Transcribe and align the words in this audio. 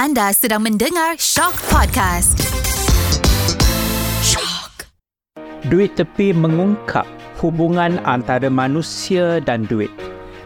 Anda 0.00 0.32
sedang 0.32 0.64
mendengar 0.64 1.20
Shock 1.20 1.60
Podcast. 1.68 2.40
Shock. 4.24 4.88
Duit 5.68 5.92
tepi 5.92 6.32
mengungkap 6.32 7.04
hubungan 7.44 8.00
antara 8.08 8.48
manusia 8.48 9.44
dan 9.44 9.68
duit. 9.68 9.92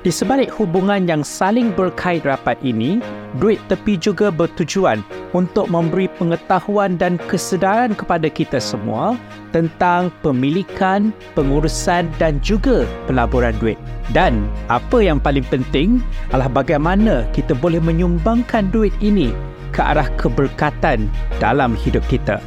Di 0.03 0.11
sebalik 0.11 0.51
hubungan 0.59 1.07
yang 1.07 1.23
saling 1.23 1.71
berkait 1.71 2.27
rapat 2.27 2.59
ini, 2.67 2.99
duit 3.39 3.59
tepi 3.67 3.99
juga 3.99 4.31
bertujuan 4.31 5.03
untuk 5.35 5.67
memberi 5.67 6.07
pengetahuan 6.19 6.95
dan 6.95 7.19
kesedaran 7.27 7.95
kepada 7.95 8.31
kita 8.31 8.63
semua 8.63 9.19
tentang 9.51 10.15
pemilikan, 10.23 11.11
pengurusan 11.35 12.07
dan 12.19 12.39
juga 12.43 12.87
pelaburan 13.11 13.55
duit. 13.59 13.79
Dan 14.13 14.47
apa 14.71 15.03
yang 15.03 15.19
paling 15.19 15.47
penting 15.51 15.99
adalah 16.31 16.51
bagaimana 16.51 17.27
kita 17.35 17.57
boleh 17.57 17.83
menyumbangkan 17.83 18.71
duit 18.71 18.95
ini 19.03 19.35
ke 19.75 19.83
arah 19.83 20.07
keberkatan 20.15 21.11
dalam 21.43 21.75
hidup 21.75 22.03
kita. 22.07 22.39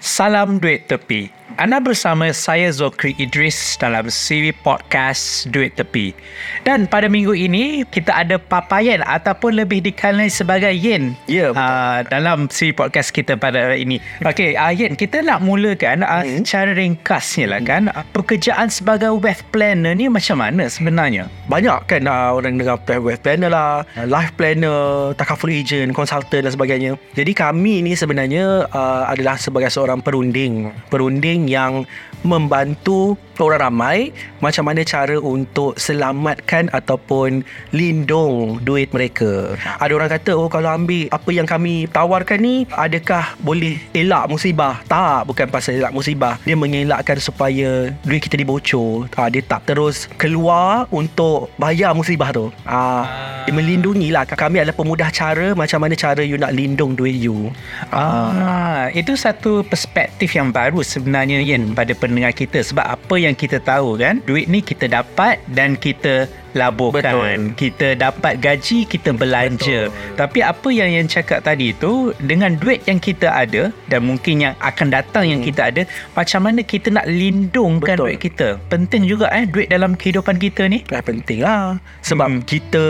Salam 0.00 0.60
Duit 0.60 0.88
Tepi. 0.88 1.39
Anda 1.60 1.76
bersama 1.76 2.32
saya 2.32 2.72
Zokri 2.72 3.12
Idris 3.20 3.76
dalam 3.76 4.08
siri 4.08 4.48
podcast 4.48 5.44
Duit 5.52 5.76
Tepi. 5.76 6.16
Dan 6.64 6.88
pada 6.88 7.04
minggu 7.04 7.36
ini 7.36 7.84
kita 7.84 8.16
ada 8.24 8.40
papayan 8.40 9.04
ataupun 9.04 9.60
lebih 9.60 9.84
dikenali 9.84 10.32
sebagai 10.32 10.72
Yen. 10.72 11.12
Ya, 11.28 11.52
uh, 11.52 12.00
dalam 12.08 12.48
siri 12.48 12.72
podcast 12.72 13.12
kita 13.12 13.36
pada 13.36 13.60
hari 13.60 13.84
ini. 13.84 14.00
Okey, 14.24 14.56
uh, 14.56 14.72
Yen, 14.72 14.96
kita 14.96 15.20
nak 15.20 15.44
mulakan 15.44 16.00
uh, 16.00 16.24
Hmm. 16.24 16.40
secara 16.40 16.72
ringkasnya 16.72 17.52
lah 17.52 17.60
kan. 17.60 17.92
Uh, 17.92 18.08
pekerjaan 18.16 18.72
sebagai 18.72 19.12
wealth 19.20 19.44
planner 19.52 19.92
ni 19.92 20.08
macam 20.08 20.40
mana 20.40 20.64
sebenarnya? 20.64 21.28
banyak 21.44 21.76
kan 21.90 22.08
uh, 22.08 22.40
orang 22.40 22.56
dengar 22.56 22.80
wealth 23.02 23.20
planner 23.20 23.52
lah, 23.52 23.84
life 24.08 24.32
planner, 24.38 25.12
takaful 25.12 25.52
agent, 25.52 25.92
consultant 25.92 26.48
dan 26.48 26.52
sebagainya. 26.56 26.96
Jadi 27.12 27.36
kami 27.36 27.84
ni 27.84 27.92
sebenarnya 27.92 28.64
uh, 28.72 29.04
adalah 29.12 29.36
sebagai 29.36 29.68
seorang 29.68 30.00
perunding. 30.00 30.72
Perunding 30.88 31.49
yang 31.50 31.82
membantu 32.22 33.18
orang 33.46 33.70
ramai 33.70 34.12
macam 34.44 34.68
mana 34.68 34.84
cara 34.84 35.16
untuk 35.20 35.76
selamatkan 35.80 36.68
ataupun 36.72 37.44
lindung 37.72 38.60
duit 38.64 38.92
mereka. 38.92 39.56
Ada 39.80 39.92
orang 39.96 40.10
kata, 40.10 40.32
oh 40.36 40.48
kalau 40.48 40.72
ambil 40.74 41.08
apa 41.12 41.30
yang 41.30 41.48
kami 41.48 41.88
tawarkan 41.88 42.40
ni, 42.40 42.54
adakah 42.72 43.36
boleh 43.40 43.80
elak 43.96 44.28
musibah? 44.28 44.82
Tak, 44.88 45.28
bukan 45.28 45.46
pasal 45.48 45.80
elak 45.80 45.94
musibah. 45.94 46.36
Dia 46.44 46.56
mengelakkan 46.56 47.20
supaya 47.20 47.92
duit 48.04 48.20
kita 48.24 48.40
dibocor. 48.40 49.08
Ha, 49.16 49.28
dia 49.32 49.44
tak 49.44 49.68
terus 49.68 50.08
keluar 50.16 50.88
untuk 50.90 51.52
bayar 51.60 51.92
musibah 51.92 52.32
tu. 52.32 52.48
Ha, 52.66 53.06
dia 53.44 53.52
melindungi 53.54 54.12
lah. 54.12 54.24
Kami 54.24 54.62
adalah 54.62 54.76
pemudah 54.76 55.10
cara 55.12 55.52
macam 55.52 55.82
mana 55.82 55.94
cara 55.98 56.22
you 56.24 56.40
nak 56.40 56.54
lindung 56.54 56.96
duit 56.96 57.16
you. 57.16 57.52
Ah, 57.92 58.88
itu 58.94 59.18
satu 59.18 59.66
perspektif 59.66 60.32
yang 60.32 60.48
baru 60.54 60.80
sebenarnya 60.80 61.42
Yen 61.44 61.74
pada 61.76 61.92
pendengar 61.92 62.32
kita 62.32 62.62
sebab 62.62 62.86
apa 62.86 63.14
yang 63.18 63.29
kita 63.32 63.58
tahu 63.58 63.96
kan 63.96 64.18
duit 64.22 64.46
ni 64.46 64.60
kita 64.60 64.86
dapat 64.86 65.38
dan 65.48 65.74
kita 65.74 66.24
laburkan 66.52 67.14
Betul. 67.14 67.54
kita 67.54 67.86
dapat 67.94 68.38
gaji 68.38 68.82
kita 68.84 69.10
belanja 69.10 69.86
Betul. 69.86 70.16
tapi 70.16 70.38
apa 70.42 70.68
yang 70.68 70.90
yang 70.90 71.06
cakap 71.06 71.40
tadi 71.40 71.70
tu 71.72 72.10
dengan 72.18 72.54
duit 72.54 72.82
yang 72.84 72.98
kita 72.98 73.30
ada 73.30 73.70
dan 73.86 74.00
mungkin 74.02 74.42
yang 74.42 74.54
akan 74.58 74.88
datang 74.88 75.24
yang 75.24 75.38
Hmm. 75.38 75.48
kita 75.48 75.62
ada 75.64 75.82
macam 76.12 76.40
mana 76.42 76.60
kita 76.60 76.90
nak 76.90 77.06
lindungkan 77.06 77.94
Betul. 77.94 78.06
duit 78.08 78.18
kita 78.20 78.48
penting 78.66 79.06
juga 79.06 79.30
eh 79.30 79.44
duit 79.44 79.66
dalam 79.66 79.94
kehidupan 79.94 80.36
kita 80.36 80.66
ni 80.66 80.82
Kan 80.82 81.00
penting 81.00 81.40
lah. 81.40 81.78
Sebab 82.02 82.28
Hmm. 82.28 82.42
kita 82.42 82.84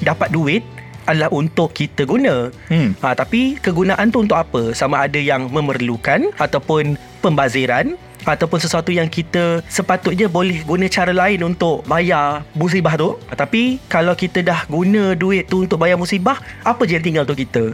dapat 0.00 0.28
duit 0.30 0.64
adalah 1.04 1.28
untuk 1.30 1.70
kita 1.70 2.02
guna. 2.02 2.48
hmm 2.66 2.96
Ha, 2.98 3.12
tapi 3.12 3.60
kegunaan 3.60 4.08
tu 4.08 4.24
untuk 4.24 4.34
apa? 4.34 4.72
Sama 4.72 5.04
ada 5.04 5.20
yang 5.20 5.52
memerlukan 5.52 6.32
ataupun 6.34 6.96
pembaziran 7.20 7.92
ataupun 8.24 8.58
sesuatu 8.60 8.90
yang 8.90 9.06
kita 9.08 9.60
sepatutnya 9.68 10.26
boleh 10.26 10.64
guna 10.64 10.88
cara 10.88 11.12
lain 11.12 11.44
untuk 11.44 11.84
bayar 11.84 12.44
musibah 12.56 12.96
tu. 12.96 13.16
Ha, 13.28 13.36
tapi 13.36 13.78
kalau 13.86 14.16
kita 14.16 14.40
dah 14.40 14.64
guna 14.66 15.12
duit 15.14 15.46
tu 15.48 15.64
untuk 15.64 15.80
bayar 15.80 16.00
musibah, 16.00 16.40
apa 16.64 16.82
je 16.88 16.96
yang 16.96 17.04
tinggal 17.04 17.22
untuk 17.28 17.38
kita? 17.38 17.64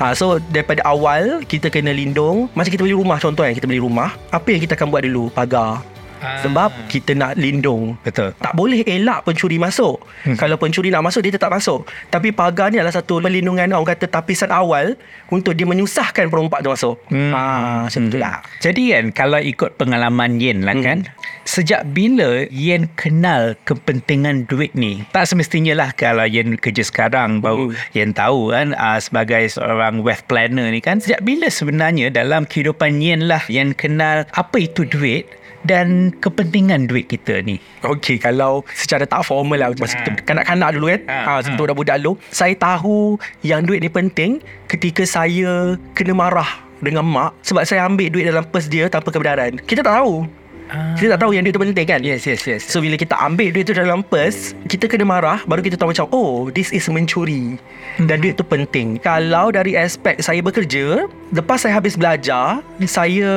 Ha, 0.00 0.16
so 0.16 0.40
daripada 0.50 0.82
awal 0.88 1.44
kita 1.44 1.68
kena 1.68 1.92
lindung. 1.92 2.48
Macam 2.56 2.72
kita 2.72 2.82
beli 2.82 2.96
rumah 2.96 3.20
contoh 3.20 3.44
kan, 3.44 3.54
kita 3.54 3.68
beli 3.68 3.80
rumah. 3.80 4.16
Apa 4.32 4.52
yang 4.52 4.60
kita 4.64 4.74
akan 4.74 4.88
buat 4.88 5.04
dulu? 5.04 5.30
Pagar. 5.30 5.97
Sebab 6.18 6.90
kita 6.90 7.14
nak 7.14 7.38
lindung 7.38 7.94
betul 8.02 8.34
tak 8.38 8.52
boleh 8.58 8.82
elak 8.82 9.22
pencuri 9.22 9.62
masuk. 9.62 10.02
Hmm. 10.26 10.34
Kalau 10.34 10.58
pencuri 10.58 10.90
nak 10.90 11.06
masuk 11.06 11.22
dia 11.22 11.34
tetap 11.34 11.54
masuk. 11.54 11.86
Tapi 12.10 12.34
pagar 12.34 12.74
ni 12.74 12.82
adalah 12.82 12.94
satu 12.94 13.22
perlindungan 13.22 13.70
orang 13.70 13.94
kata 13.94 14.10
tapisan 14.10 14.50
awal 14.50 14.98
untuk 15.30 15.54
dia 15.54 15.68
menyusahkan 15.68 16.26
perompak 16.26 16.66
tu 16.66 16.70
masuk. 16.74 16.96
Hmm. 17.12 17.28
Hmm. 17.28 17.34
Ha 17.34 17.42
macam 17.88 18.02
lah. 18.16 18.40
Jadi 18.62 18.94
kan 18.94 19.04
kalau 19.12 19.40
ikut 19.42 19.76
pengalaman 19.76 20.38
Yen 20.38 20.64
lah 20.64 20.76
kan 20.78 21.04
Sejak 21.48 21.88
bila 21.96 22.44
Yen 22.52 22.86
kenal 22.94 23.56
kepentingan 23.64 24.44
duit 24.46 24.76
ni 24.76 25.02
Tak 25.10 25.26
semestinya 25.26 25.72
lah 25.72 25.90
kalau 25.96 26.28
Yen 26.28 26.60
kerja 26.60 26.84
sekarang 26.84 27.40
Baru 27.40 27.58
Hmm. 27.58 27.76
Yen 27.90 28.10
tahu 28.14 28.54
kan 28.54 28.72
uh, 28.76 29.00
Sebagai 29.02 29.50
seorang 29.50 30.00
wealth 30.04 30.24
planner 30.30 30.70
ni 30.70 30.78
kan 30.78 31.02
Sejak 31.02 31.24
bila 31.26 31.50
sebenarnya 31.50 32.08
dalam 32.12 32.46
kehidupan 32.46 33.02
Yen 33.02 33.26
lah 33.26 33.42
Yen 33.50 33.74
kenal 33.74 34.28
apa 34.30 34.56
itu 34.62 34.86
duit 34.86 35.26
dan 35.66 36.14
kepentingan 36.22 36.86
duit 36.86 37.10
kita 37.10 37.42
ni. 37.42 37.58
Okey, 37.82 38.18
kalau 38.18 38.62
secara 38.74 39.06
tak 39.06 39.22
formal 39.26 39.58
lah 39.58 39.70
Masa 39.78 39.98
kita 40.02 40.22
kanak-kanak 40.26 40.74
dulu 40.74 40.86
kan 40.90 41.00
Ha, 41.06 41.16
ha, 41.22 41.30
Masa 41.38 41.48
kita 41.54 41.62
budak-budak 41.62 41.96
dulu 42.02 42.12
Saya 42.34 42.54
tahu 42.58 43.16
yang 43.46 43.62
duit 43.62 43.78
ni 43.78 43.90
penting 43.90 44.42
Ketika 44.66 45.06
saya 45.06 45.78
kena 45.94 46.12
marah 46.14 46.66
dengan 46.82 47.06
mak 47.06 47.34
Sebab 47.46 47.62
saya 47.66 47.86
ambil 47.86 48.10
duit 48.10 48.26
dalam 48.26 48.46
pers 48.46 48.66
dia 48.70 48.90
tanpa 48.90 49.10
kebenaran. 49.10 49.58
Kita 49.62 49.82
tak 49.82 50.02
tahu 50.02 50.26
Kita 50.68 51.16
tak 51.16 51.20
tahu 51.24 51.32
yang 51.32 51.48
duit 51.48 51.56
tu 51.56 51.62
penting 51.62 51.88
kan? 51.88 52.00
Yes 52.04 52.28
yes 52.28 52.44
yes. 52.44 52.62
So 52.68 52.84
bila 52.84 53.00
kita 53.00 53.16
ambil 53.16 53.48
duit 53.56 53.64
tu 53.64 53.72
dalam 53.72 54.04
pers 54.04 54.52
Kita 54.68 54.84
kena 54.84 55.08
marah 55.08 55.40
Baru 55.48 55.64
kita 55.64 55.80
tahu 55.80 55.96
macam 55.96 56.06
Oh 56.12 56.52
this 56.52 56.68
is 56.76 56.84
mencuri. 56.92 57.56
Dan 57.96 58.20
duit 58.20 58.36
tu 58.36 58.44
penting. 58.44 59.00
Kalau 59.00 59.48
dari 59.48 59.74
aspek 59.74 60.20
saya 60.20 60.44
bekerja 60.44 61.08
Lepas 61.32 61.64
saya 61.64 61.76
habis 61.80 61.96
belajar 61.96 62.60
Saya 62.84 63.28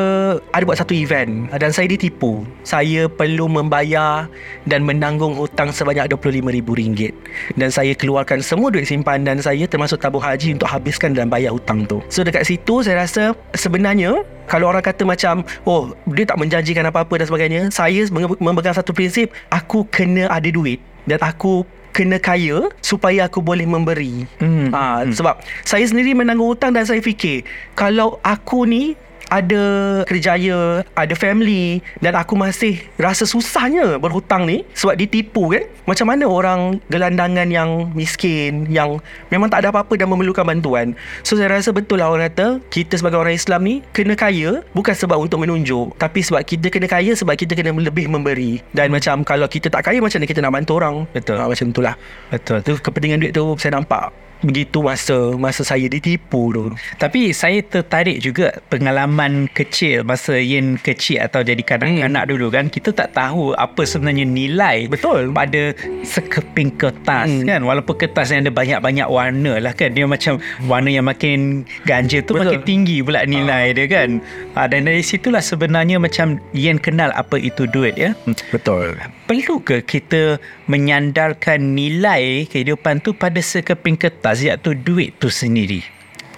ada 0.52 0.64
buat 0.68 0.80
satu 0.80 0.92
event 0.92 1.48
Dan 1.56 1.72
saya 1.72 1.88
ditipu. 1.88 2.44
Saya 2.68 3.08
perlu 3.08 3.48
membayar 3.48 4.28
Dan 4.68 4.84
menanggung 4.84 5.40
hutang 5.40 5.72
sebanyak 5.72 6.12
RM25,000. 6.12 7.16
Dan 7.56 7.70
saya 7.72 7.96
keluarkan 7.96 8.44
semua 8.44 8.68
duit 8.72 8.88
simpanan 8.88 9.40
saya 9.40 9.64
Termasuk 9.68 10.04
tabung 10.04 10.24
haji 10.24 10.60
Untuk 10.60 10.68
habiskan 10.68 11.16
dan 11.16 11.32
bayar 11.32 11.56
hutang 11.56 11.88
tu. 11.88 12.04
So 12.12 12.28
dekat 12.28 12.44
situ 12.44 12.84
saya 12.84 13.08
rasa 13.08 13.32
Sebenarnya 13.56 14.24
kalau 14.52 14.68
orang 14.68 14.84
kata 14.84 15.08
macam 15.08 15.48
Oh 15.64 15.96
dia 16.12 16.28
tak 16.28 16.36
menjanjikan 16.36 16.84
apa-apa 16.92 17.21
dan 17.22 17.30
sebagainya 17.30 17.62
Saya 17.70 18.10
memegang 18.42 18.74
satu 18.74 18.90
prinsip 18.92 19.30
Aku 19.48 19.86
kena 19.88 20.26
ada 20.26 20.50
duit 20.50 20.82
Dan 21.06 21.22
aku 21.22 21.62
kena 21.92 22.18
kaya 22.18 22.74
Supaya 22.82 23.30
aku 23.30 23.40
boleh 23.40 23.64
memberi 23.64 24.26
Hmm. 24.42 24.74
ha, 24.74 25.06
Sebab 25.06 25.38
saya 25.62 25.86
sendiri 25.86 26.12
menanggung 26.12 26.50
hutang 26.50 26.74
Dan 26.74 26.84
saya 26.84 26.98
fikir 26.98 27.46
Kalau 27.74 28.18
aku 28.20 28.66
ni 28.66 28.98
ada 29.32 29.64
kerjaya, 30.04 30.84
ada 30.92 31.16
family 31.16 31.80
dan 32.04 32.20
aku 32.20 32.36
masih 32.36 32.84
rasa 33.00 33.24
susahnya 33.24 33.96
berhutang 33.96 34.44
ni 34.44 34.68
sebab 34.76 35.00
ditipu 35.00 35.56
kan. 35.56 35.64
Macam 35.88 36.12
mana 36.12 36.28
orang 36.28 36.60
gelandangan 36.92 37.48
yang 37.48 37.96
miskin, 37.96 38.68
yang 38.68 39.00
memang 39.32 39.48
tak 39.48 39.64
ada 39.64 39.72
apa-apa 39.72 39.96
dan 39.96 40.12
memerlukan 40.12 40.44
bantuan. 40.44 40.94
So 41.24 41.40
saya 41.40 41.48
rasa 41.48 41.72
betul 41.72 42.04
lah 42.04 42.12
orang 42.12 42.28
kata 42.36 42.60
kita 42.68 43.00
sebagai 43.00 43.24
orang 43.24 43.40
Islam 43.40 43.64
ni 43.64 43.76
kena 43.96 44.20
kaya 44.20 44.68
bukan 44.76 44.92
sebab 44.92 45.16
untuk 45.16 45.40
menunjuk 45.40 45.96
tapi 45.96 46.20
sebab 46.20 46.44
kita 46.44 46.68
kena 46.68 46.92
kaya 46.92 47.16
sebab 47.16 47.34
kita 47.40 47.56
kena 47.56 47.72
lebih 47.72 48.12
memberi. 48.12 48.60
Dan 48.76 48.92
macam 48.92 49.24
kalau 49.24 49.48
kita 49.48 49.72
tak 49.72 49.88
kaya 49.88 50.04
macam 50.04 50.20
mana 50.20 50.28
kita 50.28 50.44
nak 50.44 50.54
bantu 50.54 50.72
orang. 50.76 50.96
Betul. 51.16 51.40
Ha, 51.40 51.48
macam 51.48 51.68
itulah. 51.72 51.96
Betul 52.28 52.60
Tu 52.62 52.76
kepentingan 52.78 53.18
duit 53.24 53.32
tu 53.32 53.56
saya 53.56 53.80
nampak 53.80 54.12
begitu 54.42 54.82
masa 54.82 55.34
masa 55.36 55.62
saya 55.62 55.86
ditipu 55.86 56.50
tu. 56.50 56.64
Tapi 56.98 57.30
saya 57.32 57.62
tertarik 57.62 58.18
juga 58.18 58.58
pengalaman 58.68 59.46
kecil 59.48 60.02
masa 60.02 60.38
Yen 60.38 60.78
kecil 60.78 61.22
atau 61.22 61.42
jadi 61.42 61.62
kanak-kanak 61.62 62.26
dulu 62.26 62.50
kan 62.50 62.68
kita 62.68 62.90
tak 62.90 63.14
tahu 63.14 63.54
apa 63.54 63.82
sebenarnya 63.82 64.24
nilai 64.24 64.88
Betul. 64.88 65.30
pada 65.30 65.74
sekeping 66.02 66.74
kertas 66.74 67.28
Hmm. 67.32 67.46
kan 67.46 67.62
walaupun 67.62 67.96
kertas 67.96 68.32
yang 68.32 68.42
ada 68.42 68.52
banyak-banyak 68.52 69.06
warna 69.06 69.60
lah 69.60 69.72
kan 69.72 69.94
dia 69.94 70.04
macam 70.04 70.40
warna 70.66 70.90
yang 70.90 71.06
makin 71.06 71.62
ganjil 71.84 72.24
tu 72.24 72.34
Betul. 72.34 72.50
makin 72.50 72.62
tinggi 72.64 72.98
pula 73.00 73.22
nilai 73.24 73.72
dia 73.72 73.86
kan 73.86 74.18
ha, 74.54 74.66
dan 74.66 74.84
dari 74.84 75.02
situlah 75.02 75.40
sebenarnya 75.40 75.98
macam 75.98 76.40
Yen 76.52 76.78
kenal 76.78 77.14
apa 77.14 77.36
itu 77.36 77.68
duit 77.68 77.94
ya 77.94 78.16
Hmm. 78.24 78.34
Betul. 78.50 78.96
perlu 79.28 79.62
ke 79.62 79.80
kita 79.82 80.40
menyandarkan 80.68 81.60
nilai 81.72 82.48
kehidupan 82.48 83.00
tu 83.00 83.12
pada 83.12 83.38
sekeping 83.38 83.96
kertas 83.96 84.31
iaitu 84.40 84.76
duit 84.76 85.20
tu 85.20 85.28
sendiri 85.30 85.84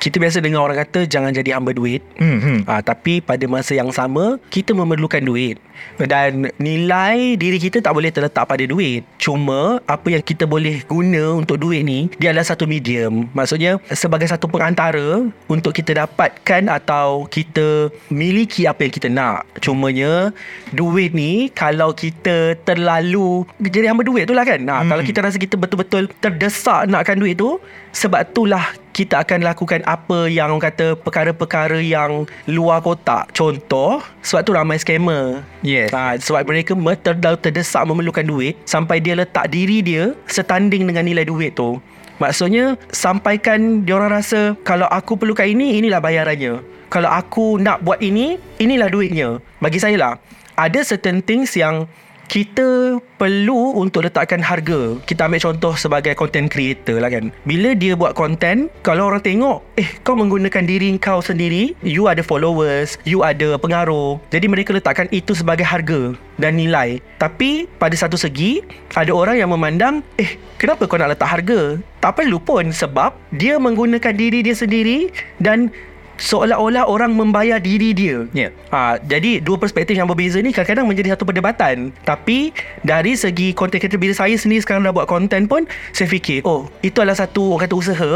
Kita 0.03 0.19
biasa 0.19 0.43
dengar 0.43 0.67
orang 0.67 0.83
kata 0.83 1.07
Jangan 1.07 1.31
jadi 1.31 1.55
hamba 1.55 1.71
duit 1.71 2.03
Hmm. 2.19 2.67
Ah, 2.67 2.83
tapi 2.83 3.23
pada 3.23 3.47
masa 3.47 3.71
yang 3.71 3.87
sama 3.95 4.35
kita 4.51 4.75
memerlukan 4.75 5.23
duit 5.23 5.55
dan 5.99 6.49
nilai 6.57 7.35
diri 7.35 7.59
kita 7.59 7.83
tak 7.83 7.93
boleh 7.93 8.09
terletak 8.09 8.47
pada 8.47 8.63
duit. 8.63 9.03
Cuma 9.19 9.79
apa 9.85 10.07
yang 10.09 10.23
kita 10.23 10.47
boleh 10.47 10.81
guna 10.87 11.37
untuk 11.37 11.59
duit 11.59 11.83
ni 11.83 12.07
dia 12.17 12.31
adalah 12.31 12.47
satu 12.47 12.63
medium. 12.65 13.27
Maksudnya 13.31 13.77
sebagai 13.91 14.27
satu 14.27 14.47
perantara 14.47 15.23
untuk 15.47 15.75
kita 15.75 16.05
dapatkan 16.05 16.71
atau 16.71 17.27
kita 17.27 17.91
miliki 18.09 18.65
apa 18.65 18.87
yang 18.87 18.93
kita 18.93 19.07
nak. 19.11 19.45
Cumanya 19.59 20.31
duit 20.71 21.11
ni 21.11 21.51
kalau 21.51 21.91
kita 21.93 22.57
terlalu 22.63 23.43
jadi 23.59 23.91
hamba 23.91 24.03
duit 24.07 24.25
tu 24.27 24.35
lah 24.35 24.45
kan. 24.47 24.59
Nah, 24.63 24.83
Hmm. 24.83 24.89
kalau 24.95 25.03
kita 25.03 25.19
rasa 25.23 25.37
kita 25.37 25.55
betul-betul 25.55 26.09
terdesak 26.19 26.89
nakkan 26.89 27.19
duit 27.19 27.35
tu 27.37 27.59
sebab 27.93 28.25
itulah 28.25 28.73
kita 28.93 29.25
akan 29.25 29.41
lakukan 29.41 29.81
apa 29.89 30.29
yang 30.29 30.53
orang 30.53 30.69
kata 30.69 30.93
perkara-perkara 31.01 31.81
yang 31.81 32.29
luar 32.45 32.79
kotak. 32.79 33.33
Contoh, 33.33 34.05
sebab 34.21 34.41
tu 34.45 34.53
ramai 34.53 34.77
scammer. 34.77 35.41
Yes. 35.65 35.89
Ha, 35.89 36.15
sebab 36.21 36.45
mereka 36.45 36.77
me- 36.77 36.95
terlalu 36.95 37.41
terdesak 37.41 37.81
memerlukan 37.89 38.21
duit 38.23 38.53
sampai 38.69 39.01
dia 39.01 39.17
letak 39.17 39.49
diri 39.49 39.81
dia 39.81 40.13
setanding 40.29 40.85
dengan 40.85 41.03
nilai 41.03 41.25
duit 41.25 41.57
tu. 41.57 41.81
Maksudnya 42.21 42.77
sampaikan 42.93 43.81
dia 43.81 43.97
orang 43.97 44.13
rasa 44.13 44.53
kalau 44.61 44.85
aku 44.87 45.17
perlukan 45.17 45.49
ini, 45.49 45.81
inilah 45.81 45.97
bayarannya. 45.97 46.61
Kalau 46.93 47.09
aku 47.09 47.57
nak 47.57 47.81
buat 47.81 47.97
ini, 48.05 48.37
inilah 48.61 48.85
duitnya. 48.93 49.41
Bagi 49.57 49.81
saya 49.81 49.97
lah, 49.97 50.13
ada 50.53 50.85
certain 50.85 51.25
things 51.25 51.57
yang 51.57 51.89
kita 52.27 52.99
perlu 53.19 53.77
untuk 53.79 54.03
letakkan 54.03 54.41
harga. 54.43 54.99
Kita 55.07 55.27
ambil 55.27 55.39
contoh 55.39 55.73
sebagai 55.77 56.15
content 56.17 56.47
creator 56.49 56.99
lah 56.99 57.11
kan. 57.11 57.31
Bila 57.47 57.75
dia 57.75 57.95
buat 57.95 58.15
content, 58.17 58.67
kalau 58.83 59.11
orang 59.11 59.23
tengok, 59.23 59.63
eh 59.79 59.87
kau 60.03 60.17
menggunakan 60.17 60.63
diri 60.65 60.95
kau 60.99 61.19
sendiri, 61.19 61.75
you 61.83 62.07
ada 62.07 62.23
followers, 62.25 62.99
you 63.07 63.23
ada 63.23 63.55
pengaruh. 63.59 64.19
Jadi 64.31 64.45
mereka 64.49 64.75
letakkan 64.75 65.07
itu 65.13 65.35
sebagai 65.35 65.63
harga 65.63 66.15
dan 66.41 66.57
nilai. 66.57 66.99
Tapi 67.21 67.69
pada 67.79 67.95
satu 67.95 68.17
segi, 68.19 68.63
ada 68.97 69.13
orang 69.13 69.39
yang 69.39 69.51
memandang, 69.53 70.01
eh 70.19 70.35
kenapa 70.59 70.89
kau 70.89 70.99
nak 70.99 71.15
letak 71.15 71.29
harga? 71.29 71.79
Tak 72.03 72.19
perlu 72.19 72.35
pun 72.41 72.67
sebab 72.73 73.15
dia 73.31 73.55
menggunakan 73.55 74.11
diri 74.11 74.43
dia 74.43 74.57
sendiri 74.57 75.07
dan 75.39 75.71
seolah-olah 76.17 76.85
orang 76.85 77.13
membayar 77.13 77.57
diri 77.57 77.93
dia. 77.93 78.25
Ya. 78.33 78.49
Ha, 78.69 79.01
jadi 79.01 79.41
dua 79.41 79.57
perspektif 79.57 79.97
yang 79.97 80.09
berbeza 80.09 80.39
ni 80.41 80.53
kadang-kadang 80.53 80.87
menjadi 80.89 81.17
satu 81.17 81.25
perdebatan. 81.25 81.93
Tapi 82.05 82.53
dari 82.85 83.13
segi 83.17 83.53
content 83.53 83.81
creator 83.81 83.99
bila 84.01 84.13
saya 84.13 84.35
sendiri 84.37 84.61
sekarang 84.61 84.85
dah 84.85 84.93
buat 84.93 85.09
content 85.09 85.45
pun 85.49 85.65
saya 85.95 86.09
fikir, 86.09 86.45
oh, 86.45 86.69
itu 86.85 86.97
adalah 87.01 87.17
satu 87.17 87.57
orang 87.57 87.69
kata 87.69 87.75
usaha 87.77 88.13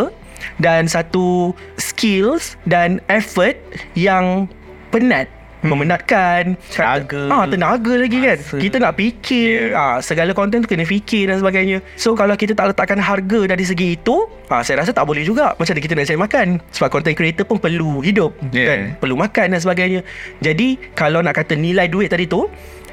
dan 0.62 0.86
satu 0.86 1.54
skills 1.82 2.58
dan 2.70 3.02
effort 3.10 3.58
yang 3.98 4.46
penat 4.94 5.28
hmm. 5.62 5.70
memenatkan 5.70 6.42
Tenaga. 6.70 7.22
ah 7.32 7.46
tenaga 7.48 7.94
lagi 7.98 8.18
kan 8.22 8.38
Masa. 8.38 8.58
kita 8.58 8.76
nak 8.82 8.94
fikir 8.98 9.74
ah 9.74 9.98
segala 10.02 10.32
konten 10.34 10.64
tu 10.64 10.68
kena 10.70 10.86
fikir 10.86 11.30
dan 11.30 11.42
sebagainya 11.42 11.82
so 11.98 12.14
kalau 12.14 12.38
kita 12.38 12.54
tak 12.54 12.74
letakkan 12.74 13.00
harga 13.02 13.50
dari 13.50 13.64
segi 13.66 13.98
itu 13.98 14.26
ah 14.48 14.62
saya 14.62 14.84
rasa 14.84 14.94
tak 14.94 15.06
boleh 15.06 15.26
juga 15.26 15.58
macam 15.58 15.74
mana 15.74 15.82
kita 15.84 15.94
nak 15.94 16.06
cari 16.08 16.20
makan 16.20 16.48
sebab 16.72 16.90
content 16.94 17.16
creator 17.18 17.46
pun 17.46 17.58
perlu 17.58 18.02
hidup 18.04 18.30
Yeah. 18.50 18.68
kan 18.70 18.80
perlu 19.04 19.16
makan 19.20 19.54
dan 19.54 19.60
sebagainya 19.60 20.02
jadi 20.40 20.80
kalau 20.96 21.22
nak 21.22 21.38
kata 21.38 21.54
nilai 21.54 21.86
duit 21.90 22.10
tadi 22.10 22.26
tu 22.26 22.48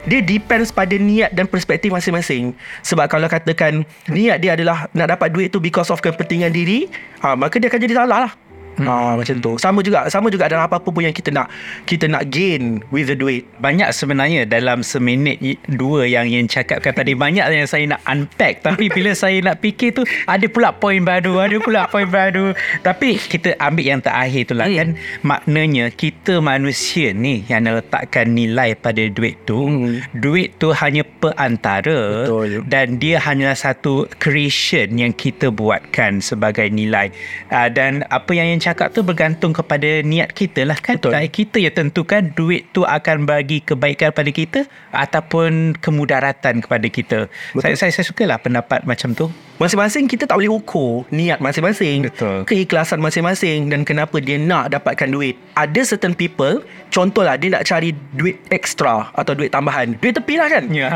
dia 0.05 0.21
depends 0.21 0.69
pada 0.69 0.93
niat 1.01 1.33
dan 1.33 1.49
perspektif 1.49 1.89
masing-masing. 1.89 2.53
Sebab 2.85 3.09
kalau 3.09 3.25
katakan 3.25 3.89
niat 4.09 4.37
dia 4.41 4.53
adalah 4.53 4.89
nak 4.93 5.17
dapat 5.17 5.33
duit 5.33 5.49
tu 5.49 5.59
because 5.65 5.89
of 5.89 6.05
kepentingan 6.05 6.53
diri, 6.53 6.93
ha, 7.25 7.33
maka 7.33 7.57
dia 7.57 7.73
akan 7.73 7.81
jadi 7.81 7.95
salah 7.97 8.29
lah. 8.29 8.33
Hmm. 8.79 8.87
Ha, 8.87 8.95
macam 9.21 9.37
tu. 9.39 9.53
Sama 9.59 9.81
juga 9.81 10.07
sama 10.11 10.29
juga 10.29 10.51
dalam 10.51 10.67
apa-apa 10.67 10.89
pun 10.89 11.03
yang 11.05 11.15
kita 11.15 11.31
nak 11.31 11.51
kita 11.85 12.07
nak 12.07 12.27
gain 12.31 12.83
with 12.91 13.07
the 13.07 13.17
duit. 13.17 13.47
Banyak 13.59 13.91
sebenarnya 13.95 14.47
dalam 14.47 14.83
seminit 14.83 15.41
dua 15.69 16.07
yang 16.07 16.27
Yen 16.27 16.47
cakapkan 16.47 16.95
tadi 16.95 17.13
banyak 17.15 17.45
yang 17.45 17.69
saya 17.69 17.85
nak 17.87 18.01
unpack 18.07 18.63
tapi 18.63 18.89
bila 18.89 19.13
saya 19.23 19.41
nak 19.45 19.61
fikir 19.61 19.95
tu 19.95 20.03
ada 20.27 20.47
pula 20.49 20.71
poin 20.73 21.03
baru 21.03 21.41
ada 21.43 21.57
pula 21.61 21.87
poin 21.89 22.09
baru 22.09 22.55
tapi 22.81 23.17
kita 23.19 23.55
ambil 23.61 23.85
yang 23.97 24.01
terakhir 24.01 24.49
tu 24.49 24.55
lah 24.57 24.65
Hmm. 24.65 24.79
kan 24.81 24.89
maknanya 25.23 25.93
kita 25.93 26.41
manusia 26.41 27.13
ni 27.13 27.45
yang 27.47 27.69
letakkan 27.69 28.33
nilai 28.33 28.73
pada 28.75 29.05
duit 29.07 29.37
tu 29.45 29.61
Hmm. 29.69 30.01
duit 30.17 30.57
tu 30.57 30.73
hanya 30.73 31.05
perantara 31.05 32.25
Betul. 32.25 32.65
dan 32.67 32.97
dia 32.97 33.21
hanyalah 33.21 33.55
satu 33.55 34.09
creation 34.17 34.97
yang 34.97 35.13
kita 35.13 35.53
buatkan 35.53 36.25
sebagai 36.25 36.67
nilai 36.73 37.13
uh, 37.53 37.69
dan 37.69 38.03
apa 38.09 38.33
yang 38.33 38.57
yang 38.57 38.61
cakap 38.65 38.97
tu 38.97 39.05
bergantung 39.05 39.53
kepada 39.53 40.01
niat 40.01 40.33
kita 40.33 40.65
lah 40.65 40.81
kan. 40.81 40.97
Betul. 40.97 41.13
Dan 41.13 41.29
kita 41.29 41.57
yang 41.61 41.75
tentukan 41.77 42.33
duit 42.33 42.73
tu 42.73 42.89
akan 42.89 43.29
bagi 43.29 43.61
kebaikan 43.61 44.17
pada 44.17 44.31
kita 44.33 44.65
ataupun 44.89 45.77
kemudaratan 45.77 46.65
kepada 46.65 46.87
kita. 46.89 47.19
Saya, 47.61 47.77
saya 47.77 47.93
saya 47.93 48.07
sukalah 48.09 48.41
pendapat 48.41 48.89
macam 48.89 49.13
tu 49.13 49.29
Masing-masing 49.57 50.05
kita 50.11 50.29
tak 50.29 50.37
boleh 50.37 50.53
ukur 50.53 51.09
niat 51.09 51.41
masing-masing. 51.41 52.11
Betul. 52.11 52.45
Keikhlasan 52.45 53.01
masing-masing 53.01 53.73
dan 53.73 53.87
kenapa 53.89 54.21
dia 54.21 54.37
nak 54.37 54.75
dapatkan 54.75 55.09
duit. 55.09 55.39
Ada 55.57 55.97
certain 55.97 56.13
people, 56.13 56.61
contohlah 56.91 57.39
dia 57.39 57.55
nak 57.55 57.65
cari 57.65 57.97
duit 58.13 58.37
extra 58.51 59.09
atau 59.15 59.33
duit 59.33 59.49
tambahan. 59.49 59.97
Duit 59.99 60.15
tepi 60.15 60.35
lah 60.37 60.51
kan? 60.51 60.65
ya 60.75 60.89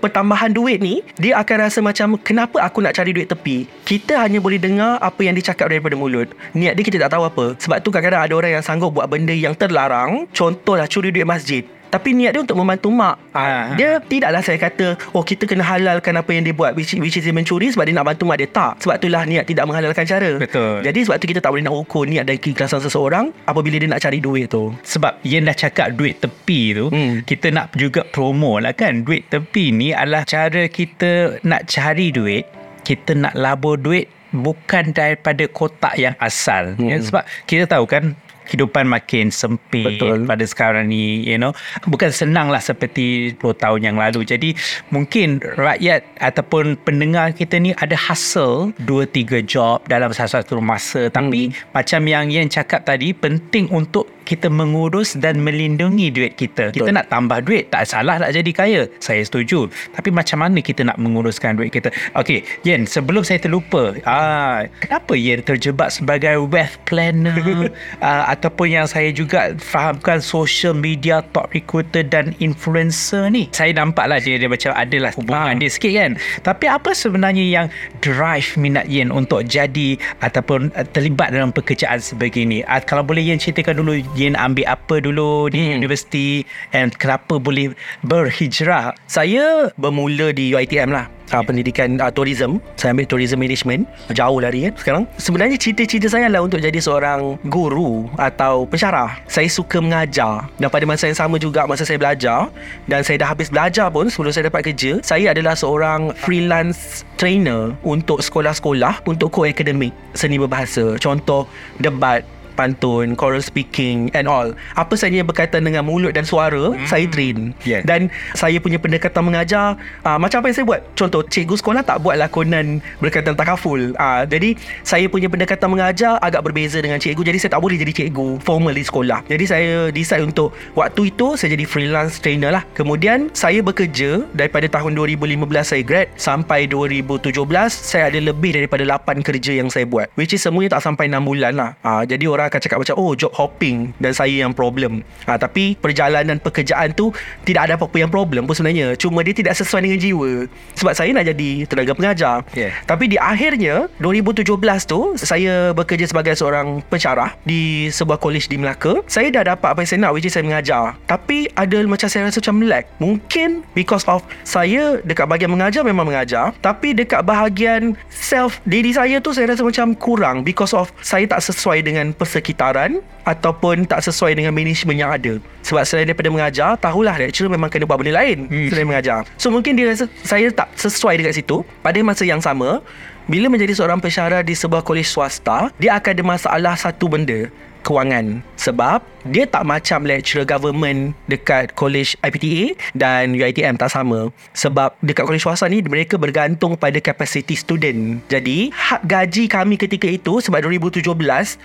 pertambahan 0.00 0.50
duit 0.50 0.80
ni 0.80 1.04
dia 1.20 1.36
akan 1.38 1.56
rasa 1.68 1.78
macam 1.84 2.16
kenapa 2.20 2.62
aku 2.64 2.80
nak 2.80 2.96
cari 2.96 3.12
duit 3.12 3.28
tepi 3.28 3.68
kita 3.84 4.16
hanya 4.16 4.40
boleh 4.40 4.56
dengar 4.56 4.96
apa 4.98 5.20
yang 5.22 5.36
dicakap 5.36 5.68
daripada 5.68 5.94
mulut 5.94 6.32
niat 6.56 6.74
dia 6.74 6.84
kita 6.84 6.96
tak 7.06 7.12
tahu 7.14 7.28
apa 7.28 7.44
sebab 7.60 7.78
tu 7.84 7.92
kadang-kadang 7.92 8.22
ada 8.24 8.34
orang 8.34 8.52
yang 8.58 8.64
sanggup 8.64 8.90
buat 8.96 9.06
benda 9.06 9.36
yang 9.36 9.52
terlarang 9.52 10.26
contohlah 10.32 10.88
curi 10.88 11.12
duit 11.12 11.28
masjid 11.28 11.62
tapi 11.90 12.14
niat 12.14 12.30
dia 12.30 12.40
untuk 12.40 12.54
membantu 12.54 12.88
mak 12.88 13.18
Ah. 13.30 13.74
Dia 13.74 13.98
tidaklah 14.00 14.38
saya 14.38 14.58
kata 14.58 14.98
Oh 15.10 15.22
kita 15.22 15.42
kena 15.42 15.62
halalkan 15.62 16.10
apa 16.12 16.30
yang 16.30 16.42
dia 16.42 16.50
buat 16.50 16.74
Which, 16.74 16.94
which 16.96 17.14
is 17.14 17.22
dia 17.22 17.30
mencuri 17.30 17.70
Sebab 17.70 17.82
dia 17.82 17.94
nak 17.94 18.02
bantu 18.04 18.26
mak 18.26 18.38
dia 18.38 18.46
Tak 18.46 18.82
Sebab 18.82 18.94
itulah 18.96 19.22
niat 19.22 19.46
tidak 19.46 19.62
menghalalkan 19.64 20.02
cara 20.02 20.34
Betul. 20.34 20.82
Jadi 20.82 20.98
sebab 21.00 21.16
tu 21.16 21.26
kita 21.26 21.38
tak 21.38 21.50
boleh 21.50 21.62
nak 21.62 21.70
ukur 21.72 22.02
Niat 22.04 22.24
dan 22.24 22.34
keikhlasan 22.36 22.78
seseorang 22.78 23.30
Apabila 23.44 23.74
dia 23.76 23.86
nak 23.86 23.98
cari 23.98 24.18
duit 24.18 24.46
tu 24.46 24.74
sebab 24.82 25.22
Yen 25.22 25.42
dah 25.44 25.54
cakap 25.54 25.90
duit 25.92 26.18
tepi 26.18 26.62
tu 26.72 26.86
Hmm. 26.90 27.22
kita 27.22 27.50
nak 27.50 27.70
juga 27.72 28.02
promo 28.04 28.58
lah 28.58 28.70
kan 28.72 29.02
duit 29.02 29.26
tepi 29.26 29.70
ni 29.70 29.90
adalah 29.90 30.22
cara 30.22 30.66
kita 30.66 31.38
nak 31.42 31.66
cari 31.66 32.10
duit 32.10 32.44
kita 32.82 33.14
nak 33.14 33.34
labur 33.34 33.74
duit 33.74 34.10
bukan 34.30 34.90
daripada 34.90 35.46
kotak 35.46 35.94
yang 35.96 36.14
asal 36.16 36.74
Hmm. 36.74 36.86
ya, 36.86 36.96
sebab 36.98 37.22
kita 37.44 37.66
tahu 37.68 37.84
kan 37.84 38.14
kehidupan 38.50 38.90
makin 38.90 39.30
sempit 39.30 40.02
Betul. 40.02 40.26
pada 40.26 40.42
sekarang 40.42 40.90
ni 40.90 41.22
you 41.22 41.38
know. 41.38 41.54
Bukan 41.86 42.10
senang 42.10 42.50
lah 42.50 42.58
seperti 42.58 43.38
10 43.38 43.54
tahun 43.62 43.80
yang 43.86 43.96
lalu. 43.96 44.26
Jadi 44.26 44.58
mungkin 44.90 45.38
rakyat 45.38 46.02
ataupun 46.18 46.74
pendengar 46.82 47.30
kita 47.30 47.62
ni 47.62 47.70
ada 47.78 47.94
hustle 47.94 48.74
2 48.82 49.06
3 49.06 49.46
job 49.46 49.86
dalam 49.86 50.10
satu-satu 50.10 50.58
masa. 50.58 51.06
Tapi 51.06 51.54
macam 51.70 52.02
yang 52.10 52.26
Yen 52.26 52.50
cakap 52.50 52.82
tadi 52.82 53.14
penting 53.14 53.70
untuk 53.70 54.10
kita 54.30 54.46
mengurus 54.46 55.18
dan 55.18 55.42
melindungi 55.42 56.14
duit 56.14 56.38
kita. 56.38 56.70
Kita 56.70 56.86
Betul. 56.86 56.94
nak 57.02 57.10
tambah 57.10 57.42
duit, 57.42 57.66
tak 57.74 57.90
salah 57.90 58.22
nak 58.22 58.30
jadi 58.30 58.50
kaya. 58.54 58.82
Saya 59.02 59.26
setuju. 59.26 59.66
Tapi 59.90 60.14
macam 60.14 60.46
mana 60.46 60.62
kita 60.62 60.86
nak 60.86 61.02
menguruskan 61.02 61.58
duit 61.58 61.74
kita? 61.74 61.90
Okey, 62.14 62.46
Yen, 62.62 62.86
sebelum 62.86 63.26
saya 63.26 63.42
terlupa, 63.42 63.98
ah, 64.06 64.70
kenapa 64.78 65.18
Yen 65.18 65.42
terjebak 65.42 65.90
sebagai 65.90 66.46
wealth 66.46 66.78
planner 66.86 67.34
ah, 68.06 68.30
ataupun 68.30 68.70
yang 68.70 68.86
saya 68.86 69.10
juga 69.10 69.50
fahamkan 69.58 70.22
social 70.22 70.78
media 70.78 71.26
top 71.34 71.50
recruiter 71.50 72.06
dan 72.06 72.30
influencer 72.38 73.26
ni? 73.34 73.50
Saya 73.50 73.74
nampaklah 73.74 74.22
dia 74.22 74.38
dia 74.38 74.46
macam 74.46 74.70
adalah 74.78 75.10
hubungan 75.18 75.58
dia 75.58 75.70
sikit 75.74 75.90
kan. 75.90 76.14
Tapi 76.46 76.70
apa 76.70 76.94
sebenarnya 76.94 77.42
yang 77.42 77.66
drive 77.98 78.54
minat 78.54 78.86
Yen 78.86 79.10
untuk 79.10 79.42
jadi 79.42 79.98
ataupun 80.22 80.70
terlibat 80.94 81.34
dalam 81.34 81.50
pekerjaan 81.50 81.98
sebegini? 81.98 82.62
Uh, 82.70 82.78
kalau 82.86 83.02
boleh 83.02 83.26
Yen 83.26 83.42
ceritakan 83.42 83.82
dulu 83.82 83.98
Yen 84.20 84.36
ambil 84.36 84.68
apa 84.68 85.00
dulu 85.00 85.48
di 85.48 85.72
Hmm. 85.72 85.80
universiti 85.80 86.44
and 86.76 86.92
kenapa 87.00 87.40
boleh 87.40 87.72
berhijrah? 88.04 88.92
Saya 89.08 89.72
bermula 89.80 90.36
di 90.36 90.52
UiTM 90.52 90.92
lah. 90.92 91.08
Uh, 91.30 91.46
pendidikan 91.46 91.94
uh, 92.02 92.10
tourism. 92.10 92.58
Saya 92.74 92.90
ambil 92.90 93.06
tourism 93.06 93.38
management. 93.38 93.86
Jauh 94.10 94.42
lari 94.42 94.66
kan 94.66 94.74
sekarang. 94.74 95.02
Sebenarnya 95.14 95.62
cita-cita 95.62 96.10
saya 96.10 96.26
adalah 96.26 96.42
untuk 96.42 96.58
jadi 96.58 96.74
seorang 96.82 97.38
guru 97.46 98.10
atau 98.18 98.66
pensyarah. 98.66 99.22
Saya 99.30 99.46
suka 99.46 99.78
mengajar. 99.78 100.50
Dan 100.58 100.68
pada 100.74 100.82
masa 100.90 101.06
yang 101.06 101.14
sama 101.14 101.38
juga 101.38 101.70
masa 101.70 101.86
saya 101.86 102.02
belajar 102.02 102.50
dan 102.90 103.06
saya 103.06 103.22
dah 103.22 103.30
habis 103.30 103.46
belajar 103.46 103.86
pun 103.94 104.10
sebelum 104.10 104.34
saya 104.34 104.50
dapat 104.50 104.74
kerja 104.74 104.98
saya 105.06 105.30
adalah 105.30 105.54
seorang 105.54 106.10
freelance 106.18 107.06
trainer 107.14 107.78
untuk 107.86 108.18
sekolah-sekolah 108.26 109.06
untuk 109.06 109.30
co-academic 109.30 109.94
seni 110.18 110.34
berbahasa. 110.34 110.98
Contoh 110.98 111.46
debat 111.78 112.26
pantun, 112.54 113.14
choral 113.14 113.42
speaking 113.42 114.10
and 114.14 114.26
all. 114.26 114.50
Apa 114.74 114.94
saja 114.94 115.20
yang 115.20 115.28
berkaitan 115.28 115.66
dengan 115.66 115.86
mulut 115.86 116.14
dan 116.14 116.24
suara, 116.24 116.72
hmm. 116.72 116.86
saya 116.88 117.06
train. 117.10 117.52
Yes. 117.66 117.84
Dan 117.84 118.08
saya 118.34 118.56
punya 118.62 118.80
pendekatan 118.80 119.26
mengajar 119.26 119.76
uh, 120.06 120.18
macam 120.18 120.40
apa 120.40 120.46
yang 120.50 120.56
saya 120.56 120.66
buat. 120.66 120.80
Contoh, 120.96 121.22
cikgu 121.26 121.54
sekolah 121.60 121.82
tak 121.84 122.00
buat 122.00 122.16
lakonan 122.16 122.80
berkaitan 122.98 123.36
takaful. 123.36 123.92
Uh, 123.96 124.22
jadi 124.24 124.56
saya 124.82 125.06
punya 125.06 125.28
pendekatan 125.28 125.68
mengajar 125.68 126.16
agak 126.24 126.46
berbeza 126.48 126.80
dengan 126.80 126.96
cikgu. 126.96 127.20
Jadi 127.20 127.38
saya 127.44 127.50
tak 127.58 127.62
boleh 127.62 127.76
jadi 127.76 127.92
cikgu 127.92 128.40
formal 128.40 128.72
di 128.72 128.84
sekolah. 128.86 129.20
Jadi 129.28 129.44
saya 129.44 129.72
decide 129.92 130.24
untuk 130.24 130.56
waktu 130.72 131.12
itu 131.12 131.36
saya 131.36 131.52
jadi 131.52 131.64
freelance 131.68 132.16
trainer 132.22 132.54
lah. 132.54 132.62
Kemudian 132.72 133.28
saya 133.36 133.60
bekerja 133.60 134.24
daripada 134.32 134.64
tahun 134.72 134.96
2015 134.96 135.44
saya 135.60 135.82
grad 135.84 136.08
sampai 136.16 136.64
2017 136.64 137.36
saya 137.68 138.08
ada 138.08 138.20
lebih 138.20 138.56
daripada 138.56 138.82
8 138.86 139.20
kerja 139.20 139.52
yang 139.60 139.68
saya 139.68 139.84
buat. 139.84 140.08
Which 140.16 140.32
is 140.32 140.40
semuanya 140.40 140.80
tak 140.80 140.88
sampai 140.88 141.12
6 141.12 141.20
bulan 141.20 141.52
lah. 141.52 141.70
Uh, 141.84 142.02
jadi 142.08 142.24
orang 142.24 142.39
akan 142.48 142.60
cakap 142.62 142.78
macam 142.80 142.94
oh 142.96 143.12
job 143.12 143.32
hopping 143.36 143.92
dan 144.00 144.14
saya 144.16 144.46
yang 144.46 144.54
problem. 144.54 145.04
Uh, 145.28 145.36
tapi 145.36 145.76
perjalanan 145.76 146.40
pekerjaan 146.40 146.94
tu 146.94 147.12
tidak 147.44 147.68
ada 147.68 147.72
apa-apa 147.76 147.96
yang 148.00 148.08
problem 148.08 148.46
pun 148.48 148.54
sebenarnya. 148.56 148.96
Cuma 148.96 149.20
dia 149.20 149.34
tidak 149.36 149.58
sesuai 149.58 149.84
dengan 149.84 149.98
jiwa. 150.00 150.30
Sebab 150.78 150.92
saya 150.96 151.10
nak 151.12 151.26
jadi 151.28 151.50
tenaga 151.66 151.92
pengajar. 151.92 152.36
Yeah. 152.56 152.72
Tapi 152.86 153.10
di 153.10 153.16
akhirnya 153.20 153.90
2017 154.00 154.56
tu 154.86 155.00
saya 155.18 155.74
bekerja 155.76 156.08
sebagai 156.08 156.32
seorang 156.38 156.80
pensyarah 156.88 157.36
di 157.44 157.92
sebuah 157.92 158.16
college 158.16 158.48
di 158.48 158.56
Melaka. 158.56 159.02
Saya 159.10 159.28
dah 159.28 159.56
dapat 159.56 159.74
apa 159.74 159.78
yang 159.82 159.90
saya 159.90 160.00
nak 160.06 160.12
which 160.16 160.28
is 160.28 160.32
saya 160.32 160.46
mengajar. 160.46 160.96
Tapi 161.04 161.50
ada 161.58 161.78
macam 161.84 162.08
saya 162.08 162.28
rasa 162.28 162.38
macam 162.40 162.56
lag. 162.64 162.84
Mungkin 163.02 163.66
because 163.74 164.06
of 164.06 164.22
saya 164.46 165.02
dekat 165.02 165.26
bahagian 165.26 165.50
mengajar 165.50 165.82
memang 165.82 166.06
mengajar, 166.06 166.54
tapi 166.62 166.94
dekat 166.94 167.24
bahagian 167.26 167.98
self 168.08 168.62
diri 168.68 168.94
saya 168.94 169.18
tu 169.18 169.34
saya 169.34 169.52
rasa 169.52 169.66
macam 169.66 169.92
kurang 169.96 170.46
because 170.46 170.72
of 170.76 170.92
saya 171.02 171.26
tak 171.26 171.42
sesuai 171.42 171.82
dengan 171.82 172.12
persekitaran 172.30 173.02
ataupun 173.26 173.90
tak 173.90 174.06
sesuai 174.06 174.38
dengan 174.38 174.54
management 174.54 174.94
yang 175.02 175.10
ada. 175.10 175.42
Sebab 175.66 175.82
selain 175.82 176.06
daripada 176.06 176.30
mengajar, 176.30 176.78
tahulah 176.78 177.18
lecturer 177.18 177.50
memang 177.50 177.66
kena 177.66 177.90
buat 177.90 177.98
benda 177.98 178.14
lain 178.14 178.46
hmm. 178.46 178.70
selain 178.70 178.86
mengajar. 178.86 179.26
So 179.34 179.50
mungkin 179.50 179.74
dia 179.74 179.90
rasa 179.90 180.06
saya 180.22 180.46
tak 180.54 180.70
sesuai 180.78 181.18
dekat 181.18 181.42
situ. 181.42 181.66
Pada 181.82 181.98
masa 182.06 182.22
yang 182.22 182.38
sama, 182.38 182.78
bila 183.26 183.50
menjadi 183.50 183.74
seorang 183.74 183.98
pensyarah 183.98 184.46
di 184.46 184.54
sebuah 184.54 184.86
kolej 184.86 185.10
swasta, 185.10 185.74
dia 185.82 185.98
akan 185.98 186.10
ada 186.14 186.24
masalah 186.24 186.74
satu 186.78 187.10
benda 187.10 187.50
kewangan 187.82 188.44
sebab 188.60 189.00
dia 189.24 189.44
tak 189.48 189.64
macam 189.64 190.04
lecturer 190.04 190.44
government 190.44 191.16
dekat 191.28 191.72
college 191.76 192.16
IPTA 192.24 192.76
dan 192.96 193.36
UiTM 193.36 193.76
tak 193.76 193.92
sama. 193.92 194.28
Sebab 194.56 194.96
dekat 195.00 195.24
college 195.24 195.44
swasta 195.44 195.68
ni 195.68 195.80
mereka 195.84 196.16
bergantung 196.16 196.76
pada 196.76 196.96
capacity 197.00 197.56
student. 197.56 198.20
Jadi 198.28 198.72
hak 198.72 199.04
gaji 199.08 199.48
kami 199.48 199.80
ketika 199.80 200.08
itu 200.08 200.40
sebab 200.44 200.64
2017 200.64 201.04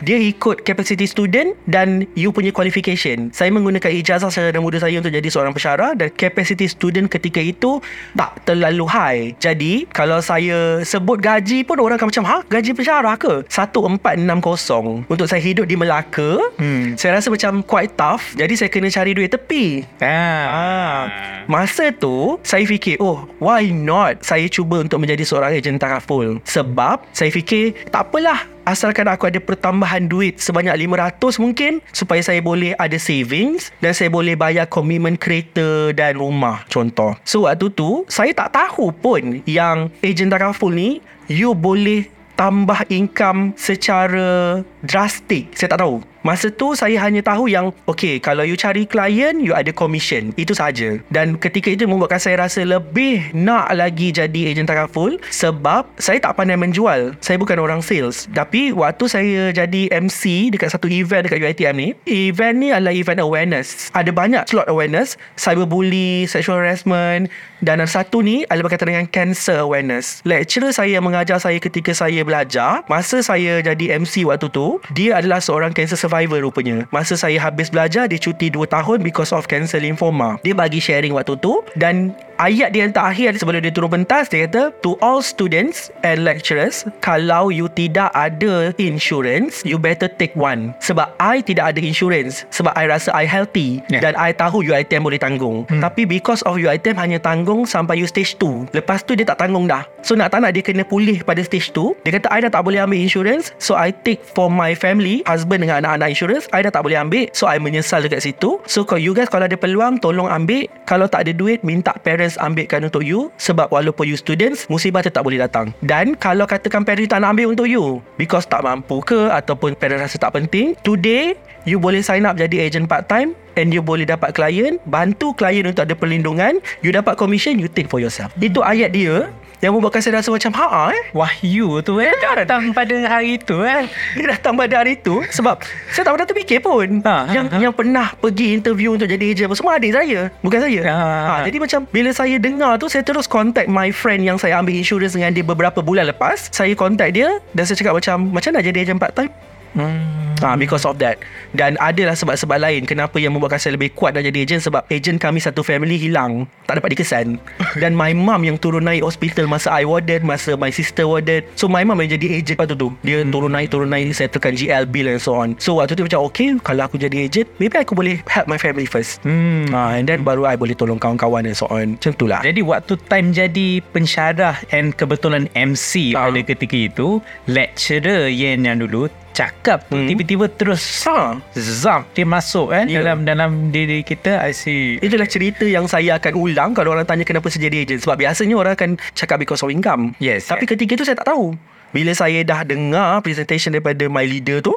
dia 0.04 0.18
ikut 0.20 0.64
capacity 0.64 1.08
student 1.08 1.56
dan 1.68 2.08
you 2.16 2.32
punya 2.32 2.52
qualification. 2.52 3.32
Saya 3.32 3.52
menggunakan 3.52 3.92
ijazah 3.92 4.32
secara 4.32 4.60
muda 4.60 4.80
saya 4.80 5.00
untuk 5.00 5.12
jadi 5.12 5.28
seorang 5.28 5.52
pensyarah 5.56 5.96
dan 5.96 6.08
capacity 6.16 6.68
student 6.68 7.08
ketika 7.12 7.40
itu 7.40 7.80
tak 8.16 8.40
terlalu 8.44 8.86
high. 8.88 9.22
Jadi 9.40 9.88
kalau 9.92 10.20
saya 10.20 10.84
sebut 10.84 11.20
gaji 11.20 11.64
pun 11.64 11.80
orang 11.80 12.00
akan 12.00 12.08
macam 12.12 12.26
ha 12.28 12.38
gaji 12.48 12.72
pensyarah 12.76 13.16
ke? 13.20 13.34
1460 13.48 15.08
untuk 15.08 15.28
saya 15.28 15.42
hidup 15.42 15.66
di 15.66 15.76
Melaka 15.80 16.40
hmm. 16.60 16.85
Saya 16.94 17.18
rasa 17.18 17.34
macam 17.34 17.66
quite 17.66 17.98
tough. 17.98 18.38
Jadi 18.38 18.54
saya 18.54 18.70
kena 18.70 18.94
cari 18.94 19.18
duit 19.18 19.34
tepi. 19.34 19.82
Ah. 19.98 20.46
ah. 20.46 21.04
masa 21.46 21.94
tu 21.94 22.42
saya 22.42 22.66
fikir 22.66 22.98
oh 22.98 23.30
why 23.38 23.70
not 23.70 24.22
saya 24.26 24.50
cuba 24.50 24.82
untuk 24.82 24.98
menjadi 24.98 25.22
seorang 25.22 25.54
ejen 25.54 25.78
takaful 25.78 26.42
sebab 26.42 27.06
saya 27.14 27.30
fikir 27.30 27.78
tak 27.94 28.10
apalah 28.10 28.50
asalkan 28.66 29.06
aku 29.06 29.30
ada 29.30 29.38
pertambahan 29.38 30.10
duit 30.10 30.42
sebanyak 30.42 30.74
500 30.90 31.38
mungkin 31.38 31.80
supaya 31.94 32.20
saya 32.26 32.42
boleh 32.42 32.74
ada 32.82 32.98
savings 32.98 33.70
dan 33.80 33.94
saya 33.94 34.10
boleh 34.10 34.34
bayar 34.34 34.66
komitmen 34.66 35.16
kereta 35.16 35.94
dan 35.94 36.18
rumah 36.18 36.66
contoh. 36.68 37.14
So 37.24 37.46
waktu 37.46 37.70
tu 37.72 38.04
saya 38.10 38.34
tak 38.34 38.58
tahu 38.58 38.90
pun 38.90 39.46
yang 39.46 39.94
ejen 40.02 40.34
takaful 40.34 40.74
ni 40.74 41.00
you 41.30 41.54
boleh 41.54 42.10
tambah 42.36 42.84
income 42.92 43.56
secara 43.56 44.60
drastik. 44.84 45.54
Saya 45.56 45.78
tak 45.78 45.86
tahu 45.86 46.15
Masa 46.26 46.50
tu 46.50 46.74
saya 46.74 46.98
hanya 47.06 47.22
tahu 47.22 47.46
yang 47.46 47.70
Okay 47.86 48.18
kalau 48.18 48.42
you 48.42 48.58
cari 48.58 48.90
klien 48.90 49.38
You 49.38 49.54
ada 49.54 49.70
commission. 49.70 50.34
Itu 50.42 50.58
saja. 50.58 50.98
Dan 51.14 51.38
ketika 51.38 51.70
itu 51.70 51.86
membuatkan 51.86 52.18
saya 52.18 52.42
rasa 52.42 52.66
Lebih 52.66 53.30
nak 53.38 53.70
lagi 53.78 54.10
jadi 54.10 54.50
ejen 54.50 54.66
takaful 54.66 55.22
Sebab 55.30 55.86
saya 56.02 56.18
tak 56.18 56.34
pandai 56.34 56.58
menjual. 56.58 57.14
Saya 57.22 57.38
bukan 57.38 57.62
orang 57.62 57.86
sales. 57.86 58.26
Tapi 58.34 58.74
waktu 58.74 59.06
saya 59.06 59.54
jadi 59.54 59.94
MC 59.94 60.50
Dekat 60.50 60.74
satu 60.74 60.90
event 60.90 61.30
dekat 61.30 61.46
UiTM 61.46 61.76
ni 61.78 61.90
Event 62.10 62.58
ni 62.58 62.74
adalah 62.74 62.98
event 62.98 63.22
awareness. 63.22 63.94
Ada 63.94 64.10
banyak 64.10 64.50
slot 64.50 64.66
awareness. 64.66 65.22
Cyberbully 65.38 66.26
Sexual 66.26 66.58
harassment. 66.58 67.30
Dan 67.62 67.86
satu 67.86 68.26
ni 68.26 68.50
Adalah 68.50 68.66
berkaitan 68.66 68.90
dengan 68.90 69.06
cancer 69.14 69.62
awareness. 69.62 70.26
Lecturer 70.26 70.74
saya 70.74 70.98
yang 70.98 71.06
mengajar 71.06 71.38
saya 71.38 71.62
ketika 71.62 71.94
saya 71.94 72.26
belajar. 72.26 72.82
Masa 72.90 73.22
saya 73.22 73.62
jadi 73.62 74.02
MC 74.02 74.26
waktu 74.26 74.50
tu 74.50 74.82
Dia 74.90 75.22
adalah 75.22 75.38
seorang 75.38 75.70
cancer 75.70 75.94
survivor 75.94 76.15
survivor 76.16 76.48
rupanya. 76.48 76.88
Masa 76.96 77.20
saya 77.20 77.36
habis 77.36 77.68
belajar, 77.68 78.08
dia 78.08 78.16
cuti 78.16 78.48
2 78.48 78.64
tahun 78.72 79.04
because 79.04 79.36
of 79.36 79.44
cancer 79.52 79.84
lymphoma. 79.84 80.40
Dia 80.48 80.56
bagi 80.56 80.80
sharing 80.80 81.12
waktu 81.12 81.36
tu 81.44 81.60
dan 81.76 82.16
ayat 82.38 82.76
dia 82.76 82.88
yang 82.88 82.94
terakhir 82.96 83.36
sebelum 83.40 83.64
dia 83.64 83.72
turun 83.72 83.92
pentas 83.92 84.28
dia 84.28 84.48
kata 84.48 84.72
to 84.84 85.00
all 85.00 85.24
students 85.24 85.92
and 86.04 86.28
lecturers 86.28 86.84
kalau 87.00 87.48
you 87.52 87.72
tidak 87.72 88.12
ada 88.12 88.76
insurance 88.80 89.64
you 89.64 89.80
better 89.80 90.08
take 90.08 90.36
one. 90.36 90.76
Sebab 90.84 91.16
I 91.20 91.40
tidak 91.40 91.76
ada 91.76 91.80
insurance. 91.80 92.44
Sebab 92.52 92.76
I 92.76 92.92
rasa 92.92 93.12
I 93.16 93.26
healthy 93.28 93.80
yeah. 93.88 94.04
dan 94.04 94.14
I 94.20 94.36
tahu 94.36 94.66
UiTM 94.66 95.04
boleh 95.06 95.20
tanggung. 95.20 95.68
Hmm. 95.68 95.82
tapi 95.82 96.04
because 96.04 96.44
of 96.44 96.60
UiTM 96.60 97.00
hanya 97.00 97.18
tanggung 97.22 97.64
sampai 97.64 98.00
you 98.00 98.08
stage 98.08 98.36
2 98.42 98.76
lepas 98.76 99.02
tu 99.02 99.16
dia 99.16 99.24
tak 99.28 99.40
tanggung 99.40 99.66
dah. 99.70 99.88
So 100.06 100.14
nak 100.14 100.36
tak 100.36 100.44
nak 100.44 100.54
dia 100.54 100.62
kena 100.62 100.84
pulih 100.86 101.24
pada 101.24 101.42
stage 101.42 101.72
2 101.72 102.06
dia 102.06 102.12
kata 102.20 102.28
I 102.32 102.40
dah 102.46 102.52
tak 102.52 102.64
boleh 102.68 102.84
ambil 102.84 103.00
insurance 103.00 103.56
so 103.58 103.74
I 103.74 103.92
take 103.92 104.22
for 104.22 104.52
my 104.52 104.76
family 104.76 105.26
husband 105.26 105.64
dengan 105.64 105.84
anak-anak 105.84 106.08
insurance. 106.12 106.46
I 106.52 106.62
dah 106.66 106.72
tak 106.72 106.84
boleh 106.84 107.00
ambil 107.00 107.32
so 107.32 107.48
I 107.48 107.58
menyesal 107.62 108.04
dekat 108.04 108.22
situ. 108.26 108.60
So 108.68 108.84
kalau 108.84 109.02
you 109.02 109.14
guys 109.16 109.32
kalau 109.32 109.48
ada 109.48 109.58
peluang 109.58 110.02
tolong 110.04 110.28
ambil. 110.28 110.68
Kalau 110.86 111.10
tak 111.10 111.26
ada 111.26 111.34
duit 111.34 111.66
minta 111.66 111.98
parents 111.98 112.25
parents 112.26 112.42
ambilkan 112.42 112.82
untuk 112.82 113.06
you 113.06 113.30
sebab 113.38 113.70
walaupun 113.70 114.10
you 114.10 114.18
students 114.18 114.66
musibah 114.66 115.06
tetap 115.06 115.22
boleh 115.22 115.38
datang. 115.38 115.70
Dan 115.86 116.18
kalau 116.18 116.50
katakan 116.50 116.82
parents 116.82 117.14
tak 117.14 117.22
nak 117.22 117.38
ambil 117.38 117.54
untuk 117.54 117.70
you 117.70 118.02
because 118.18 118.50
tak 118.50 118.66
mampu 118.66 118.98
ke 119.06 119.30
ataupun 119.30 119.78
parents 119.78 120.10
rasa 120.10 120.18
tak 120.18 120.34
penting 120.34 120.74
today 120.82 121.38
you 121.70 121.78
boleh 121.78 122.02
sign 122.02 122.26
up 122.26 122.34
jadi 122.34 122.66
agent 122.66 122.90
part 122.90 123.06
time 123.06 123.38
and 123.62 123.70
you 123.70 123.86
boleh 123.86 124.10
dapat 124.10 124.34
klien 124.34 124.82
bantu 124.90 125.38
klien 125.38 125.70
untuk 125.70 125.86
ada 125.86 125.94
perlindungan 125.94 126.58
you 126.82 126.90
dapat 126.90 127.14
commission 127.14 127.62
you 127.62 127.70
take 127.70 127.86
for 127.86 128.02
yourself. 128.02 128.34
Itu 128.42 128.66
ayat 128.66 128.98
dia 128.98 129.30
yang 129.66 129.74
membuatkan 129.74 129.98
saya 129.98 130.22
rasa 130.22 130.30
macam 130.30 130.52
Ha 130.54 130.94
eh? 130.94 131.04
Wahyu 131.10 131.82
tu 131.82 131.98
eh? 131.98 132.14
Datang 132.22 132.70
pada 132.70 132.96
hari 133.10 133.42
tu 133.42 133.66
eh? 133.66 133.90
Dia 134.14 134.38
datang 134.38 134.54
pada 134.54 134.86
hari 134.86 134.94
tu 135.02 135.26
Sebab 135.34 135.66
Saya 135.90 136.06
tak 136.06 136.14
pernah 136.14 136.28
terfikir 136.30 136.60
pun. 136.62 137.02
Ha, 137.02 137.34
Yang 137.34 137.46
ha, 137.50 137.56
ha. 137.58 137.62
yang 137.66 137.74
pernah 137.74 138.08
Pergi 138.22 138.54
interview 138.54 138.94
Untuk 138.94 139.10
jadi 139.10 139.34
agent 139.34 139.50
Semua 139.58 139.82
adik 139.82 139.98
saya 139.98 140.30
Bukan 140.46 140.60
saya. 140.62 140.82
Ha, 140.86 140.94
ha, 140.94 141.20
ha. 141.26 141.44
Jadi 141.50 141.58
macam 141.58 141.80
Bila 141.90 142.10
saya 142.14 142.36
dengar 142.38 142.78
tu 142.78 142.86
Saya 142.86 143.02
terus 143.02 143.26
contact 143.26 143.66
my 143.66 143.90
friend 143.90 144.22
Yang 144.22 144.46
saya 144.46 144.62
ambil 144.62 144.78
insurance 144.78 145.18
Dengan 145.18 145.34
dia 145.34 145.42
beberapa 145.42 145.82
bulan 145.82 146.06
lepas. 146.14 146.54
Saya 146.54 146.78
contact 146.78 147.18
dia 147.18 147.42
Dan 147.58 147.64
saya 147.66 147.76
cakap 147.76 147.98
macam 147.98 148.30
Macam 148.30 148.50
nak 148.54 148.64
jadi 148.64 148.78
agent 148.86 149.02
part 149.02 149.18
time 149.18 149.34
Hmm. 149.76 150.26
Ah, 150.44 150.56
because 150.60 150.84
of 150.84 151.00
that. 151.00 151.20
Dan 151.56 151.80
adalah 151.80 152.16
sebab-sebab 152.16 152.60
lain 152.60 152.84
kenapa 152.84 153.16
yang 153.20 153.36
membuatkan 153.36 153.60
saya 153.60 153.80
lebih 153.80 153.96
kuat 153.96 154.16
nak 154.16 154.28
jadi 154.28 154.44
ejen 154.44 154.60
sebab 154.60 154.84
ejen 154.92 155.16
kami 155.16 155.40
satu 155.40 155.64
family 155.64 155.96
hilang, 155.96 156.44
tak 156.68 156.84
dapat 156.84 156.96
dikesan. 156.96 157.40
Dan 157.82 157.96
my 157.96 158.12
mum 158.12 158.44
yang 158.44 158.60
turun 158.60 158.84
naik 158.84 159.08
hospital 159.08 159.48
masa 159.48 159.72
I 159.72 159.88
warden, 159.88 160.28
masa 160.28 160.60
my 160.60 160.72
sister 160.72 161.08
warden. 161.08 161.48
So 161.56 161.72
my 161.72 161.88
mum 161.88 162.04
yang 162.04 162.20
jadi 162.20 162.44
ejen 162.44 162.60
waktu 162.60 162.76
tu. 162.76 162.92
Dia 163.08 163.24
hmm. 163.24 163.32
turun 163.32 163.52
naik 163.56 163.68
turun 163.72 163.88
naik 163.88 164.12
settlekan 164.12 164.60
GL 164.60 164.84
bill 164.92 165.08
and 165.08 165.24
so 165.24 165.40
on. 165.40 165.56
So 165.60 165.80
waktu 165.80 165.96
tu 165.96 166.04
macam 166.04 166.28
okay, 166.28 166.56
kalau 166.60 166.84
aku 166.84 167.00
jadi 167.00 167.32
ejen, 167.32 167.48
maybe 167.60 167.80
aku 167.80 167.96
boleh 167.96 168.20
help 168.28 168.52
my 168.52 168.60
family 168.60 168.88
first. 168.88 169.24
Hmm. 169.24 169.72
Ah, 169.72 169.96
and 169.96 170.08
then 170.08 170.28
baru 170.28 170.44
I 170.44 170.60
boleh 170.60 170.76
tolong 170.76 171.00
kawan-kawan 171.00 171.48
and 171.48 171.56
so 171.56 171.72
on. 171.72 171.96
Macam 171.96 172.12
itulah. 172.12 172.44
Jadi 172.44 172.60
waktu 172.60 172.94
time 173.08 173.32
jadi 173.32 173.80
pensyarah 173.96 174.60
and 174.76 174.92
kebetulan 175.00 175.48
MC 175.56 176.12
ah. 176.12 176.28
pada 176.28 176.40
ketika 176.44 176.76
itu, 176.76 177.24
lecturer 177.48 178.28
Yen 178.28 178.68
yang 178.68 178.84
dulu 178.84 179.08
cakap 179.36 179.92
hmm. 179.92 180.08
tiba-tiba 180.08 180.48
terus 180.48 181.04
ha, 181.04 181.36
zam 181.52 182.08
dia 182.16 182.24
masuk 182.24 182.72
kan 182.72 182.88
yeah. 182.88 183.04
dalam 183.04 183.28
dalam 183.28 183.52
diri 183.76 184.00
kita 184.00 184.40
I 184.40 184.56
see. 184.56 184.96
Itulah 185.04 185.28
cerita 185.28 185.68
yang 185.68 185.92
saya 185.92 186.16
akan 186.16 186.34
ulang 186.40 186.72
kalau 186.72 186.96
orang 186.96 187.04
tanya 187.04 187.28
kenapa 187.28 187.52
saya 187.52 187.68
jadi 187.68 187.84
agent. 187.84 188.08
Sebab 188.08 188.16
biasanya 188.16 188.56
orang 188.56 188.74
akan 188.80 188.90
cakap 189.12 189.44
because 189.44 189.60
of 189.60 189.68
income. 189.68 190.16
Yes 190.24 190.48
tapi 190.48 190.64
yeah. 190.64 190.72
ketika 190.72 190.92
itu 190.96 191.04
saya 191.04 191.20
tak 191.20 191.36
tahu. 191.36 191.52
Bila 191.92 192.12
saya 192.16 192.40
dah 192.48 192.64
dengar 192.64 193.20
presentation 193.20 193.76
daripada 193.76 194.08
my 194.08 194.24
leader 194.24 194.64
tu 194.64 194.72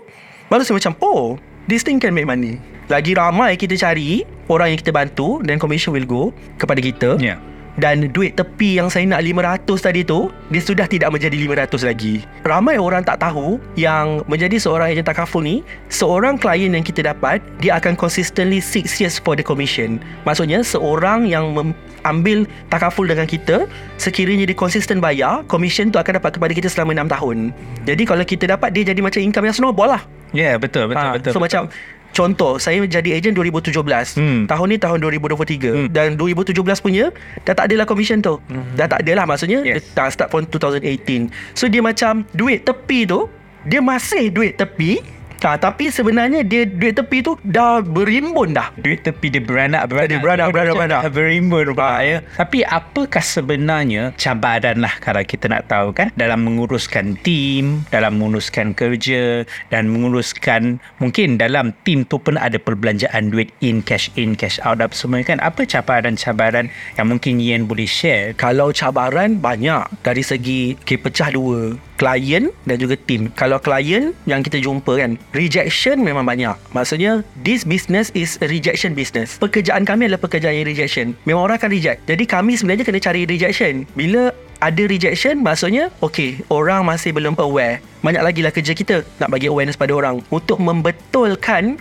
baru 0.51 0.67
saya 0.67 0.75
macam 0.83 0.93
oh 0.99 1.39
this 1.71 1.87
thing 1.87 2.03
can 2.03 2.11
make 2.11 2.27
money. 2.27 2.59
Lagi 2.91 3.15
ramai 3.15 3.55
kita 3.55 3.79
cari 3.79 4.27
orang 4.51 4.75
yang 4.75 4.81
kita 4.83 4.91
bantu 4.91 5.39
dan 5.47 5.63
commission 5.63 5.95
will 5.95 6.09
go 6.09 6.35
kepada 6.59 6.83
kita. 6.83 7.15
Yeah 7.23 7.39
dan 7.79 8.11
duit 8.11 8.35
tepi 8.35 8.77
yang 8.77 8.91
saya 8.91 9.07
nak 9.07 9.23
500 9.23 9.65
tadi 9.79 10.03
tu 10.03 10.29
dia 10.51 10.61
sudah 10.61 10.87
tidak 10.91 11.15
menjadi 11.15 11.39
500 11.47 11.87
lagi. 11.87 12.27
Ramai 12.43 12.77
orang 12.77 13.07
tak 13.07 13.23
tahu 13.23 13.63
yang 13.79 14.27
menjadi 14.27 14.59
seorang 14.59 14.91
ejen 14.93 15.07
takaful 15.07 15.41
ni 15.41 15.63
seorang 15.89 16.35
klien 16.37 16.75
yang 16.75 16.83
kita 16.83 17.07
dapat 17.07 17.39
dia 17.63 17.79
akan 17.79 17.95
consistently 17.95 18.59
6 18.59 18.99
years 18.99 19.17
for 19.23 19.39
the 19.39 19.47
commission. 19.47 20.03
Maksudnya 20.27 20.67
seorang 20.67 21.31
yang 21.31 21.55
mem- 21.55 21.79
ambil 22.03 22.47
takaful 22.71 23.07
dengan 23.07 23.27
kita 23.31 23.71
sekiranya 23.99 24.47
dia 24.47 24.59
konsisten 24.59 24.99
bayar 24.99 25.47
commission 25.47 25.91
tu 25.95 26.03
akan 26.03 26.19
dapat 26.19 26.35
kepada 26.35 26.53
kita 26.53 26.69
selama 26.71 26.95
6 27.07 27.15
tahun. 27.15 27.37
Jadi 27.87 28.03
kalau 28.03 28.25
kita 28.27 28.45
dapat 28.51 28.75
dia 28.75 28.83
jadi 28.91 29.01
macam 29.01 29.23
income 29.23 29.47
yang 29.49 29.57
snowball 29.57 29.95
lah. 29.95 30.03
Ya, 30.37 30.53
yeah, 30.53 30.55
betul, 30.61 30.93
betul, 30.93 31.01
Ha, 31.01 31.17
betul. 31.17 31.33
So 31.33 31.41
macam 31.41 31.73
Contoh 32.11 32.57
Saya 32.57 32.83
jadi 32.83 33.15
ejen 33.15 33.33
2017 33.33 33.75
Hmm. 34.15 34.45
Tahun 34.45 34.67
ni 34.67 34.77
tahun 34.77 34.99
2023 34.99 35.71
Hmm. 35.71 35.89
Dan 35.89 36.15
2017 36.15 36.55
punya 36.79 37.11
Dah 37.43 37.55
tak 37.55 37.71
adalah 37.71 37.85
commission 37.85 38.19
tu 38.19 38.39
Dah 38.75 38.87
tak 38.87 39.07
adalah 39.07 39.25
maksudnya 39.25 39.63
Yes. 39.63 39.93
Dah 39.93 40.09
start 40.09 40.29
from 40.29 40.45
2018 40.45 41.29
So 41.53 41.67
dia 41.67 41.81
macam 41.81 42.27
Duit 42.31 42.63
tepi 42.63 43.05
tu 43.05 43.29
Dia 43.63 43.79
masih 43.79 44.31
duit 44.31 44.55
tepi 44.55 45.18
ha, 45.45 45.59
Tapi 45.59 45.91
sebenarnya 45.93 46.43
Dia 46.43 46.67
duit 46.67 46.95
tepi 46.97 47.23
tu 47.23 47.39
Dah 47.45 47.83
berimbun 47.83 48.55
dah. 48.57 48.73
Duit 48.79 49.03
tepi 49.03 49.31
dia 49.31 49.43
beranak 49.43 49.91
beranak 49.91 50.09
Dia 50.11 50.19
beranak, 50.19 50.49
beranak, 50.51 50.75
beranak. 50.75 51.01
Berimbun 51.13 51.67
Pak 51.75 51.99
ya. 52.03 52.17
Tapi 52.39 52.59
apakah 52.65 53.25
sebenarnya 53.25 54.15
Cabaran 54.19 54.83
lah 54.83 54.95
Kalau 54.99 55.23
kita 55.23 55.47
nak 55.51 55.71
tahu 55.71 55.95
kan? 55.95 56.09
Dalam 56.19 56.43
menguruskan 56.47 57.19
tim 57.23 57.87
Dalam 57.93 58.19
menguruskan 58.19 58.75
kerja 58.75 59.45
Dan 59.71 59.91
menguruskan 59.91 60.83
Mungkin 60.99 61.39
dalam 61.39 61.75
tim 61.87 62.03
tu 62.07 62.19
pun 62.19 62.39
Ada 62.39 62.59
perbelanjaan 62.59 63.31
duit 63.31 63.51
In 63.63 63.83
cash 63.85 64.11
in 64.19 64.35
cash 64.35 64.59
out 64.65 64.83
Apa 64.83 64.95
semua 64.95 65.23
kan? 65.23 65.39
Apa 65.39 65.67
cabaran-cabaran 65.69 66.71
Yang 66.97 67.07
mungkin 67.07 67.35
Yen 67.39 67.63
boleh 67.69 67.87
share? 67.87 68.35
Kalau 68.35 68.71
cabaran 68.75 69.39
banyak. 69.39 70.03
Dari 70.03 70.23
segi 70.23 70.75
okay, 70.79 70.99
pecah 70.99 71.31
dua 71.33 71.88
klien 71.99 72.55
dan 72.65 72.77
juga 72.79 72.95
tim. 72.95 73.29
Kalau 73.35 73.59
klien 73.59 74.15
yang 74.25 74.41
kita 74.47 74.63
jumpa 74.63 74.97
kan, 74.97 75.19
rejection 75.35 76.01
memang 76.01 76.25
banyak. 76.25 76.55
Maksudnya 76.73 77.27
this 77.43 77.67
business 77.67 78.15
is 78.15 78.39
a 78.41 78.47
rejection 78.47 78.95
business. 78.95 79.37
Pekerjaan 79.43 79.83
kami 79.83 80.07
adalah 80.07 80.23
pekerjaan 80.23 80.55
yang 80.55 80.71
rejection. 80.71 81.13
Memang 81.27 81.51
orang 81.51 81.59
akan 81.59 81.75
reject. 81.75 82.07
Jadi 82.07 82.25
kami 82.25 82.55
sebenarnya 82.55 82.87
kena 82.87 83.03
cari 83.03 83.27
rejection. 83.27 83.85
Bila 83.99 84.31
ada 84.59 84.83
rejection 84.91 85.39
maksudnya 85.39 85.91
okay 86.03 86.43
orang 86.51 86.83
masih 86.83 87.15
belum 87.15 87.39
aware 87.39 87.79
banyak 88.03 88.23
lagi 88.23 88.41
lah 88.43 88.51
kerja 88.51 88.75
kita 88.75 89.07
nak 89.23 89.31
bagi 89.31 89.47
awareness 89.47 89.79
pada 89.79 89.95
orang 89.95 90.23
untuk 90.35 90.59
membetulkan 90.59 91.79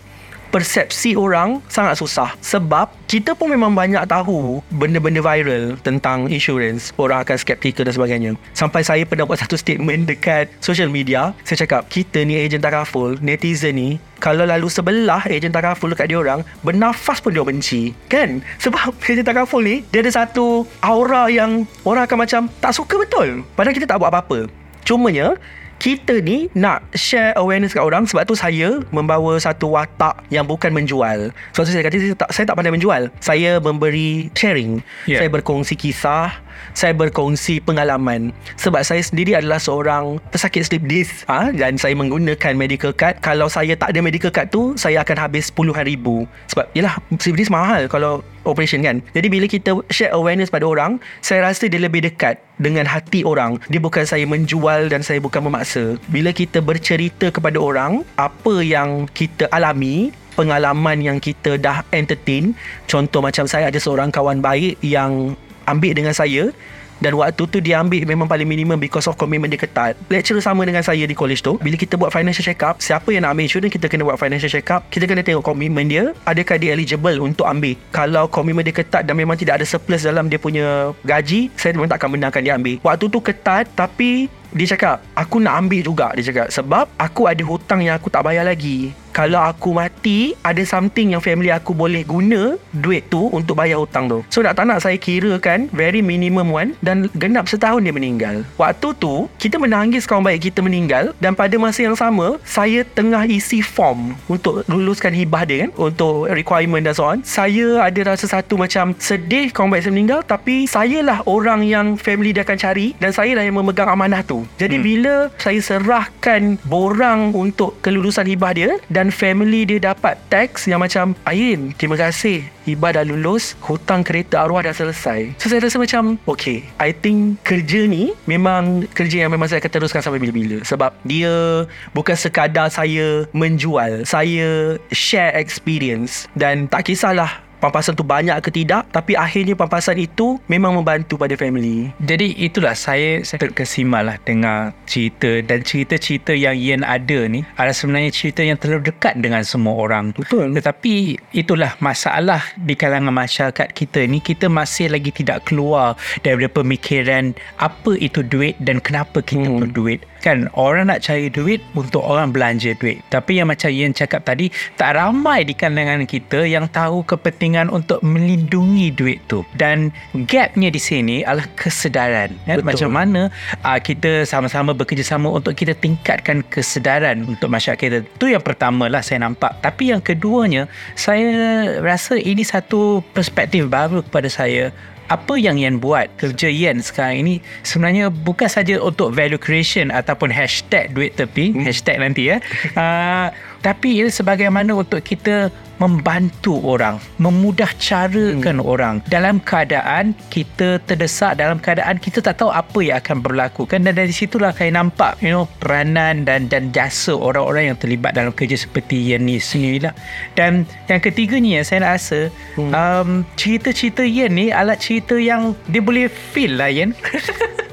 persepsi 0.49 1.13
orang 1.13 1.59
sangat 1.67 1.99
susah. 1.99 2.33
Sebab 2.39 2.89
kita 3.07 3.35
pun 3.35 3.51
memang 3.51 3.71
banyak 3.71 4.03
tahu 4.07 4.59
benda-benda 4.73 5.23
viral 5.23 5.79
tentang 5.79 6.27
insurance 6.27 6.91
orang 6.99 7.23
akan 7.23 7.37
skeptikal 7.39 7.87
dan 7.87 7.95
sebagainya. 7.95 8.31
Sampai 8.51 8.83
saya 8.83 9.03
pernah 9.07 9.23
buat 9.23 9.39
satu 9.39 9.55
statement 9.55 10.07
dekat 10.11 10.51
social 10.59 10.91
media 10.91 11.31
saya 11.47 11.63
cakap 11.63 11.87
kita 11.87 12.23
ni 12.27 12.35
ejen 12.35 12.59
takaful 12.59 13.15
netizen 13.23 13.79
ni 13.79 13.89
kalau 14.17 14.43
lalu 14.43 14.67
sebelah 14.67 15.23
ejen 15.29 15.53
takaful 15.53 15.93
dekat 15.93 16.09
dia 16.09 16.19
orang 16.19 16.41
bernafas 16.65 17.21
pun 17.21 17.31
dia 17.31 17.45
benci. 17.45 17.93
Kan? 18.11 18.43
Sebab 18.59 18.97
ejen 19.11 19.23
takaful 19.23 19.63
ni 19.63 19.85
dia 19.93 20.03
ada 20.03 20.11
satu 20.11 20.67
aura 20.83 21.31
yang 21.31 21.63
orang 21.87 22.03
akan 22.03 22.17
macam 22.27 22.41
tak 22.59 22.75
suka 22.75 22.99
betul. 22.99 23.45
Padahal 23.55 23.75
kita 23.75 23.87
tak 23.87 24.01
buat 24.01 24.11
apa-apa. 24.11 24.49
Cumanya 24.87 25.35
kita 25.77 26.19
ni 26.25 26.49
nak 26.57 26.81
share 26.97 27.37
awareness 27.37 27.73
kat 27.73 27.85
orang 27.85 28.09
sebab 28.09 28.25
tu 28.25 28.33
saya 28.33 28.81
membawa 28.89 29.37
satu 29.37 29.73
watak 29.77 30.25
yang 30.33 30.45
bukan 30.45 30.73
menjual. 30.73 31.29
Sebab 31.53 31.63
tu 31.65 31.71
saya 31.73 31.85
kata 31.85 31.97
saya 32.01 32.15
tak, 32.17 32.29
saya 32.33 32.45
tak 32.49 32.55
pandai 32.57 32.73
menjual. 32.73 33.13
Saya 33.21 33.61
memberi 33.61 34.33
sharing. 34.33 34.81
Yeah. 35.05 35.21
Saya 35.21 35.29
berkongsi 35.29 35.77
kisah, 35.77 36.33
saya 36.77 36.93
berkongsi 36.93 37.59
pengalaman. 37.63 38.31
Sebab 38.59 38.83
saya 38.85 39.01
sendiri 39.01 39.37
adalah 39.37 39.57
seorang 39.57 40.21
pesakit 40.29 40.67
sleep 40.67 40.85
disc 40.85 41.25
ha? 41.27 41.49
dan 41.53 41.75
saya 41.75 41.93
menggunakan 41.97 42.53
medical 42.57 42.93
card. 42.93 43.19
Kalau 43.21 43.49
saya 43.49 43.73
tak 43.73 43.93
ada 43.95 43.99
medical 43.99 44.29
card 44.29 44.49
tu, 44.53 44.73
saya 44.79 45.01
akan 45.01 45.17
habis 45.17 45.49
puluhan 45.49 45.85
ribu. 45.85 46.29
Sebab 46.51 46.69
yelah 46.77 46.97
sleep 47.19 47.37
disc 47.37 47.51
mahal 47.53 47.85
kalau 47.89 48.21
operation 48.47 48.79
kan. 48.81 49.03
Jadi 49.11 49.27
bila 49.27 49.45
kita 49.45 49.75
share 49.91 50.15
awareness 50.15 50.47
pada 50.47 50.63
orang, 50.63 50.97
saya 51.19 51.43
rasa 51.43 51.67
dia 51.67 51.83
lebih 51.83 52.07
dekat 52.07 52.39
dengan 52.57 52.87
hati 52.87 53.21
orang. 53.27 53.59
Dia 53.67 53.83
bukan 53.83 54.07
saya 54.07 54.23
menjual 54.23 54.87
dan 54.89 55.03
saya 55.03 55.19
bukan 55.19 55.45
memaksa. 55.45 55.99
Bila 56.09 56.31
kita 56.31 56.63
bercerita 56.63 57.29
kepada 57.29 57.59
orang 57.59 58.07
apa 58.15 58.63
yang 58.63 59.05
kita 59.11 59.51
alami, 59.51 60.15
pengalaman 60.37 61.01
yang 61.01 61.17
kita 61.17 61.57
dah 61.57 61.81
entertain, 61.89 62.53
contoh 62.85 63.19
macam 63.25 63.49
saya 63.49 63.73
ada 63.73 63.79
seorang 63.81 64.13
kawan 64.13 64.39
baik 64.39 64.77
yang 64.85 65.33
ambil 65.67 65.91
dengan 65.93 66.15
saya 66.15 66.49
dan 66.97 67.13
waktu 67.13 67.43
tu 67.45 67.57
dia 67.61 67.77
ambil 67.77 68.01
memang 68.09 68.25
paling 68.25 68.49
minimum 68.49 68.81
because 68.81 69.05
of 69.05 69.13
commitment 69.17 69.53
dia 69.53 69.61
ketat. 69.61 69.93
Lecturer 70.09 70.41
sama 70.41 70.65
dengan 70.65 70.81
saya 70.81 71.05
di 71.05 71.13
college 71.13 71.45
tu. 71.45 71.61
Bila 71.61 71.77
kita 71.77 71.93
buat 71.93 72.09
financial 72.09 72.41
check 72.41 72.61
up, 72.65 72.81
siapa 72.81 73.13
yang 73.13 73.25
nak 73.25 73.37
ambil 73.37 73.45
insurans 73.45 73.73
kita 73.73 73.85
kena 73.85 74.03
buat 74.05 74.17
financial 74.17 74.49
check 74.49 74.69
up. 74.73 74.81
Kita 74.89 75.05
kena 75.05 75.21
tengok 75.21 75.45
commitment 75.45 75.87
dia, 75.89 76.17
adakah 76.25 76.57
dia 76.57 76.73
eligible 76.73 77.21
untuk 77.21 77.45
ambil. 77.45 77.77
Kalau 77.93 78.25
commitment 78.25 78.65
dia 78.65 78.73
ketat 78.73 79.05
dan 79.05 79.13
memang 79.13 79.37
tidak 79.37 79.61
ada 79.61 79.65
surplus 79.65 80.01
dalam 80.01 80.25
dia 80.25 80.41
punya 80.41 80.91
gaji, 81.05 81.53
saya 81.53 81.77
memang 81.77 81.93
tak 81.93 82.01
akan 82.01 82.17
benarkan 82.17 82.41
dia 82.41 82.57
ambil. 82.57 82.81
Waktu 82.81 83.05
tu 83.13 83.19
ketat 83.21 83.69
tapi 83.77 84.25
dia 84.55 84.77
cakap, 84.77 85.03
aku 85.11 85.43
nak 85.43 85.65
ambil 85.65 85.81
juga 85.83 86.07
dia 86.15 86.23
cakap. 86.23 86.47
Sebab 86.51 86.85
aku 86.95 87.27
ada 87.27 87.43
hutang 87.43 87.83
yang 87.83 87.99
aku 87.99 88.07
tak 88.07 88.23
bayar 88.23 88.47
lagi. 88.47 88.95
Kalau 89.17 89.41
aku 89.41 89.73
mati 89.73 90.37
Ada 90.45 90.61
something 90.61 91.17
yang 91.17 91.23
family 91.25 91.49
aku 91.49 91.73
boleh 91.73 92.05
guna 92.05 92.53
Duit 92.69 93.09
tu 93.09 93.25
untuk 93.33 93.57
bayar 93.57 93.81
hutang 93.81 94.05
tu. 94.05 94.21
So 94.29 94.45
nak 94.45 94.53
tak 94.53 94.69
nak 94.69 94.85
saya 94.85 94.93
kira 95.01 95.41
kan 95.41 95.65
Very 95.73 96.05
minimum 96.05 96.53
one. 96.53 96.77
Dan 96.85 97.09
genap 97.17 97.49
setahun 97.49 97.81
dia 97.81 97.89
meninggal. 97.89 98.45
Waktu 98.61 98.93
tu 99.01 99.25
Kita 99.41 99.57
menangis 99.57 100.05
kawan 100.05 100.21
baik 100.21 100.53
kita 100.53 100.61
meninggal. 100.61 101.17
Dan 101.17 101.33
pada 101.33 101.57
masa 101.57 101.81
yang 101.81 101.97
sama 101.97 102.37
Saya 102.45 102.85
tengah 102.85 103.25
isi 103.25 103.65
form 103.65 104.13
Untuk 104.29 104.61
luluskan 104.69 105.17
hibah 105.17 105.49
dia 105.49 105.65
kan 105.65 105.71
Untuk 105.81 106.29
requirement 106.29 106.85
dan 106.85 106.93
so 106.93 107.09
on. 107.09 107.25
Saya 107.25 107.81
ada 107.81 108.13
rasa 108.13 108.29
satu 108.29 108.53
macam 108.53 108.93
Sedih 109.01 109.49
kawan 109.49 109.73
baik 109.73 109.89
saya 109.89 109.93
meninggal 109.97 110.21
Tapi 110.29 110.69
saya 110.69 111.01
lah 111.01 111.25
orang 111.25 111.65
yang 111.65 111.97
Family 111.97 112.37
dia 112.37 112.45
akan 112.45 112.57
cari. 112.61 112.93
Dan 113.01 113.09
saya 113.09 113.33
lah 113.33 113.41
yang 113.41 113.57
memegang 113.57 113.89
amanah 113.89 114.21
tu 114.37 114.45
Jadi 114.61 114.77
hmm. 114.77 114.85
bila 114.85 115.15
saya 115.41 115.59
serahkan 115.63 116.61
Borang 116.69 117.33
untuk 117.33 117.81
kelulusan 117.81 118.29
hibah 118.29 118.53
dia 118.53 118.77
Dan 118.91 119.09
family 119.09 119.65
dia 119.65 119.81
dapat 119.81 120.21
teks 120.29 120.69
yang 120.69 120.83
macam 120.83 121.17
Ain, 121.25 121.73
terima 121.73 121.97
kasih. 121.97 122.45
Hibah 122.69 123.01
dah 123.01 123.05
lulus 123.07 123.57
Hutang 123.65 124.05
kereta 124.05 124.45
arwah 124.45 124.61
dah 124.61 124.75
selesai. 124.75 125.33
So 125.41 125.49
saya 125.49 125.65
rasa 125.65 125.81
macam 125.81 126.21
Okay 126.29 126.67
I 126.77 126.93
think 126.93 127.41
kerja 127.41 127.89
ni 127.89 128.13
Memang 128.29 128.85
kerja 128.93 129.25
yang 129.25 129.33
memang 129.33 129.49
saya 129.49 129.63
akan 129.63 129.71
teruskan 129.73 130.01
sampai 130.05 130.21
bila-bila. 130.21 130.61
Sebab 130.61 130.93
dia 131.01 131.65
Bukan 131.97 132.13
sekadar 132.13 132.69
saya 132.69 133.25
menjual 133.33 134.05
Saya 134.05 134.77
share 134.93 135.33
experience. 135.33 136.29
Dan 136.37 136.69
tak 136.69 136.85
kisahlah 136.91 137.46
pampasan 137.57 137.97
tu 137.97 138.05
banyak 138.05 138.37
ke 138.43 138.53
tidak 138.53 138.85
tapi 138.93 139.17
akhirnya 139.17 139.57
pampasan 139.57 139.97
itu 139.97 140.37
memang 140.45 140.77
membantu 140.77 141.17
pada 141.17 141.33
family 141.33 141.89
Jadi 141.97 142.37
itulah 142.37 142.77
saya 142.77 143.25
saya 143.25 143.49
terkesima 143.49 144.05
lah 144.05 144.21
dengar 144.21 144.77
cerita 144.85 145.41
dan 145.41 145.65
cerita-cerita 145.65 146.37
yang 146.37 146.53
Ian 146.53 146.83
ada 146.85 147.25
ni 147.25 147.41
adalah 147.57 147.73
sebenarnya 147.73 148.11
cerita 148.13 148.45
yang 148.45 148.59
terlalu 148.61 148.93
dekat 148.93 149.17
dengan 149.17 149.41
semua 149.41 149.73
orang. 149.73 150.13
Betul. 150.13 150.53
Tetapi 150.53 151.17
itulah 151.33 151.73
masalah 151.81 152.45
di 152.59 152.77
kalangan 152.77 153.09
masyarakat 153.09 153.73
kita 153.73 154.05
ni 154.05 154.21
kita 154.21 154.45
masih 154.47 154.93
lagi 154.93 155.09
tidak 155.09 155.49
keluar 155.49 155.97
daripada 156.21 156.61
pemikiran 156.61 157.33
apa 157.57 157.97
itu 157.97 158.21
duit 158.21 158.53
dan 158.61 158.77
kenapa 158.77 159.25
kita 159.25 159.49
Hmm. 159.49 159.57
perlu 159.57 159.69
duit. 159.73 159.99
Kan 160.21 160.49
orang 160.53 160.93
nak 160.93 161.01
cari 161.01 161.29
duit 161.33 161.61
untuk 161.73 162.05
orang 162.05 162.29
belanja 162.29 162.77
duit. 162.77 163.01
Tapi 163.09 163.41
yang 163.41 163.49
macam 163.49 163.69
Ian 163.73 163.93
cakap 163.93 164.21
tadi 164.21 164.53
tak 164.77 164.93
ramai 164.97 165.41
di 165.45 165.57
kalangan 165.57 166.05
kita 166.05 166.45
yang 166.45 166.69
tahu 166.69 167.01
kepentingan 167.01 167.56
untuk 167.65 167.97
melindungi 168.05 168.93
duit 168.93 169.25
tu. 169.25 169.41
Dan 169.57 169.89
gapnya 170.29 170.69
di 170.69 170.77
sini 170.77 171.25
adalah 171.25 171.49
kesedaran. 171.57 172.37
Kan? 172.45 172.61
Betul. 172.61 172.69
Macam 172.69 172.89
mana 172.93 173.21
uh, 173.65 173.79
kita 173.81 174.29
sama-sama 174.29 174.77
bekerjasama 174.77 175.33
untuk 175.33 175.57
kita 175.57 175.73
tingkatkan 175.73 176.45
kesedaran 176.45 177.25
untuk 177.25 177.49
masyarakat 177.49 177.81
kita. 177.81 177.99
Itu 178.05 178.29
yang 178.29 178.45
pertama 178.45 178.85
lah 178.85 179.01
saya 179.01 179.25
nampak. 179.25 179.57
Tapi 179.65 179.89
yang 179.89 180.01
keduanya, 180.05 180.69
saya 180.93 181.33
rasa 181.81 182.21
ini 182.21 182.45
satu 182.45 183.01
perspektif 183.17 183.65
baru 183.65 184.05
kepada 184.05 184.29
saya 184.29 184.69
apa 185.07 185.39
yang 185.39 185.55
Ian 185.55 185.79
buat 185.79 186.11
kerja 186.19 186.51
Ian 186.51 186.83
sekarang 186.83 187.23
ini 187.23 187.35
sebenarnya 187.63 188.11
bukan 188.11 188.51
saja 188.51 188.75
untuk 188.83 189.15
value 189.15 189.39
creation 189.39 189.87
ataupun 189.87 190.27
hashtag 190.27 190.91
duit 190.91 191.15
tepi 191.15 191.55
hmm. 191.55 191.63
hashtag 191.63 191.97
nanti 192.03 192.35
ya 192.35 192.43
uh, 192.75 193.31
tapi 193.63 194.03
ia 194.03 194.11
sebagaimana 194.11 194.75
untuk 194.75 194.99
kita 194.99 195.47
membantu 195.77 196.57
orang, 196.65 196.97
memudahcarakan 197.21 198.57
hmm. 198.61 198.65
orang 198.65 198.95
dalam 199.09 199.37
keadaan 199.41 200.17
kita 200.33 200.81
terdesak, 200.85 201.37
dalam 201.37 201.61
keadaan 201.61 202.01
kita 202.01 202.21
tak 202.21 202.41
tahu 202.41 202.49
apa 202.49 202.79
yang 202.81 202.97
akan 202.97 203.17
berlaku 203.21 203.69
kan 203.69 203.85
dan 203.85 203.93
dari 203.93 204.13
situlah 204.13 204.53
saya 204.53 204.73
nampak 204.73 205.17
you 205.21 205.29
know 205.29 205.45
peranan 205.61 206.25
dan 206.25 206.49
dan 206.49 206.73
jasa 206.73 207.13
orang-orang 207.13 207.73
yang 207.73 207.77
terlibat 207.77 208.17
dalam 208.17 208.33
kerja 208.33 208.57
seperti 208.57 209.13
yang 209.13 209.23
ni 209.25 209.37
lah. 209.77 209.93
Dan 210.33 210.65
yang 210.89 210.99
ketiganya 211.03 211.61
saya 211.61 211.93
rasa 211.93 212.33
hmm. 212.57 212.71
um, 212.73 213.09
cerita-cerita 213.37 214.01
Yen 214.01 214.33
ni 214.33 214.49
alat 214.49 214.81
cerita 214.81 215.19
yang 215.19 215.53
dia 215.69 215.83
boleh 215.83 216.09
feel 216.09 216.57
lah 216.57 216.71
Yen. 216.71 216.95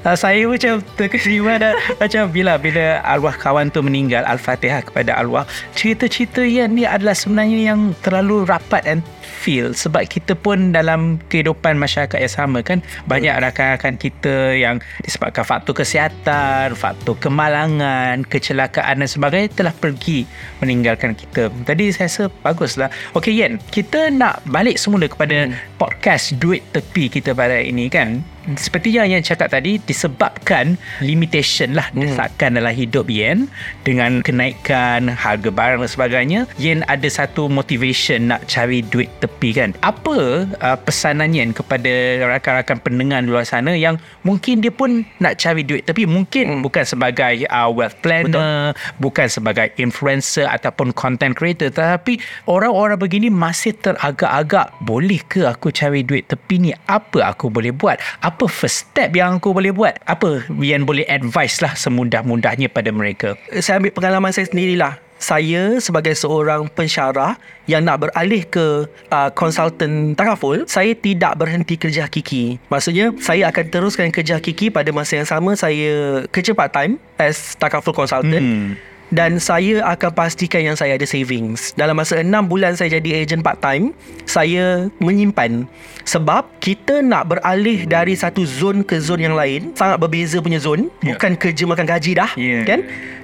uh, 0.04 0.16
saya 0.22 0.44
macam 0.44 0.82
terkesima 0.98 1.56
dan 1.56 1.72
macam 1.96 2.28
bila 2.28 2.60
bila 2.60 3.00
arwah 3.06 3.34
kawan 3.34 3.70
tu 3.72 3.80
meninggal 3.80 4.26
al-fatihah 4.26 4.84
kepada 4.84 5.16
arwah 5.16 5.48
cerita-cerita 5.72 6.42
yang 6.44 6.74
ni 6.74 6.84
adalah 6.84 7.14
sebenarnya 7.14 7.72
yang 7.72 7.80
terlalu 8.02 8.48
rapat 8.48 8.82
and 8.86 9.00
feel 9.44 9.76
sebab 9.76 10.08
kita 10.08 10.32
pun 10.32 10.72
dalam 10.72 11.20
kehidupan 11.28 11.76
masyarakat 11.76 12.16
yang 12.16 12.32
sama 12.32 12.64
kan 12.64 12.80
banyak 13.04 13.36
rakan-rakan 13.36 14.00
kita 14.00 14.56
yang 14.56 14.80
disebabkan 15.04 15.44
faktor 15.44 15.76
kesihatan 15.76 16.72
faktor 16.72 17.12
kemalangan 17.20 18.24
kecelakaan 18.24 19.04
dan 19.04 19.08
sebagainya 19.08 19.52
telah 19.52 19.74
pergi 19.76 20.24
meninggalkan 20.64 21.12
kita. 21.12 21.52
Tadi 21.68 21.92
saya 21.92 22.08
rasa 22.08 22.24
baguslah. 22.40 22.88
Ok 23.12 23.28
Yen 23.28 23.60
kita 23.68 24.08
nak 24.08 24.40
balik 24.48 24.80
semula 24.80 25.04
kepada 25.04 25.50
hmm. 25.50 25.76
podcast 25.76 26.32
duit 26.40 26.64
tepi 26.72 27.12
kita 27.12 27.36
pada 27.36 27.60
ini 27.60 27.92
kan? 27.92 28.24
Seperti 28.44 28.92
yang 28.92 29.08
yang 29.08 29.24
cakap 29.24 29.48
tadi 29.48 29.80
disebabkan 29.80 30.76
limitation 31.00 31.72
lah 31.72 31.88
hmm. 31.90 32.04
desakan 32.04 32.60
dalam 32.60 32.76
hidup 32.76 33.08
Yen 33.08 33.48
dengan 33.88 34.20
kenaikan 34.20 35.08
harga 35.08 35.48
barang 35.48 35.80
dan 35.80 35.90
sebagainya. 35.90 36.40
Yen 36.60 36.84
ada 36.84 37.08
satu 37.08 37.48
motivation 37.48 38.28
nak 38.28 38.44
cari 38.44 38.84
duit 38.84 39.08
tepi 39.24 39.33
kan 39.54 39.70
apa 39.82 40.48
uh, 40.48 40.78
pesanan 40.82 41.34
Yen 41.34 41.50
kepada 41.52 41.90
rakan-rakan 42.24 42.78
pendengar 42.80 43.20
di 43.22 43.28
luar 43.30 43.46
sana 43.46 43.74
yang 43.76 44.00
mungkin 44.22 44.62
dia 44.64 44.72
pun 44.72 45.04
nak 45.20 45.36
cari 45.38 45.62
duit 45.62 45.84
tepi 45.84 46.08
mungkin 46.08 46.58
hmm. 46.58 46.62
bukan 46.64 46.84
sebagai 46.84 47.44
uh, 47.50 47.68
wealth 47.68 47.98
planner 48.00 48.72
Betul. 48.72 49.00
bukan 49.00 49.26
sebagai 49.28 49.66
influencer 49.76 50.48
ataupun 50.48 50.96
content 50.96 51.36
creator 51.36 51.68
tetapi 51.68 52.20
orang-orang 52.48 52.96
begini 52.96 53.28
masih 53.28 53.76
teragak-agak 53.76 54.72
boleh 54.80 55.20
ke 55.28 55.44
aku 55.44 55.74
cari 55.74 56.00
duit 56.00 56.24
tepi 56.28 56.56
ni 56.58 56.70
apa 56.88 57.34
aku 57.34 57.52
boleh 57.52 57.74
buat 57.74 58.00
apa 58.24 58.48
first 58.48 58.88
step 58.88 59.12
yang 59.12 59.36
aku 59.36 59.52
boleh 59.52 59.74
buat? 59.74 60.00
Apa 60.08 60.46
yang 60.62 60.88
boleh 60.88 61.04
advice 61.10 61.60
lah 61.60 61.76
semudah-mudahnya 61.76 62.72
pada 62.72 62.88
mereka? 62.94 63.36
Saya 63.60 63.82
ambil 63.82 63.92
pengalaman 63.92 64.32
saya 64.32 64.48
sendirilah. 64.48 65.03
Saya 65.24 65.80
sebagai 65.80 66.12
seorang 66.12 66.68
pensyarah 66.68 67.40
yang 67.64 67.80
nak 67.88 68.04
beralih 68.04 68.44
ke 68.44 68.84
uh, 69.08 69.30
konsultan 69.32 70.12
takaful, 70.12 70.68
saya 70.68 70.92
tidak 70.92 71.40
berhenti 71.40 71.80
kerja 71.80 72.04
hakiki. 72.04 72.60
Maksudnya, 72.68 73.08
saya 73.24 73.48
akan 73.48 73.64
teruskan 73.72 74.12
kerja 74.12 74.36
hakiki 74.36 74.68
pada 74.68 74.92
masa 74.92 75.16
yang 75.16 75.28
sama 75.28 75.56
saya 75.56 76.28
kerja 76.28 76.52
part 76.52 76.76
time 76.76 77.00
as 77.16 77.56
takaful 77.56 77.96
consultant. 77.96 78.44
Hmm 78.44 78.93
dan 79.14 79.38
saya 79.38 79.78
akan 79.86 80.10
pastikan 80.10 80.66
yang 80.66 80.74
saya 80.74 80.98
ada 80.98 81.06
savings. 81.06 81.70
Dalam 81.78 81.94
masa 81.94 82.18
6 82.18 82.26
bulan 82.50 82.74
saya 82.74 82.98
jadi 82.98 83.22
agent 83.22 83.46
part 83.46 83.62
time, 83.62 83.94
saya 84.26 84.90
menyimpan 84.98 85.70
sebab 86.02 86.50
kita 86.58 87.00
nak 87.00 87.30
beralih 87.30 87.86
dari 87.86 88.18
satu 88.18 88.42
zon 88.42 88.82
ke 88.82 88.98
zon 88.98 89.22
yang 89.22 89.38
lain, 89.38 89.70
sangat 89.78 90.02
berbeza 90.02 90.42
punya 90.42 90.58
zon, 90.58 90.90
yeah. 91.00 91.14
bukan 91.14 91.38
kerja 91.38 91.64
makan 91.64 91.86
gaji 91.86 92.12
dah, 92.18 92.30
yeah. 92.34 92.66
kan? 92.66 92.82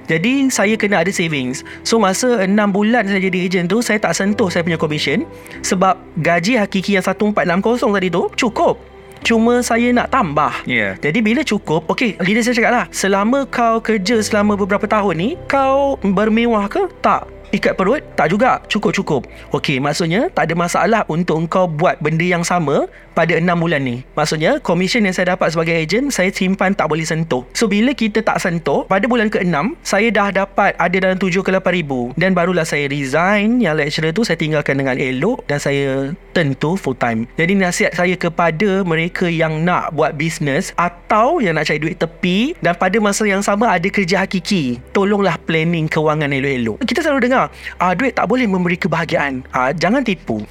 Jadi 0.09 0.49
saya 0.49 0.73
kena 0.79 1.03
ada 1.03 1.11
savings. 1.13 1.61
So 1.83 1.99
masa 1.99 2.47
6 2.47 2.55
bulan 2.71 3.05
saya 3.11 3.21
jadi 3.27 3.47
agent 3.47 3.67
tu, 3.67 3.83
saya 3.83 3.99
tak 3.99 4.15
sentuh 4.15 4.47
saya 4.47 4.63
punya 4.63 4.79
commission 4.79 5.27
sebab 5.61 5.99
gaji 6.23 6.57
hakiki 6.57 6.97
yang 6.97 7.05
1460 7.05 7.95
tadi 7.99 8.07
tu 8.09 8.23
cukup 8.47 8.90
Cuma 9.21 9.61
saya 9.61 9.93
nak 9.93 10.09
tambah 10.09 10.65
yeah. 10.65 10.97
Jadi 10.97 11.21
bila 11.21 11.45
cukup 11.45 11.85
Okay 11.89 12.17
Leader 12.19 12.41
saya 12.41 12.57
cakap 12.57 12.71
lah 12.73 12.85
Selama 12.89 13.45
kau 13.45 13.77
kerja 13.79 14.17
Selama 14.19 14.57
beberapa 14.57 14.89
tahun 14.89 15.15
ni 15.17 15.29
Kau 15.45 16.01
bermewah 16.01 16.65
ke? 16.67 16.89
Tak 17.05 17.41
Ikat 17.51 17.75
perut? 17.75 17.99
Tak 18.15 18.31
juga. 18.31 18.63
Cukup-cukup. 18.71 19.27
Okey, 19.51 19.83
maksudnya 19.83 20.31
tak 20.31 20.47
ada 20.47 20.55
masalah 20.55 21.03
untuk 21.11 21.43
engkau 21.43 21.67
buat 21.67 21.99
benda 21.99 22.23
yang 22.23 22.47
sama 22.47 22.87
pada 23.13 23.37
6 23.37 23.45
bulan 23.57 23.81
ni. 23.83 24.03
Maksudnya, 24.15 24.59
komisen 24.63 25.05
yang 25.07 25.15
saya 25.15 25.35
dapat 25.35 25.53
sebagai 25.53 25.75
ejen, 25.75 26.09
saya 26.09 26.31
simpan 26.31 26.75
tak 26.75 26.87
boleh 26.87 27.05
sentuh. 27.05 27.43
So, 27.55 27.67
bila 27.67 27.91
kita 27.91 28.23
tak 28.23 28.39
sentuh, 28.39 28.87
pada 28.87 29.05
bulan 29.05 29.31
ke-6, 29.31 29.75
saya 29.83 30.07
dah 30.09 30.29
dapat 30.31 30.75
ada 30.79 30.97
dalam 30.97 31.17
7 31.19 31.43
ke 31.43 31.49
8 31.51 31.77
ribu. 31.77 32.15
Dan 32.15 32.31
barulah 32.31 32.63
saya 32.63 32.87
resign 32.87 33.59
yang 33.59 33.77
lecturer 33.77 34.15
tu, 34.15 34.23
saya 34.23 34.39
tinggalkan 34.39 34.79
dengan 34.79 34.95
elok 34.95 35.43
dan 35.45 35.59
saya 35.59 36.15
turn 36.31 36.55
to 36.55 36.79
full 36.79 36.95
time. 36.95 37.27
Jadi, 37.35 37.53
nasihat 37.57 37.93
saya 37.93 38.15
kepada 38.15 38.83
mereka 38.87 39.27
yang 39.27 39.63
nak 39.63 39.93
buat 39.93 40.15
bisnes 40.15 40.71
atau 40.79 41.43
yang 41.43 41.59
nak 41.59 41.67
cari 41.67 41.79
duit 41.79 41.97
tepi 41.99 42.55
dan 42.63 42.73
pada 42.75 42.97
masa 43.03 43.27
yang 43.27 43.43
sama 43.43 43.67
ada 43.71 43.87
kerja 43.91 44.23
hakiki, 44.23 44.79
tolonglah 44.95 45.35
planning 45.43 45.91
kewangan 45.91 46.31
elok-elok. 46.31 46.79
Kita 46.87 47.03
selalu 47.03 47.27
dengar 47.27 47.51
uh, 47.79 47.93
duit 47.93 48.13
tak 48.15 48.27
boleh 48.29 48.45
memberi 48.45 48.77
kebahagiaan 48.77 49.41
uh, 49.53 49.71
jangan 49.73 50.01
tipu 50.05 50.43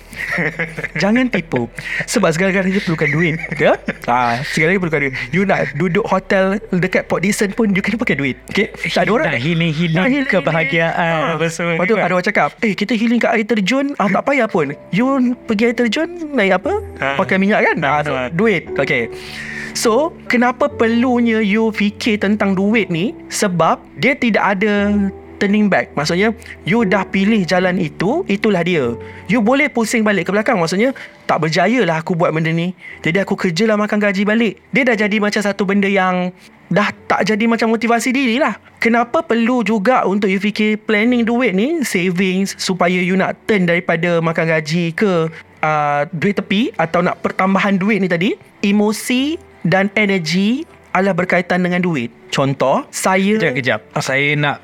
jangan 1.03 1.27
tipu 1.31 1.70
sebab 2.07 2.31
segala-galanya 2.50 2.82
perlukan 2.82 3.08
duit 3.14 3.34
ya 3.54 3.72
uh, 4.10 4.34
segala-galanya 4.42 4.80
perlukan 4.82 5.00
duit. 5.06 5.14
You 5.30 5.42
nak 5.46 5.60
duduk 5.78 6.04
hotel 6.10 6.58
dekat 6.74 7.06
Port 7.06 7.22
Dickson 7.22 7.54
pun 7.54 7.70
you 7.70 7.78
kena 7.78 7.94
pakai 7.94 8.18
duit 8.18 8.36
okay? 8.50 8.74
tak 8.90 9.06
ada 9.06 9.10
orang 9.14 9.38
nak 9.38 9.42
healing-healing 9.42 10.26
kebahagiaan 10.26 11.38
uh, 11.38 11.38
lepas 11.38 11.54
tu 11.54 11.94
ada 11.94 12.10
orang 12.10 12.26
cakap 12.26 12.48
eh 12.66 12.74
kita 12.74 12.98
healing 12.98 13.22
kat 13.22 13.38
air 13.38 13.46
terjun 13.46 13.94
uh, 14.02 14.08
tak 14.10 14.26
payah 14.26 14.50
pun. 14.50 14.74
You 14.90 15.38
pergi 15.46 15.70
air 15.70 15.76
terjun 15.78 16.34
naik 16.34 16.58
apa? 16.58 16.82
Uh, 16.98 17.16
pakai 17.22 17.38
minyak 17.38 17.62
kan? 17.62 17.76
Uh, 17.78 18.00
so, 18.02 18.10
duit 18.34 18.66
okay 18.74 19.06
So, 19.70 20.10
kenapa 20.26 20.66
perlunya 20.66 21.38
you 21.38 21.70
fikir 21.70 22.18
tentang 22.18 22.58
duit 22.58 22.90
ni? 22.90 23.14
Sebab 23.30 23.78
dia 24.02 24.18
tidak 24.18 24.58
ada 24.58 25.08
turning 25.40 25.72
back. 25.72 25.96
Maksudnya 25.96 26.37
You 26.68 26.85
dah 26.85 27.09
pilih 27.09 27.48
jalan 27.48 27.81
itu 27.81 28.22
Itulah 28.29 28.61
dia. 28.61 28.92
You 29.26 29.40
boleh 29.40 29.72
pusing 29.72 30.05
balik 30.05 30.29
ke 30.29 30.31
belakang. 30.37 30.61
Maksudnya 30.61 30.92
Tak 31.24 31.40
berjaya 31.40 31.81
lah 31.88 32.05
aku 32.05 32.12
buat 32.12 32.29
benda 32.31 32.53
ni. 32.53 32.76
Jadi 33.00 33.24
aku 33.24 33.35
kerjalah 33.35 33.81
makan 33.81 33.96
gaji 33.96 34.29
balik. 34.29 34.61
Dia 34.70 34.85
dah 34.85 34.96
jadi 35.00 35.16
macam 35.16 35.40
satu 35.40 35.64
benda 35.64 35.88
yang 35.88 36.29
Dah 36.70 36.92
tak 37.11 37.26
jadi 37.26 37.50
macam 37.50 37.74
motivasi 37.74 38.14
diri 38.14 38.38
lah. 38.38 38.55
Kenapa 38.79 39.26
perlu 39.26 39.66
juga 39.66 40.07
untuk 40.07 40.31
you 40.31 40.38
fikir 40.38 40.79
planning 40.87 41.26
duit 41.26 41.50
ni 41.50 41.83
Savings 41.83 42.55
Supaya 42.55 42.94
you 42.94 43.18
nak 43.18 43.35
turn 43.48 43.66
daripada 43.66 44.22
makan 44.22 44.46
gaji 44.46 44.94
ke 44.94 45.26
uh, 45.66 46.03
Duit 46.14 46.38
tepi 46.38 46.70
Atau 46.79 47.03
nak 47.03 47.18
pertambahan 47.26 47.74
duit 47.74 47.98
ni 47.98 48.07
tadi? 48.07 48.38
Emosi 48.62 49.50
dan 49.66 49.92
energi 49.98 50.64
adalah 50.90 51.14
berkaitan 51.14 51.62
dengan 51.62 51.81
duit. 51.83 52.11
Contoh, 52.31 52.87
saya... 52.90 53.38
Kejap, 53.38 53.55
kejap. 53.55 53.81
Saya 54.03 54.35
nak 54.35 54.57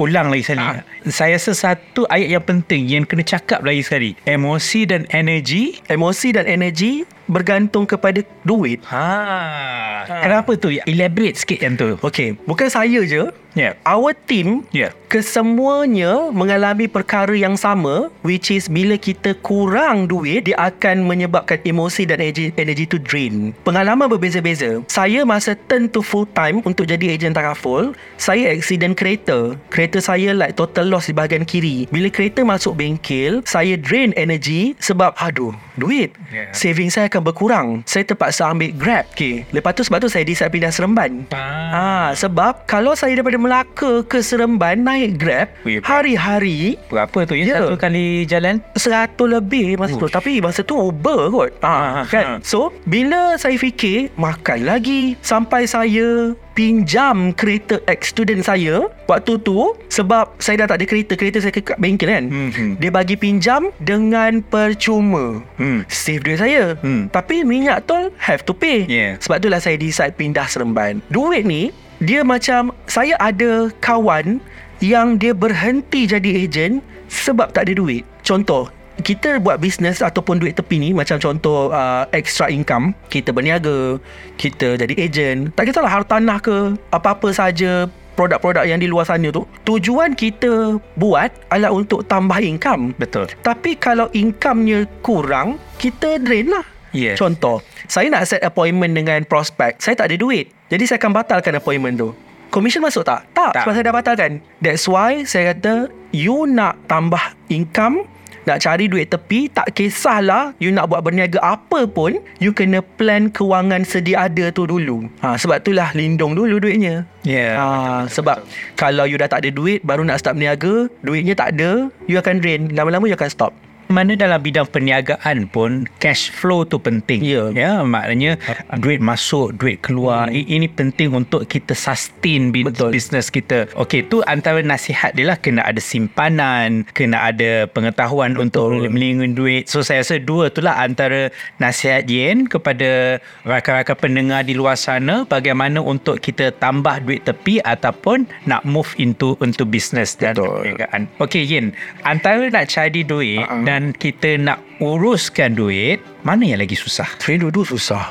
ulang 0.00 0.32
lagi 0.32 0.48
sekali. 0.48 0.64
Ha. 0.64 0.80
Saya 1.12 1.36
rasa 1.36 1.52
satu 1.52 2.08
ayat 2.08 2.40
yang 2.40 2.44
penting 2.48 2.88
yang 2.88 3.04
kena 3.04 3.20
cakap 3.20 3.60
lagi 3.60 3.84
sekali. 3.84 4.10
Emosi 4.24 4.88
dan 4.88 5.04
energi. 5.12 5.76
Emosi 5.92 6.32
dan 6.32 6.48
energi 6.48 7.04
bergantung 7.30 7.86
kepada 7.86 8.20
duit. 8.42 8.82
Ha. 8.90 8.98
ha. 8.98 10.18
Kenapa 10.26 10.58
tu? 10.58 10.74
Elaborate 10.84 11.38
sikit 11.38 11.62
yang 11.62 11.78
tu. 11.78 11.94
Okay. 12.02 12.34
Bukan 12.44 12.66
saya 12.66 13.00
je. 13.06 13.30
Yeah. 13.58 13.74
Our 13.82 14.14
team 14.14 14.62
yeah. 14.70 14.94
kesemuanya 15.10 16.30
mengalami 16.30 16.86
perkara 16.86 17.34
yang 17.34 17.58
sama 17.58 18.06
which 18.22 18.54
is 18.54 18.70
bila 18.70 18.94
kita 18.94 19.34
kurang 19.42 20.06
duit 20.06 20.46
dia 20.46 20.56
akan 20.70 21.02
menyebabkan 21.02 21.58
emosi 21.66 22.06
dan 22.06 22.22
energy, 22.22 22.54
energy 22.54 22.86
tu 22.86 23.02
drain. 23.02 23.50
Pengalaman 23.66 24.06
berbeza-beza. 24.06 24.86
Saya 24.86 25.26
masa 25.26 25.58
turn 25.66 25.90
to 25.90 25.98
full 25.98 26.26
time 26.30 26.62
untuk 26.62 26.86
jadi 26.86 27.10
agent 27.10 27.34
takaful, 27.34 27.90
saya 28.22 28.54
accident 28.54 28.94
kereta. 28.94 29.58
Kereta 29.66 29.98
saya 29.98 30.30
like 30.30 30.54
total 30.54 30.86
loss 30.86 31.10
di 31.10 31.14
bahagian 31.14 31.42
kiri. 31.42 31.90
Bila 31.90 32.06
kereta 32.06 32.46
masuk 32.46 32.78
bengkel, 32.78 33.42
saya 33.42 33.74
drain 33.74 34.14
energy 34.14 34.78
sebab 34.78 35.18
aduh, 35.18 35.50
duit. 35.74 36.14
Yeah. 36.30 36.54
Saving 36.54 36.94
saya 36.94 37.10
akan 37.10 37.19
berkurang. 37.22 37.86
Saya 37.86 38.04
terpaksa 38.08 38.50
ambil 38.50 38.72
Grab. 38.74 39.04
Okay. 39.12 39.44
Lepas 39.52 39.76
tu 39.76 39.82
sebab 39.84 40.02
tu 40.02 40.08
saya 40.08 40.24
decide 40.26 40.50
pindah 40.50 40.72
Seremban. 40.72 41.28
Ah. 41.30 41.70
Ha, 41.70 42.18
sebab 42.18 42.66
kalau 42.66 42.98
saya 42.98 43.14
daripada 43.14 43.38
Melaka 43.38 44.02
ke 44.04 44.18
Seremban 44.18 44.82
naik 44.82 45.20
Grab 45.20 45.48
hari-hari 45.86 46.74
berapa 46.90 47.26
tu 47.26 47.38
ya, 47.38 47.44
ya 47.46 47.56
satu 47.62 47.76
kali 47.78 48.26
jalan 48.26 48.58
seratus 48.74 49.28
lebih 49.28 49.78
masa 49.78 49.94
Ush. 49.94 50.02
tu 50.02 50.08
tapi 50.10 50.42
masa 50.42 50.60
tu 50.66 50.74
Uber 50.74 51.30
kot 51.30 51.50
ha, 51.62 52.02
kan 52.08 52.24
ha. 52.26 52.34
so 52.42 52.74
bila 52.86 53.38
saya 53.38 53.54
fikir 53.54 54.10
makan 54.18 54.66
lagi 54.66 55.14
sampai 55.22 55.66
saya 55.68 56.34
pinjam 56.52 57.30
kereta 57.32 57.78
ex 57.86 58.10
student 58.10 58.42
saya 58.42 58.90
waktu 59.06 59.38
tu 59.40 59.74
sebab 59.88 60.34
saya 60.42 60.64
dah 60.64 60.74
tak 60.74 60.78
ada 60.82 60.86
kereta 60.86 61.12
kereta 61.14 61.38
saya 61.38 61.54
ke 61.54 61.62
bengkel 61.78 62.10
kan 62.10 62.24
hmm, 62.26 62.50
hmm. 62.50 62.72
dia 62.82 62.90
bagi 62.90 63.14
pinjam 63.14 63.70
dengan 63.80 64.42
percuma 64.42 65.40
hmm. 65.56 65.86
save 65.86 66.22
duit 66.26 66.38
saya 66.42 66.74
hmm. 66.80 67.14
tapi 67.14 67.46
minyak 67.46 67.86
tol 67.86 68.10
have 68.18 68.42
to 68.42 68.52
pay 68.52 68.84
yeah. 68.90 69.14
sebab 69.22 69.38
itulah 69.40 69.62
saya 69.62 69.78
decide 69.78 70.14
pindah 70.18 70.46
Seremban 70.50 70.98
duit 71.08 71.46
ni 71.46 71.70
dia 72.00 72.24
macam 72.24 72.72
saya 72.88 73.12
ada 73.20 73.68
kawan 73.84 74.40
yang 74.80 75.20
dia 75.20 75.36
berhenti 75.36 76.08
jadi 76.08 76.48
ejen 76.48 76.80
sebab 77.12 77.52
tak 77.52 77.68
ada 77.68 77.76
duit. 77.76 78.02
Contoh, 78.24 78.72
kita 79.00 79.40
buat 79.40 79.58
bisnes 79.60 80.04
ataupun 80.04 80.38
duit 80.40 80.56
tepi 80.56 80.76
ni 80.78 80.90
macam 80.92 81.16
contoh 81.18 81.72
uh, 81.72 82.04
extra 82.14 82.48
income, 82.48 82.92
kita 83.08 83.32
berniaga, 83.32 83.98
kita 84.36 84.76
jadi 84.76 84.94
ejen, 84.96 85.50
tak 85.52 85.68
kisahlah 85.68 85.90
hartanah 85.90 86.38
ke 86.38 86.76
apa-apa 86.92 87.28
saja 87.32 87.88
produk-produk 88.20 88.68
yang 88.68 88.76
di 88.76 88.84
luar 88.84 89.08
sana 89.08 89.32
tu 89.32 89.48
tujuan 89.64 90.12
kita 90.12 90.76
buat 91.00 91.32
adalah 91.48 91.72
untuk 91.72 92.04
tambah 92.04 92.36
income 92.36 92.92
Betul. 93.00 93.32
tapi 93.40 93.80
kalau 93.80 94.12
income-nya 94.12 94.84
kurang 95.00 95.56
kita 95.80 96.20
drain 96.20 96.52
lah 96.52 96.66
Yes. 96.90 97.22
Contoh 97.22 97.62
Saya 97.86 98.10
nak 98.10 98.26
set 98.26 98.42
appointment 98.42 98.90
dengan 98.90 99.22
prospect 99.22 99.78
Saya 99.78 99.94
tak 99.94 100.10
ada 100.10 100.18
duit 100.18 100.50
Jadi 100.74 100.90
saya 100.90 100.98
akan 100.98 101.14
batalkan 101.14 101.54
appointment 101.54 101.94
tu 101.94 102.10
Commission 102.50 102.82
masuk 102.82 103.06
tak? 103.06 103.30
Tak, 103.30 103.54
Tak. 103.54 103.62
Sebab 103.62 103.72
saya 103.78 103.84
dah 103.86 103.94
batalkan 103.94 104.30
That's 104.58 104.90
why 104.90 105.22
saya 105.22 105.54
kata 105.54 105.86
You 106.10 106.50
nak 106.50 106.82
tambah 106.90 107.22
income 107.46 108.10
nak 108.48 108.58
cari 108.62 108.88
duit 108.88 109.08
tepi 109.08 109.52
Tak 109.52 109.72
kisahlah 109.76 110.56
You 110.56 110.72
nak 110.72 110.88
buat 110.88 111.04
berniaga 111.04 111.40
apa 111.40 111.84
pun 111.84 112.20
You 112.40 112.56
kena 112.56 112.80
plan 112.80 113.28
kewangan 113.28 113.84
sedia 113.84 114.28
ada 114.28 114.48
tu 114.52 114.64
dulu. 114.64 115.08
Ha, 115.20 115.36
Sebab 115.36 115.60
itulah 115.60 115.92
lindung 115.92 116.32
dulu 116.36 116.60
duitnya. 116.60 117.04
Yeah. 117.24 117.56
ha, 117.56 117.66
Sebab 118.08 118.44
Kalau 118.76 119.04
you 119.04 119.20
dah 119.20 119.28
tak 119.28 119.44
ada 119.44 119.50
duit 119.52 119.84
Baru 119.84 120.04
nak 120.04 120.20
start 120.20 120.36
berniaga 120.40 120.88
Duitnya 121.04 121.36
tak 121.36 121.56
ada 121.56 121.88
You 122.08 122.16
akan 122.20 122.40
drain. 122.40 122.72
Lama-lama 122.72 123.08
you 123.08 123.16
akan 123.16 123.30
stop 123.32 123.52
mana 123.90 124.14
dalam 124.14 124.38
bidang 124.38 124.70
perniagaan 124.70 125.50
pun 125.50 125.84
cash 125.98 126.30
flow 126.30 126.62
tu 126.62 126.78
penting. 126.78 127.20
Ya. 127.20 127.50
Ya, 127.52 127.72
maknanya 127.82 128.38
duit 128.78 129.02
masuk, 129.02 129.58
duit 129.58 129.82
keluar. 129.82 130.30
Hmm. 130.30 130.38
Ini 130.38 130.70
penting 130.70 131.12
untuk 131.12 131.44
kita 131.50 131.74
sustain 131.74 132.54
Betul. 132.54 132.94
bisnes 132.94 133.28
kita. 133.28 133.66
Okey, 133.74 134.06
tu 134.06 134.22
antara 134.30 134.62
nasihat 134.62 135.12
dia 135.18 135.34
lah 135.34 135.36
kena 135.36 135.66
ada 135.66 135.82
simpanan, 135.82 136.86
kena 136.94 137.34
ada 137.34 137.66
pengetahuan 137.66 138.38
Betul. 138.38 138.78
untuk 138.78 138.94
melindungi 138.94 139.34
duit. 139.34 139.62
So 139.66 139.82
saya 139.82 140.06
rasa 140.06 140.22
dua 140.22 140.48
tu 140.54 140.62
lah 140.62 140.78
antara 140.78 141.34
nasihat 141.58 142.06
Yen 142.06 142.46
kepada 142.46 143.18
rakan-rakan 143.42 143.96
pendengar 143.98 144.46
di 144.46 144.54
luar 144.54 144.78
sana 144.78 145.26
bagaimana 145.26 145.82
untuk 145.82 146.22
kita 146.22 146.54
tambah 146.62 147.02
duit 147.02 147.26
tepi 147.26 147.58
ataupun 147.66 148.30
nak 148.46 148.62
move 148.62 148.94
into 149.02 149.34
into 149.42 149.66
business 149.66 150.14
dan 150.14 150.38
perniagaan. 150.38 151.10
Okey 151.18 151.42
Yin, 151.42 151.74
antara 152.06 152.46
nak 152.46 152.70
cari 152.70 153.02
duit 153.02 153.42
Uh-uh. 153.42 153.64
dan 153.64 153.79
kita 153.96 154.36
nak 154.36 154.60
uruskan 154.80 155.56
duit, 155.56 156.00
mana 156.24 156.44
yang 156.44 156.60
lagi 156.60 156.76
susah? 156.76 157.08
Sebenarnya 157.16 157.48
dua-dua 157.48 157.64
susah 157.72 158.04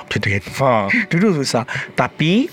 Ha. 0.59 0.89
Dua-dua 1.09 1.33
susah 1.41 1.63
Tapi 1.93 2.49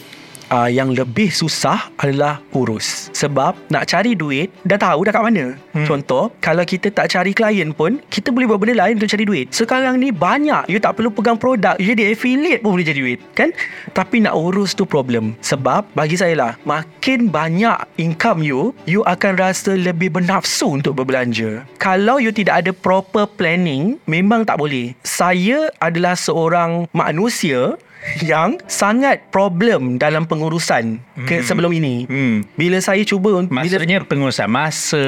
uh, 0.51 0.69
Yang 0.71 1.03
lebih 1.03 1.29
susah 1.33 1.91
Adalah 1.99 2.43
urus 2.55 3.11
Sebab 3.15 3.57
Nak 3.73 3.85
cari 3.89 4.15
duit 4.15 4.53
Dah 4.63 4.79
tahu 4.79 5.07
dah 5.07 5.13
kat 5.15 5.25
mana. 5.25 5.45
Hmm. 5.75 5.87
Contoh 5.87 6.31
Kalau 6.43 6.63
kita 6.63 6.93
tak 6.93 7.11
cari 7.11 7.33
klien 7.35 7.71
pun 7.75 7.99
Kita 8.11 8.31
boleh 8.31 8.47
buat 8.51 8.59
benda 8.61 8.87
lain 8.87 8.99
Untuk 8.99 9.11
cari 9.11 9.25
duit. 9.27 9.47
Sekarang 9.51 9.99
ni 9.99 10.11
banyak 10.15 10.69
You 10.71 10.79
tak 10.79 10.99
perlu 10.99 11.11
pegang 11.11 11.39
produk 11.39 11.79
You 11.79 11.95
jadi 11.95 12.15
affiliate 12.15 12.63
pun 12.63 12.77
boleh 12.77 12.87
jadi 12.87 13.01
duit 13.01 13.19
Kan? 13.35 13.51
Tapi 13.95 14.23
nak 14.23 14.37
urus 14.37 14.75
tu 14.77 14.87
problem. 14.87 15.35
Sebab 15.43 15.87
Bagi 15.95 16.19
saya 16.19 16.35
lah 16.37 16.53
Makin 16.67 17.31
banyak 17.31 17.79
income 17.99 18.43
you 18.43 18.75
You 18.87 19.03
akan 19.07 19.39
rasa 19.39 19.75
Lebih 19.75 20.15
bernafsu 20.15 20.79
Untuk 20.79 20.99
berbelanja. 20.99 21.65
Kalau 21.79 22.19
you 22.19 22.31
tidak 22.31 22.67
ada 22.67 22.73
proper 22.75 23.29
planning 23.29 23.99
Memang 24.07 24.47
tak 24.47 24.59
boleh. 24.59 24.95
Saya 25.03 25.71
adalah 25.83 26.19
seorang 26.19 26.89
manusia 26.95 27.79
yang 28.25 28.59
sangat 28.65 29.27
problem 29.29 29.97
dalam 29.97 30.25
pengurusan 30.25 30.99
ke 31.23 31.41
sebelum 31.41 31.71
ini. 31.71 32.05
Hmm. 32.05 32.47
Bila 32.55 32.79
saya 32.79 33.03
cuba 33.03 33.35
un- 33.35 33.47
bila 33.47 33.63
Maksudnya 33.63 34.03
pengurusan 34.03 34.47
masa, 34.47 35.05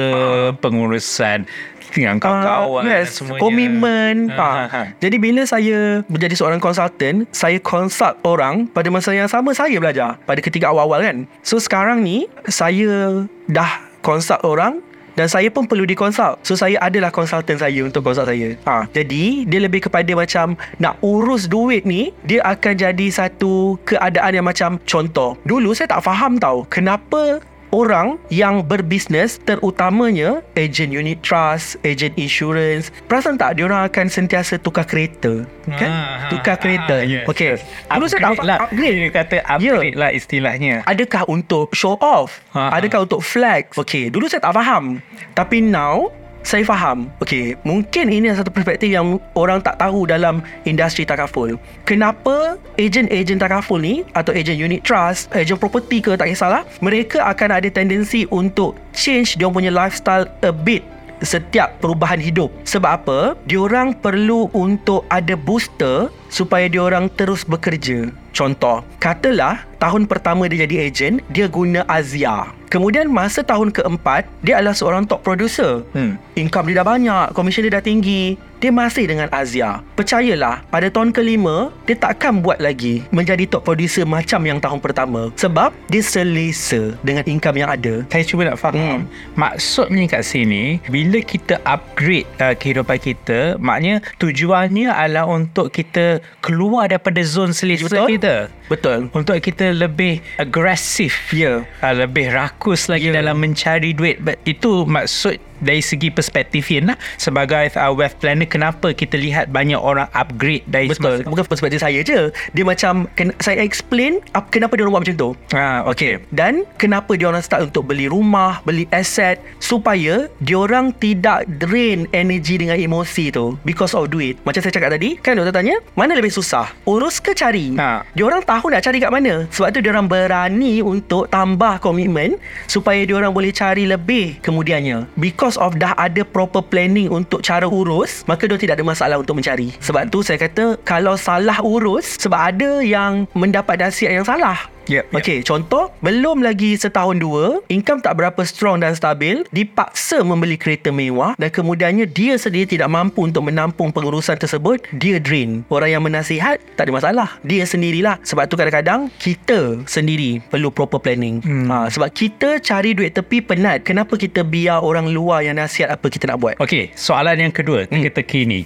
pengurusan 0.59 1.47
dengan 1.89 2.15
Ah, 2.15 2.21
kawan-kawan 2.21 2.83
yes, 2.85 3.17
semuanya. 3.17 3.41
komitmen. 3.41 4.15
Ha, 4.29 4.37
Ha. 4.37 4.45
ha, 4.45 4.65
ha. 4.69 4.81
Jadi 4.97 5.17
bila 5.17 5.41
saya 5.43 6.05
menjadi 6.05 6.35
seorang 6.35 6.57
konsultan, 6.57 7.25
saya 7.31 7.57
consult 7.57 8.13
orang 8.21 8.67
pada 8.67 8.87
masa 8.87 9.09
yang 9.09 9.25
sama 9.25 9.51
saya 9.51 9.73
belajar 9.75 10.21
pada 10.21 10.37
ketika 10.37 10.69
awal-awal 10.69 11.01
kan. 11.01 11.17
So 11.41 11.57
sekarang 11.57 12.01
ni 12.01 12.29
saya 12.45 13.25
dah 13.45 13.71
consult 13.99 14.37
orang 14.43 14.85
dan 15.19 15.27
saya 15.27 15.51
pun 15.51 15.67
perlu 15.67 15.83
dikonsult. 15.83 16.39
So 16.47 16.55
saya 16.55 16.79
adalah 16.79 17.11
konsultan 17.11 17.59
saya 17.59 17.83
untuk 17.83 18.07
consult 18.07 18.31
saya. 18.31 18.55
Ha, 18.63 18.87
jadi 18.95 19.43
dia 19.43 19.59
lebih 19.59 19.91
kepada 19.91 20.07
macam 20.15 20.55
nak 20.79 20.95
urus 21.03 21.51
duit 21.51 21.83
ni 21.83 22.15
dia 22.23 22.39
akan 22.47 22.79
jadi 22.79 23.07
satu 23.11 23.75
keadaan 23.83 24.39
yang 24.39 24.47
macam 24.47 24.79
contoh. 24.87 25.35
Dulu 25.43 25.75
saya 25.75 25.91
tak 25.91 26.07
faham 26.07 26.39
tau 26.39 26.63
kenapa 26.71 27.43
orang 27.69 28.17
yang 28.33 28.65
berbisnes 28.65 29.37
terutamanya 29.45 30.41
ejen 30.57 30.89
unit 30.93 31.21
trust, 31.21 31.77
ejen 31.85 32.13
insurance, 32.17 32.89
perasan 33.05 33.37
tak 33.37 33.57
dia 33.57 33.65
orang 33.69 33.85
akan 33.89 34.09
sentiasa 34.09 34.57
tukar 34.61 34.85
kereta, 34.85 35.45
kan? 35.65 35.89
Ah, 35.89 36.29
tukar 36.29 36.57
ah, 36.57 36.61
kereta. 36.61 36.95
ah, 37.01 37.05
yes. 37.05 37.25
Okey. 37.29 37.57
Dulu 37.89 38.05
saya 38.09 38.19
tak 38.19 38.29
Upgrade 38.29 38.39
faham 38.39 38.49
lah. 38.49 38.57
upgrade. 38.65 38.97
Dia 38.99 39.11
kata 39.13 39.37
upgrade 39.45 39.97
lah 39.97 40.11
istilahnya. 40.13 40.73
Adakah 40.85 41.23
untuk 41.29 41.67
show 41.73 41.95
off? 42.01 42.41
Ha, 42.53 42.69
ha. 42.69 42.77
Adakah 42.81 43.05
untuk 43.05 43.21
flex? 43.21 43.77
Okey, 43.77 44.09
dulu 44.09 44.25
saya 44.25 44.41
tak 44.41 44.53
faham. 44.57 45.01
Tapi 45.37 45.61
now 45.61 46.09
saya 46.43 46.63
faham. 46.63 47.11
Okey, 47.21 47.59
mungkin 47.67 48.09
ini 48.09 48.31
satu 48.31 48.49
perspektif 48.49 48.89
yang 48.89 49.19
orang 49.35 49.59
tak 49.59 49.77
tahu 49.79 50.07
dalam 50.07 50.41
industri 50.63 51.03
takaful. 51.03 51.59
Kenapa 51.83 52.55
ejen-ejen 52.79 53.37
takaful 53.37 53.79
ni 53.79 54.07
atau 54.15 54.31
ejen 54.31 54.55
unit 54.55 54.81
trust, 54.83 55.29
ejen 55.35 55.59
property 55.59 55.99
ke 55.99 56.15
tak 56.15 56.31
kisahlah, 56.31 56.63
mereka 56.79 57.23
akan 57.27 57.59
ada 57.59 57.69
tendensi 57.69 58.25
untuk 58.31 58.79
change 58.95 59.35
dia 59.35 59.49
punya 59.51 59.71
lifestyle 59.71 60.27
a 60.43 60.51
bit 60.51 60.81
setiap 61.23 61.75
perubahan 61.83 62.19
hidup. 62.19 62.47
Sebab 62.63 62.91
apa? 63.03 63.19
Diorang 63.43 63.91
perlu 63.95 64.47
untuk 64.55 65.03
ada 65.11 65.35
booster 65.35 66.07
supaya 66.29 66.69
diorang 66.69 67.09
terus 67.11 67.43
bekerja. 67.43 68.13
Contoh, 68.29 68.85
katalah 69.01 69.65
tahun 69.81 70.05
pertama 70.05 70.45
dia 70.47 70.63
jadi 70.63 70.87
ejen, 70.87 71.19
dia 71.27 71.49
guna 71.49 71.83
Azia. 71.89 72.53
Kemudian 72.69 73.09
masa 73.09 73.41
tahun 73.41 73.73
keempat, 73.73 74.29
dia 74.45 74.61
adalah 74.61 74.77
seorang 74.77 75.03
top 75.09 75.25
producer. 75.25 75.81
Hmm. 75.97 76.21
Income 76.37 76.69
dia 76.69 76.85
dah 76.85 76.87
banyak, 76.87 77.25
komisen 77.33 77.65
dia 77.65 77.81
dah 77.81 77.83
tinggi. 77.83 78.37
Dia 78.61 78.69
masih 78.69 79.09
dengan 79.09 79.31
Azia. 79.33 79.81
Percayalah, 79.97 80.61
pada 80.69 80.91
tahun 80.91 81.09
kelima, 81.15 81.73
dia 81.89 81.97
takkan 81.97 82.43
buat 82.43 82.61
lagi 82.61 83.01
menjadi 83.09 83.49
top 83.49 83.65
producer 83.65 84.05
macam 84.05 84.43
yang 84.45 84.59
tahun 84.61 84.77
pertama. 84.83 85.33
Sebab 85.33 85.73
dia 85.89 86.03
selesa 86.05 86.93
dengan 87.01 87.25
income 87.25 87.57
yang 87.57 87.73
ada. 87.73 88.05
Saya 88.11 88.23
cuba 88.27 88.53
nak 88.53 88.61
faham. 88.61 88.77
Hmm. 88.77 89.01
Maksudnya 89.33 90.05
kat 90.05 90.21
sini, 90.27 90.77
bila 90.91 91.23
kita 91.25 91.57
upgrade 91.65 92.29
uh, 92.37 92.53
kehidupan 92.53 92.99
kita, 93.01 93.57
maknanya 93.57 94.05
tujuannya 94.21 94.93
adalah 94.93 95.25
untuk 95.25 95.73
kita 95.73 96.18
keluar 96.43 96.91
daripada 96.91 97.21
zon 97.23 97.51
selesa 97.51 97.87
Betul. 97.89 98.07
kita. 98.17 98.33
Betul. 98.69 99.09
Untuk 99.11 99.35
kita 99.35 99.73
lebih 99.73 100.21
agresif. 100.37 101.33
Ya. 101.33 101.65
Uh, 101.81 101.95
lebih 101.97 102.29
rakus 102.29 102.85
lagi 102.85 103.09
Ya. 103.09 103.17
dalam 103.17 103.35
mencari 103.35 103.91
duit. 103.91 104.21
But 104.21 104.37
itu 104.43 104.85
maksud 104.85 105.37
dari 105.59 105.81
segi 105.81 106.07
perspektif 106.07 106.69
Yin 106.69 106.87
lah. 106.87 106.97
Sebagai 107.15 107.73
uh, 107.73 107.91
wealth 107.91 108.15
planner, 108.17 108.45
kenapa 108.45 108.93
kita 108.93 109.15
lihat 109.15 109.49
banyak 109.49 109.75
orang 109.75 110.07
upgrade 110.13 110.63
dari 110.65 110.87
Betul. 110.87 111.19
semasa- 111.19 111.27
Bukan 111.27 111.45
perspektif 111.45 111.79
saya 111.79 111.99
je. 111.99 112.29
Dia 112.53 112.63
macam 112.63 113.09
ken- 113.11 113.35
saya 113.37 113.59
explain 113.59 114.21
ap, 114.31 114.47
kenapa 114.49 114.77
dia 114.77 114.85
orang 114.85 114.93
buat 114.93 115.03
macam 115.03 115.17
tu. 115.17 115.29
Ah, 115.51 115.83
okay. 115.83 116.21
Dan 116.29 116.63
kenapa 116.75 117.15
dia 117.15 117.27
orang 117.27 117.41
start 117.41 117.65
untuk 117.65 117.87
beli 117.87 118.05
rumah, 118.05 118.61
beli 118.63 118.85
aset 118.89 119.41
supaya 119.59 120.29
dia 120.37 120.57
orang 120.57 120.91
tidak 120.93 121.43
drain 121.57 122.05
energi 122.11 122.55
dengan 122.55 122.75
emosi 122.75 123.31
tu 123.31 123.57
because 123.63 123.91
of 123.91 124.07
duit. 124.07 124.39
Macam 124.43 124.59
saya 124.59 124.71
cakap 124.71 124.91
tadi, 124.91 125.17
kan 125.17 125.33
doktor 125.33 125.55
tanya, 125.55 125.75
mana 125.93 126.13
lebih 126.13 126.29
susah? 126.29 126.71
Urus 126.85 127.17
ke 127.17 127.31
cari? 127.31 127.75
Ha. 127.75 128.03
Dia 128.11 128.23
orang 128.23 128.41
tahu 128.41 128.58
nak 128.67 128.83
cari 128.83 128.99
kat 128.99 129.07
mana. 129.07 129.47
Sebab 129.55 129.71
tu 129.71 129.79
dia 129.79 129.95
orang 129.95 130.11
berani 130.11 130.83
untuk 130.83 131.31
tambah 131.31 131.79
komitmen 131.79 132.35
supaya 132.67 133.07
dia 133.07 133.15
orang 133.15 133.31
boleh 133.31 133.55
cari 133.55 133.87
lebih 133.87 134.43
kemudiannya. 134.43 135.07
Because 135.15 135.55
of 135.55 135.79
dah 135.79 135.95
ada 135.95 136.27
proper 136.27 136.59
planning 136.59 137.07
untuk 137.07 137.39
cara 137.39 137.63
urus, 137.63 138.27
maka 138.27 138.43
dia 138.43 138.59
tidak 138.59 138.75
ada 138.75 138.85
masalah 138.85 139.23
untuk 139.23 139.39
mencari. 139.39 139.71
Sebab 139.79 140.11
tu 140.11 140.19
saya 140.19 140.35
kata 140.35 140.75
kalau 140.83 141.15
salah 141.15 141.63
urus 141.63 142.19
sebab 142.19 142.51
ada 142.51 142.83
yang 142.83 143.23
mendapat 143.31 143.79
nasihat 143.79 144.19
yang 144.19 144.27
salah. 144.27 144.67
Yep, 144.89 145.13
yep. 145.13 145.21
Okey, 145.21 145.37
contoh 145.45 145.93
belum 146.01 146.41
lagi 146.41 146.73
setahun 146.73 147.21
dua, 147.21 147.61
income 147.69 148.01
tak 148.01 148.17
berapa 148.17 148.41
strong 148.41 148.81
dan 148.81 148.97
stabil, 148.97 149.45
dipaksa 149.53 150.25
membeli 150.25 150.57
kereta 150.57 150.89
mewah 150.89 151.37
dan 151.37 151.53
kemudiannya 151.53 152.09
dia 152.09 152.41
sendiri 152.41 152.65
tidak 152.65 152.89
mampu 152.89 153.21
untuk 153.29 153.45
menampung 153.45 153.93
pengurusan 153.93 154.33
tersebut, 154.41 154.81
dia 154.97 155.21
drain. 155.21 155.61
Orang 155.69 155.93
yang 155.93 156.01
menasihat 156.01 156.57
tak 156.73 156.89
ada 156.89 156.91
masalah. 156.97 157.29
Dia 157.45 157.69
sendirilah. 157.69 158.17
Sebab 158.25 158.49
tu 158.49 158.57
kadang-kadang 158.57 159.13
kita 159.21 159.85
sendiri 159.85 160.41
perlu 160.49 160.73
proper 160.73 160.97
planning. 160.97 161.45
Hmm. 161.45 161.69
Ha, 161.69 161.93
sebab 161.93 162.09
kita 162.09 162.57
cari 162.57 162.97
duit 162.97 163.13
tepi 163.13 163.45
penat. 163.45 163.85
Kenapa 163.85 164.17
kita 164.17 164.41
biar 164.41 164.81
orang 164.81 165.13
luar 165.13 165.45
yang 165.45 165.61
nasihat 165.61 165.93
apa 165.93 166.09
kita 166.09 166.25
nak 166.25 166.41
buat? 166.41 166.55
Okey, 166.57 166.97
soalan 166.97 167.37
yang 167.37 167.53
kedua, 167.53 167.85
Hmm. 167.85 168.01
teka-teki 168.01 168.41
ni. 168.49 168.59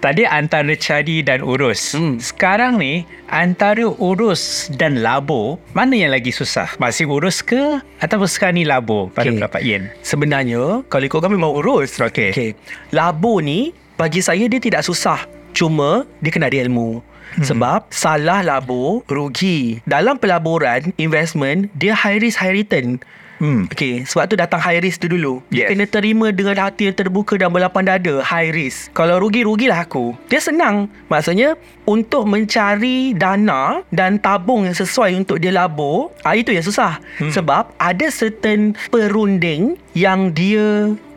Tadi 0.00 0.24
antara 0.24 0.72
cari 0.78 1.20
dan 1.20 1.44
urus. 1.44 1.92
Hmm. 1.92 2.16
Sekarang 2.16 2.80
ni, 2.80 3.04
antara 3.28 3.84
urus 3.86 4.72
dan 4.74 5.04
labur, 5.04 5.60
mana 5.76 5.94
yang 5.94 6.10
lagi 6.10 6.32
susah? 6.32 6.74
Masih 6.80 7.04
urus 7.06 7.44
ke? 7.44 7.78
Ataupun 8.00 8.26
sekarang 8.26 8.56
ni 8.56 8.64
labur 8.64 9.12
pada 9.12 9.28
Okey. 9.28 9.36
pendapat 9.38 9.60
Yen? 9.62 9.82
Sebenarnya 10.00 10.82
Kalau 10.88 11.04
ikut 11.04 11.20
kami 11.20 11.36
memang 11.36 11.54
urus 11.54 12.00
Okey. 12.00 12.32
okay. 12.32 12.50
Labur 12.90 13.44
ni 13.44 13.76
bagi 14.00 14.24
saya 14.24 14.48
dia 14.48 14.58
tidak 14.58 14.82
susah. 14.82 15.28
Cuma 15.52 16.08
dia 16.24 16.32
kena 16.32 16.48
ada 16.48 16.58
ilmu. 16.64 17.04
Hmm. 17.36 17.44
Sebab 17.44 17.92
salah 17.92 18.40
labur 18.40 19.04
rugi. 19.04 19.84
Dalam 19.84 20.16
pelaburan 20.16 20.96
investment 20.96 21.68
dia 21.76 21.92
high 21.92 22.18
risk 22.18 22.40
high 22.40 22.56
return. 22.56 22.96
Hmm. 23.38 23.70
Okay 23.70 24.02
Sebab 24.02 24.26
tu 24.26 24.34
datang 24.34 24.58
high 24.58 24.82
risk 24.82 25.02
tu 25.02 25.08
dulu 25.10 25.40
Dia 25.50 25.66
Yes. 25.66 25.68
kena 25.74 25.86
terima 25.86 26.26
dengan 26.34 26.58
hati 26.58 26.90
yang 26.90 26.96
terbuka 26.98 27.38
Dan 27.38 27.54
berlapang 27.54 27.86
dada 27.86 28.18
High 28.22 28.50
risk 28.50 28.90
Kalau 28.94 29.18
rugi 29.22 29.46
Rugilah 29.46 29.86
aku 29.86 30.14
Dia 30.26 30.42
senang 30.42 30.90
Maksudnya 31.06 31.54
Untuk 31.86 32.26
mencari 32.26 33.14
dana 33.14 33.82
Dan 33.94 34.18
tabung 34.18 34.66
yang 34.66 34.74
sesuai 34.74 35.14
Untuk 35.14 35.38
dia 35.38 35.54
labur 35.54 36.10
ah, 36.26 36.34
Itu 36.34 36.50
yang 36.50 36.66
susah 36.66 36.98
hmm. 37.22 37.30
Sebab 37.30 37.78
Ada 37.78 38.10
certain 38.10 38.74
perunding 38.90 39.78
Yang 39.94 40.20
dia 40.34 40.66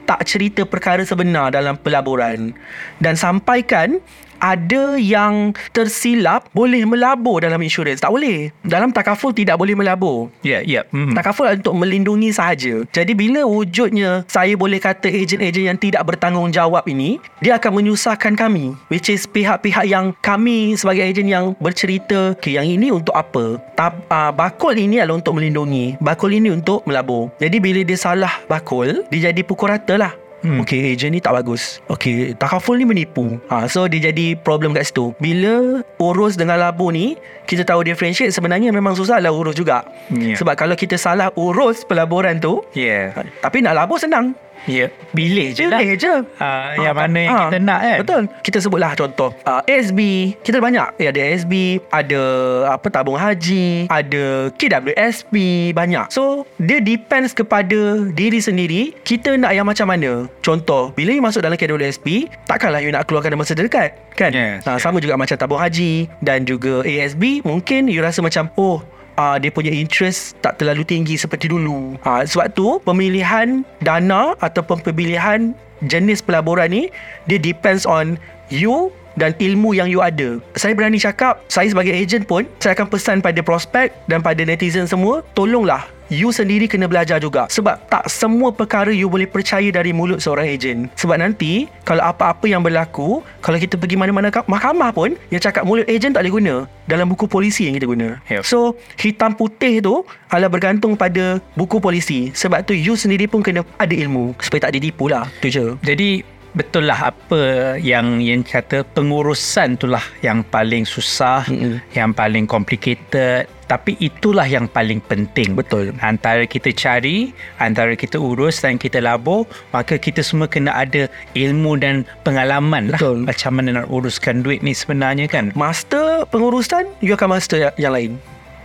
tak 0.01 0.27
cerita 0.27 0.67
perkara 0.67 1.07
sebenar 1.07 1.55
dalam 1.55 1.79
pelaburan 1.79 2.51
dan 2.99 3.15
sampaikan 3.15 4.03
ada 4.41 4.97
yang 4.97 5.53
tersilap 5.71 6.49
boleh 6.51 6.83
melabur 6.83 7.45
dalam 7.45 7.61
insurans 7.61 8.01
tak 8.01 8.09
boleh 8.11 8.49
dalam 8.65 8.89
takaful 8.89 9.31
tidak 9.31 9.55
boleh 9.55 9.77
melabur 9.77 10.31
Ya, 10.41 10.65
ya. 10.65 10.81
Hmm. 10.89 11.13
Takaful 11.13 11.53
untuk 11.53 11.77
melindungi 11.77 12.33
sahaja. 12.33 12.81
Jadi 12.89 13.13
bila 13.13 13.45
wujudnya 13.45 14.25
saya 14.25 14.57
boleh 14.57 14.81
kata 14.81 15.07
ejen-ejen 15.07 15.69
yang 15.69 15.77
tidak 15.77 16.01
bertanggungjawab 16.07 16.87
ini, 16.89 17.21
dia 17.39 17.61
akan 17.61 17.81
menyusahkan 17.81 18.33
kami. 18.33 18.73
Which 18.89 19.13
is 19.13 19.29
pihak-pihak 19.29 19.85
yang 19.85 20.17
kami 20.19 20.73
sebagai 20.73 21.05
ejen 21.05 21.29
yang 21.29 21.53
bercerita, 21.61 22.33
okay, 22.33 22.57
yang 22.57 22.65
ini 22.65 22.89
untuk 22.89 23.13
apa? 23.13 23.61
Tab, 23.77 24.01
uh, 24.09 24.33
bakul 24.33 24.73
ini 24.73 24.97
adalah 25.01 25.21
untuk 25.21 25.37
melindungi. 25.37 26.01
Bakul 26.01 26.33
ini 26.33 26.49
untuk 26.49 26.81
melabur. 26.89 27.29
Jadi 27.37 27.57
bila 27.61 27.81
dia 27.85 27.97
salah 27.97 28.41
bakul, 28.49 29.05
dia 29.13 29.29
jadi 29.29 29.41
pukul 29.45 29.71
rata 29.73 29.95
lah. 29.97 30.20
Hmm. 30.41 30.57
Okay 30.65 30.97
ejen 30.97 31.13
ni 31.13 31.21
tak 31.21 31.37
bagus 31.37 31.77
Okay 31.85 32.33
Takaful 32.33 32.81
ni 32.81 32.85
menipu 32.89 33.37
ha, 33.45 33.69
So 33.69 33.85
dia 33.85 34.09
jadi 34.09 34.33
problem 34.33 34.73
kat 34.73 34.89
situ 34.89 35.13
Bila 35.21 35.85
urus 36.01 36.33
dengan 36.33 36.57
labur 36.57 36.89
ni 36.89 37.13
Kita 37.45 37.61
tahu 37.61 37.85
differentiate 37.85 38.33
Sebenarnya 38.33 38.73
memang 38.73 38.97
susah 38.97 39.21
lah 39.21 39.29
urus 39.29 39.53
juga 39.53 39.85
Ya. 40.09 40.33
Sebab 40.35 40.57
kalau 40.57 40.73
kita 40.73 40.97
salah 40.97 41.29
urus 41.37 41.85
pelaburan 41.85 42.41
tu 42.41 42.65
Ya. 42.73 43.13
Tapi 43.45 43.61
nak 43.61 43.77
labur 43.85 44.01
senang 44.01 44.33
Ya. 44.63 44.93
Pilih 45.11 45.51
je 45.51 45.65
lah. 45.65 45.81
Pilih 45.81 45.97
je. 45.97 46.13
Ah, 46.37 46.77
yang 46.77 46.93
mana 46.93 47.17
yang 47.17 47.33
Ah, 47.33 47.45
kita 47.49 47.57
nak 47.59 47.79
kan? 47.81 47.97
Betul. 48.05 48.21
Kita 48.41 48.57
sebutlah 48.57 48.91
contoh 48.93 49.29
uh, 49.43 49.61
ASB 49.65 49.99
Kita 50.39 50.57
ada 50.57 50.63
banyak. 50.63 50.87
Eh, 50.97 51.07
Ada 51.07 51.19
ASB 51.19 51.53
Ada 51.89 52.21
apa 52.69 52.87
tabung 52.87 53.17
haji 53.17 53.89
Ada 53.89 54.53
KWSP 54.53 55.35
Banyak. 55.71 56.09
So 56.09 56.45
Dia 56.57 56.77
depends 56.77 57.33
kepada 57.33 58.05
Diri 58.07 58.37
sendiri 58.37 58.93
Kita 59.01 59.33
nak 59.33 59.51
yang 59.51 59.65
macam 59.65 59.87
mana. 59.87 60.29
Contoh 60.39 60.93
Bila 60.93 61.09
you 61.09 61.21
masuk 61.21 61.41
dalam 61.41 61.57
KWSP 61.57 62.29
Takkanlah 62.45 62.79
you 62.79 62.89
nak 62.89 63.05
keluarkan 63.05 63.33
dalam 63.33 63.41
masa 63.41 63.53
terdekat 63.53 63.97
Kan? 64.13 64.29
Yes, 64.29 64.61
Ah, 64.63 64.77
yes. 64.77 64.83
Sama 64.83 64.97
juga 64.97 65.17
macam 65.17 65.35
tabung 65.35 65.57
haji 65.57 66.05
Dan 66.19 66.45
juga 66.45 66.81
ASB 66.81 67.41
Mungkin 67.41 67.89
you 67.89 67.99
rasa 67.99 68.21
macam 68.21 68.47
Oh 68.55 68.79
uh, 69.21 69.35
dia 69.37 69.53
punya 69.53 69.69
interest 69.69 70.33
tak 70.41 70.57
terlalu 70.57 70.81
tinggi 70.81 71.13
seperti 71.13 71.53
dulu. 71.53 72.01
Uh, 72.01 72.25
sebab 72.25 72.49
tu 72.57 72.81
pemilihan 72.81 73.61
dana 73.85 74.33
ataupun 74.41 74.81
pemilihan 74.81 75.53
jenis 75.85 76.25
pelaburan 76.25 76.73
ni 76.73 76.83
dia 77.29 77.37
depends 77.37 77.85
on 77.85 78.17
you 78.49 78.89
dan 79.15 79.35
ilmu 79.39 79.75
yang 79.75 79.87
you 79.87 79.99
ada. 80.03 80.39
Saya 80.55 80.75
berani 80.75 80.99
cakap, 80.99 81.43
saya 81.47 81.67
sebagai 81.67 81.91
ejen 81.95 82.23
pun, 82.23 82.47
saya 82.61 82.75
akan 82.77 82.87
pesan 82.87 83.17
pada 83.19 83.39
prospek 83.43 83.91
dan 84.07 84.23
pada 84.23 84.43
netizen 84.43 84.87
semua, 84.87 85.25
tolonglah 85.33 85.87
You 86.11 86.35
sendiri 86.35 86.67
kena 86.67 86.91
belajar 86.91 87.23
juga. 87.23 87.47
Sebab 87.47 87.87
tak 87.87 88.11
semua 88.11 88.51
perkara 88.51 88.91
you 88.91 89.07
boleh 89.07 89.23
percaya 89.23 89.71
dari 89.71 89.95
mulut 89.95 90.19
seorang 90.19 90.43
ejen 90.43 90.91
Sebab 90.99 91.15
nanti 91.15 91.71
Kalau 91.87 92.03
apa-apa 92.03 92.51
yang 92.51 92.59
berlaku 92.59 93.23
Kalau 93.39 93.55
kita 93.55 93.79
pergi 93.79 93.95
mana-mana 93.95 94.27
ka- 94.27 94.43
mahkamah 94.43 94.91
pun 94.91 95.15
Yang 95.31 95.47
cakap 95.47 95.63
mulut 95.63 95.87
ejen 95.87 96.11
tak 96.11 96.27
boleh 96.27 96.35
guna. 96.35 96.55
Dalam 96.83 97.07
buku 97.07 97.31
polisi 97.31 97.71
yang 97.71 97.79
kita 97.79 97.87
guna. 97.87 98.19
Yep. 98.27 98.43
So 98.43 98.75
hitam 98.99 99.39
putih 99.39 99.79
tu 99.79 100.03
Adalah 100.27 100.51
bergantung 100.51 100.99
pada 100.99 101.39
buku 101.55 101.79
polisi. 101.79 102.35
Sebab 102.35 102.67
tu 102.67 102.75
you 102.75 102.99
sendiri 102.99 103.31
pun 103.31 103.39
kena 103.39 103.63
ada 103.79 103.95
ilmu 103.95 104.35
Supaya 104.43 104.67
tak 104.67 104.75
ditipu 104.75 105.07
lah. 105.07 105.31
Tu 105.39 105.47
je. 105.47 105.79
Jadi 105.79 106.27
betul 106.51 106.87
lah 106.87 107.13
apa 107.13 107.75
yang 107.79 108.19
yang 108.19 108.43
kata 108.43 108.83
pengurusan 108.95 109.79
itulah 109.79 110.03
yang 110.19 110.43
paling 110.43 110.83
susah, 110.83 111.47
Mm-mm. 111.47 111.79
yang 111.95 112.11
paling 112.11 112.45
complicated. 112.45 113.47
Tapi 113.71 113.95
itulah 114.03 114.43
yang 114.43 114.67
paling 114.67 114.99
penting. 114.99 115.55
Betul. 115.55 115.95
Antara 116.03 116.43
kita 116.43 116.75
cari, 116.75 117.31
antara 117.55 117.95
kita 117.95 118.19
urus 118.19 118.59
dan 118.59 118.75
kita 118.75 118.99
labur, 118.99 119.47
maka 119.71 119.95
kita 119.95 120.19
semua 120.19 120.51
kena 120.51 120.75
ada 120.75 121.07
ilmu 121.39 121.79
dan 121.79 122.03
pengalaman 122.27 122.91
Betul. 122.91 123.23
lah. 123.23 123.31
Macam 123.31 123.51
mana 123.55 123.79
nak 123.79 123.87
uruskan 123.87 124.43
duit 124.43 124.59
ni 124.59 124.75
sebenarnya 124.75 125.31
kan. 125.31 125.55
Master 125.55 126.27
pengurusan 126.27 126.83
You 126.99 127.15
akan 127.15 127.39
master 127.39 127.71
ya- 127.71 127.75
yang 127.79 127.95
lain 127.95 128.11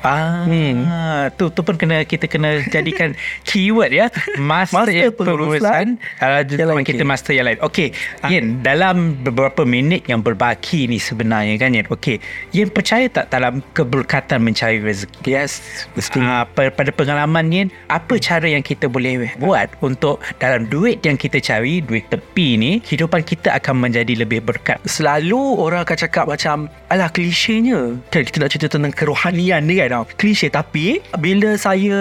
Ah, 0.01 0.45
Hmm. 0.47 0.87
tu 1.35 1.49
tu 1.49 1.61
pun 1.61 1.75
kena 1.75 2.03
kita 2.03 2.25
kena 2.25 2.63
jadikan 2.65 3.17
keyword 3.49 3.91
ya. 3.91 4.07
Master, 4.37 4.87
Master 4.87 5.11
pengurusan, 5.11 5.87
uh, 6.19 6.41
Yang 6.43 6.69
lain, 6.69 6.85
kita 6.85 7.01
okey. 7.01 7.09
master 7.09 7.33
yang 7.33 7.47
lain. 7.47 7.59
Okey, 7.61 7.89
Yen, 8.27 8.45
dalam 8.61 8.97
beberapa 9.19 9.63
minit 9.63 10.05
yang 10.05 10.21
berbaki 10.21 10.87
ni 10.87 10.97
sebenarnya 10.97 11.57
kan 11.57 11.73
Yen. 11.73 11.87
Okey, 11.87 12.21
Yen 12.51 12.69
percaya 12.69 13.07
tak 13.07 13.29
dalam 13.29 13.65
keberkatan 13.73 14.41
mencari 14.41 14.79
rezeki? 14.79 15.27
Yes 15.27 15.59
Mesti 15.93 16.19
Uh, 16.19 16.43
pada 16.49 16.91
pengalaman 16.91 17.47
Yen, 17.47 17.69
apa 17.87 18.17
cara 18.17 18.47
yang 18.47 18.61
kita 18.61 18.87
boleh 18.87 19.31
buat 19.37 19.69
untuk 19.79 20.19
dalam 20.37 20.67
duit 20.67 20.99
yang 21.01 21.15
kita 21.15 21.39
cari, 21.39 21.79
duit 21.79 22.09
tepi 22.09 22.57
ni, 22.57 22.73
kehidupan 22.81 23.21
kita 23.21 23.53
akan 23.55 23.85
menjadi 23.85 24.17
lebih 24.17 24.41
berkat. 24.41 24.81
Selalu 24.83 25.39
orang 25.57 25.83
akan 25.83 25.99
cakap 25.99 26.25
macam 26.27 26.67
Alah 26.87 27.11
klisenya 27.11 27.99
Kan 28.09 28.23
kita 28.23 28.39
nak 28.39 28.49
cerita 28.49 28.67
tentang 28.71 28.91
kerohanian 28.91 29.63
ni 29.63 29.77
kan 29.77 29.86
tau. 29.91 30.05
Klise 30.19 30.49
Tapi 30.51 31.01
Bila 31.19 31.55
saya 31.59 31.97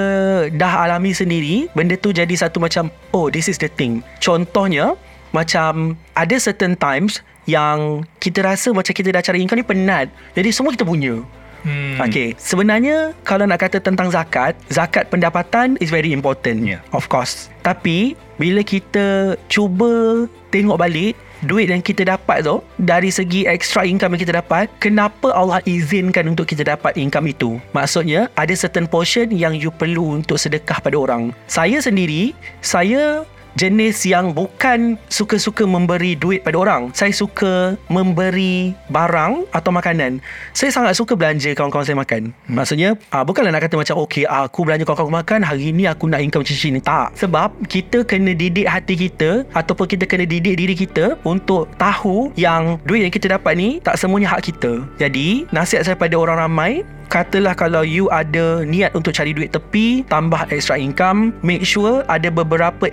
Dah 0.52 0.88
alami 0.88 1.12
sendiri 1.12 1.70
Benda 1.74 1.98
tu 1.98 2.14
jadi 2.14 2.32
satu 2.32 2.62
macam 2.62 2.90
Oh 3.12 3.30
this 3.32 3.50
is 3.50 3.58
the 3.58 3.70
thing 3.70 4.06
Contohnya 4.22 4.94
Macam 5.32 5.96
Ada 6.14 6.38
certain 6.38 6.78
times 6.78 7.22
Yang 7.50 8.06
Kita 8.22 8.46
rasa 8.46 8.72
macam 8.72 8.94
kita 8.94 9.10
dah 9.12 9.24
cari 9.24 9.42
income 9.42 9.62
ni 9.62 9.68
penat 9.68 10.08
Jadi 10.38 10.50
semua 10.54 10.74
kita 10.74 10.86
punya 10.88 11.22
Hmm. 11.66 11.98
Okay 11.98 12.38
Sebenarnya 12.38 13.18
Kalau 13.26 13.50
nak 13.50 13.58
kata 13.58 13.82
tentang 13.82 14.14
zakat 14.14 14.54
Zakat 14.70 15.10
pendapatan 15.10 15.82
Is 15.82 15.90
very 15.90 16.14
important 16.14 16.62
Yeah. 16.62 16.86
Of 16.94 17.10
course 17.10 17.50
Tapi 17.66 18.14
Bila 18.38 18.62
kita 18.62 19.34
Cuba 19.50 20.30
Tengok 20.54 20.78
balik 20.78 21.18
Duit 21.46 21.70
yang 21.70 21.86
kita 21.86 22.10
dapat 22.10 22.42
tu 22.42 22.60
Dari 22.82 23.14
segi 23.14 23.46
extra 23.46 23.86
income 23.86 24.18
yang 24.18 24.22
kita 24.26 24.36
dapat 24.42 24.66
Kenapa 24.82 25.30
Allah 25.32 25.62
izinkan 25.70 26.26
Untuk 26.34 26.50
kita 26.50 26.66
dapat 26.66 26.98
income 26.98 27.30
itu? 27.30 27.62
Maksudnya 27.72 28.34
Ada 28.34 28.58
certain 28.58 28.90
portion 28.90 29.30
Yang 29.30 29.70
you 29.70 29.72
perlu 29.72 30.18
Untuk 30.18 30.42
sedekah 30.42 30.82
pada 30.82 30.98
orang. 30.98 31.30
Saya 31.46 31.78
sendiri 31.78 32.34
Saya 32.66 33.24
jenis 33.56 34.04
yang 34.04 34.36
bukan 34.36 35.00
suka-suka 35.08 35.64
memberi 35.64 36.14
duit 36.14 36.44
pada 36.44 36.60
orang. 36.60 36.92
Saya 36.92 37.16
suka 37.16 37.80
memberi 37.88 38.76
barang 38.92 39.48
atau 39.56 39.72
makanan. 39.72 40.20
Saya 40.52 40.72
sangat 40.76 41.00
suka 41.00 41.16
belanja 41.16 41.56
kawan-kawan 41.56 41.88
saya 41.88 41.98
makan. 41.98 42.36
Hmm. 42.46 42.56
Maksudnya, 42.60 42.90
uh, 43.16 43.24
bukanlah 43.24 43.56
nak 43.56 43.64
kata 43.66 43.80
macam, 43.80 43.96
okay, 44.04 44.28
aku 44.28 44.68
belanja 44.68 44.84
kawan-kawan 44.84 45.24
makan, 45.24 45.40
hari 45.42 45.72
ni 45.72 45.88
aku 45.88 46.12
nak 46.12 46.20
income 46.20 46.44
macam 46.44 46.56
ni. 46.56 46.80
Tak. 46.84 47.08
Sebab 47.16 47.50
kita 47.72 48.04
kena 48.04 48.36
didik 48.36 48.68
hati 48.68 48.96
kita 49.00 49.48
ataupun 49.56 49.88
kita 49.88 50.04
kena 50.04 50.28
didik 50.28 50.60
diri 50.60 50.76
kita 50.76 51.16
untuk 51.24 51.72
tahu 51.80 52.36
yang 52.36 52.78
duit 52.84 53.08
yang 53.08 53.14
kita 53.14 53.40
dapat 53.40 53.56
ni 53.56 53.80
tak 53.80 53.96
semuanya 53.96 54.36
hak 54.36 54.52
kita. 54.52 54.84
Jadi, 55.00 55.48
nasihat 55.56 55.88
saya 55.88 55.96
pada 55.96 56.20
orang 56.20 56.44
ramai, 56.44 56.84
Katalah 57.06 57.54
kalau 57.54 57.86
you 57.86 58.10
ada 58.10 58.66
niat 58.66 58.98
untuk 58.98 59.14
cari 59.14 59.32
duit 59.32 59.54
tepi 59.54 60.02
Tambah 60.10 60.50
extra 60.50 60.76
income 60.78 61.38
Make 61.46 61.62
sure 61.62 62.02
ada 62.10 62.34
beberapa 62.34 62.90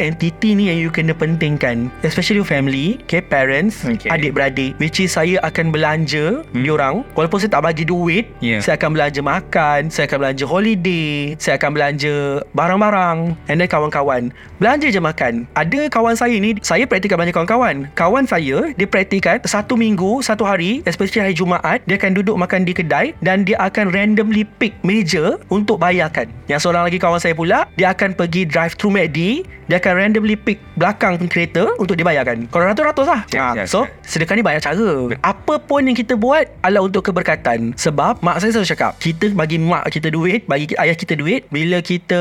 ni 0.56 0.68
yang 0.72 0.78
you 0.78 0.90
kena 0.92 1.16
pentingkan 1.16 1.88
Especially 2.04 2.40
your 2.40 2.48
family 2.48 3.00
Okay 3.08 3.24
parents 3.24 3.82
Okay. 3.82 4.08
Adik-beradik 4.08 4.76
Which 4.78 5.00
is 5.02 5.14
saya 5.14 5.38
akan 5.44 5.74
belanja 5.74 6.42
hmm. 6.52 6.62
Diorang 6.64 7.04
Walaupun 7.16 7.38
saya 7.42 7.52
tak 7.58 7.64
bagi 7.64 7.84
duit 7.88 8.24
Yeah. 8.42 8.58
Saya 8.58 8.74
akan 8.74 8.98
belanja 8.98 9.20
makan 9.22 9.80
Saya 9.92 10.10
akan 10.10 10.18
belanja 10.18 10.44
holiday 10.46 11.38
Saya 11.38 11.60
akan 11.60 11.70
belanja 11.74 12.42
barang-barang 12.54 13.18
And 13.46 13.56
then 13.62 13.70
kawan-kawan 13.70 14.34
Belanja 14.58 14.90
je 14.90 14.98
makan 14.98 15.46
Ada 15.54 15.86
kawan 15.86 16.18
saya 16.18 16.34
ni 16.42 16.58
Saya 16.58 16.86
praktikkan 16.90 17.22
belanja 17.22 17.34
kawan-kawan 17.34 17.86
Kawan 17.94 18.26
saya 18.26 18.74
Dia 18.74 18.86
praktikkan 18.88 19.38
Satu 19.46 19.78
minggu 19.78 20.22
Satu 20.26 20.42
hari 20.42 20.82
Especially 20.86 21.22
hari 21.22 21.34
Jumaat 21.38 21.86
Dia 21.86 21.98
akan 22.02 22.18
duduk 22.18 22.34
makan 22.34 22.66
di 22.66 22.74
kedai 22.74 23.14
Dan 23.22 23.46
dia 23.46 23.58
akan 23.62 23.94
randomly 23.94 24.42
pick 24.58 24.74
meja 24.82 25.38
Untuk 25.52 25.78
bayarkan 25.78 26.26
Yang 26.50 26.66
seorang 26.66 26.90
lagi 26.90 26.98
kawan 26.98 27.22
saya 27.22 27.34
pula 27.38 27.70
Dia 27.78 27.94
akan 27.94 28.18
pergi 28.18 28.42
drive 28.42 28.74
through 28.74 28.94
McD 28.94 29.46
Dia 29.70 29.78
akan 29.78 29.92
randomly 29.94 30.34
pick 30.42 30.58
Belakang 30.76 31.16
kereta 31.30 31.70
Untuk 31.78 31.94
dibayarkan. 31.96 32.50
Kalau 32.50 32.64
ratus-ratus 32.68 33.06
lah. 33.08 33.20
Ya, 33.30 33.42
ha, 33.42 33.62
ya, 33.62 33.64
So 33.64 33.86
ya. 33.86 33.94
sedekah 34.04 34.34
ni 34.36 34.44
banyak 34.44 34.62
cara. 34.62 34.90
Apa 35.22 35.62
pun 35.62 35.86
yang 35.86 35.96
kita 35.96 36.18
buat 36.18 36.50
Adalah 36.60 36.86
untuk 36.86 37.06
keberkatan. 37.06 37.72
Sebab 37.78 38.20
Mak 38.20 38.42
saya 38.42 38.50
selalu 38.52 38.68
cakap 38.74 38.92
Kita 39.00 39.30
bagi 39.32 39.56
mak 39.56 39.88
kita 39.88 40.12
duit 40.12 40.44
Bagi 40.44 40.74
ayah 40.76 40.96
kita 40.98 41.14
duit 41.16 41.46
Bila 41.48 41.78
kita 41.80 42.20